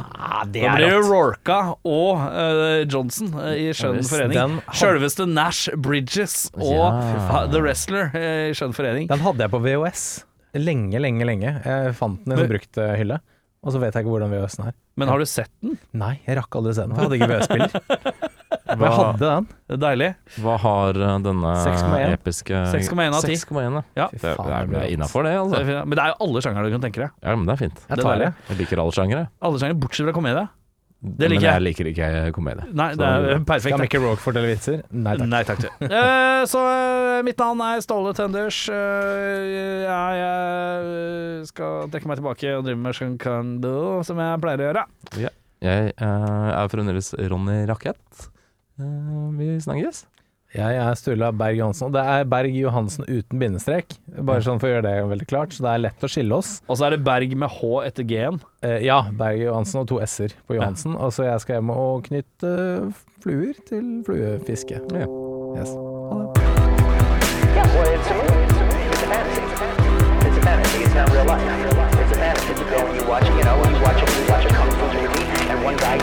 det 0.52 0.62
da 0.62 0.72
er 0.72 0.78
blir 0.78 0.94
det. 0.96 1.00
Rorka 1.08 1.58
og 1.88 2.22
uh, 2.22 2.82
Johnson 2.86 3.32
uh, 3.36 3.50
i 3.56 3.68
Skjønn 3.76 4.02
forening. 4.06 4.36
den 4.38 4.58
Sjølveste 4.78 5.26
Nash 5.30 5.72
Bridges 5.76 6.36
og 6.58 6.72
Ja. 6.72 7.44
The 7.52 7.62
Wrestler 7.64 8.12
i 8.18 8.52
Skjønn 8.56 8.74
forening. 8.76 9.08
Den 9.10 9.24
hadde 9.24 9.46
jeg 9.46 9.52
på 9.54 9.62
VHS 9.64 10.06
lenge, 10.62 10.98
lenge, 11.00 11.24
lenge. 11.24 11.54
Jeg 11.64 11.94
fant 11.96 12.20
den 12.26 12.34
i 12.36 12.42
en 12.44 12.50
brukt 12.50 12.76
hylle. 13.00 13.16
Og 13.62 13.70
så 13.72 13.78
vet 13.80 13.94
jeg 13.94 14.02
ikke 14.04 14.10
hvordan 14.12 14.32
VHS-en 14.34 14.66
er. 14.68 14.74
Men 15.00 15.08
har 15.08 15.22
du 15.22 15.24
sett 15.30 15.52
den? 15.62 15.76
Nei, 15.96 16.16
jeg 16.26 16.36
rakk 16.36 16.58
aldri 16.58 16.72
å 16.74 16.76
se 16.76 16.84
den, 16.84 16.96
for 16.98 17.06
jeg 17.06 17.08
hadde 17.08 17.18
ikke 17.20 17.30
VHS-spiller. 17.30 18.32
Men 18.78 18.86
jeg 18.88 18.98
hadde 18.98 19.18
den. 19.24 19.48
Det 19.68 19.76
er 19.76 19.82
deilig. 19.82 20.08
Hva 20.44 20.56
har 20.62 21.00
eh, 21.00 21.18
denne 21.26 21.52
6,1. 21.66 22.16
episke 22.16 22.64
6,1 22.72 23.18
av 23.18 23.28
10. 23.28 23.36
6,1, 23.44 23.60
ja. 23.62 23.84
Ja. 24.02 24.08
Det, 24.12 24.22
det 24.22 24.32
er, 24.32 24.72
det 24.72 24.80
er 24.82 24.88
innafor, 24.96 25.28
det. 25.28 25.36
Det 25.36 25.42
Altså. 25.42 25.62
Men 25.86 25.98
det 25.98 26.02
er 26.06 26.14
jo 26.14 26.18
alle 26.26 26.42
sjangere 26.46 26.68
du 26.68 26.74
kan 26.76 26.88
tenke 26.88 27.04
deg. 27.04 27.14
Ja, 27.22 27.36
men 27.36 27.46
det 27.48 27.54
er 27.56 27.62
fint. 27.66 27.84
Jeg 27.84 27.96
Det 27.96 28.02
er 28.02 28.08
tar 28.08 28.24
det. 28.24 28.32
Jeg 28.50 28.60
liker 28.64 28.82
alle 28.84 28.96
sjangere. 28.98 29.28
Alle 29.42 29.62
sjangere 29.62 29.80
bortsett 29.84 30.08
fra 30.08 30.16
komedie. 30.16 30.48
Det 31.02 31.26
liker 31.26 31.42
jeg 31.42 31.50
Men 31.50 31.56
jeg. 31.56 31.62
liker 31.66 31.88
ikke 31.90 32.08
komedie. 32.36 32.64
Nei, 32.78 32.92
det 32.94 33.06
er 33.06 33.24
perfekt 33.48 33.64
Skal 33.64 33.72
perfekt. 33.74 33.80
Mickey 33.82 34.02
Rock 34.04 34.20
fortelle 34.22 34.50
vitser? 34.52 34.82
Nei 34.94 35.16
takk. 35.18 35.30
Nei 35.32 35.40
takk 35.48 35.62
til. 35.64 35.72
uh, 35.90 36.42
så 36.46 36.60
eh, 36.62 37.22
mitt 37.26 37.42
navn 37.42 37.62
er 37.66 37.82
Ståle 37.82 38.12
Tenders. 38.14 38.60
Uh, 38.70 39.42
jeg, 39.82 40.20
jeg 40.22 41.48
skal 41.50 41.90
dekke 41.90 42.10
meg 42.10 42.20
tilbake 42.22 42.54
og 42.54 42.62
drive 42.68 42.78
med 42.84 42.94
sjunkando, 42.94 43.74
som 44.06 44.22
jeg 44.22 44.42
pleier 44.44 44.62
å 44.62 44.68
gjøre. 44.68 44.84
Jeg 45.62 45.90
uh, 45.98 46.52
er 46.54 46.70
fremdeles 46.70 47.10
Ronny 47.34 47.64
Rakett. 47.70 48.28
Eh, 48.80 49.28
vi 49.38 49.60
snakkes. 49.60 50.06
Jeg 50.52 50.76
er 50.76 50.96
Sturla 51.00 51.30
Berg 51.32 51.56
Johansen, 51.56 51.86
og 51.88 51.94
det 51.96 52.02
er 52.12 52.26
Berg 52.28 52.52
Johansen 52.52 53.06
uten 53.08 53.40
bindestrek. 53.40 53.94
Bare 54.20 54.42
sånn 54.44 54.58
for 54.60 54.68
å 54.68 54.74
gjøre 54.74 54.84
det 54.84 55.06
veldig 55.08 55.28
klart, 55.30 55.54
så 55.56 55.64
det 55.64 55.70
er 55.72 55.80
lett 55.86 56.04
å 56.04 56.10
skille 56.12 56.36
oss. 56.36 56.50
Og 56.68 56.76
så 56.76 56.90
er 56.90 56.96
det 56.96 57.04
Berg 57.06 57.32
med 57.40 57.48
H 57.56 57.70
etter 57.86 58.04
G-en. 58.04 58.36
Eh, 58.60 58.82
ja, 58.84 58.98
Berg 59.16 59.40
Johansen 59.40 59.80
og 59.80 59.88
to 59.88 60.00
s-er 60.04 60.34
på 60.44 60.58
Johansen. 60.58 60.92
Og 61.00 61.14
så 61.16 61.24
jeg 61.30 61.40
skal 61.44 61.56
hjem 61.56 61.72
og 61.72 62.04
knytte 62.10 62.52
fluer 63.24 63.56
til 63.68 64.02
fluefiske. 64.04 64.82
Ja. 64.92 65.08
Yes. 65.56 65.72
Ha 65.72 66.20
det. 66.20 66.28
Yeah, 67.52 67.68
well, 67.72 67.88
it's 67.96 68.08
a 68.08 68.14
movie. 68.20 68.44
It's 68.44 68.60
a 68.60 68.66
movie. 68.68 68.92
It's 68.92 69.02
a 69.02 69.08
fantasy. 69.08 69.42
It's 70.28 70.36
a 70.36 70.42
fantasy. 70.42 70.84
It's 70.84 70.94
not 70.94 71.08
real 71.12 71.24
life. 71.24 71.44
It's 71.96 72.12
a 72.12 72.20
fantasy. 72.20 72.52
You 72.60 72.68
know, 72.76 72.92
you 72.92 73.04
watch, 73.08 73.24
you 73.28 73.44
know, 73.44 73.56
you 73.72 73.80
watch, 73.84 74.00
you 74.04 74.24
watch 74.28 74.44
a 74.44 74.48
kung 74.52 74.70
fu 74.76 74.86
movie, 75.00 75.24
and 75.48 75.64
one 75.64 75.76
guy. 75.76 75.96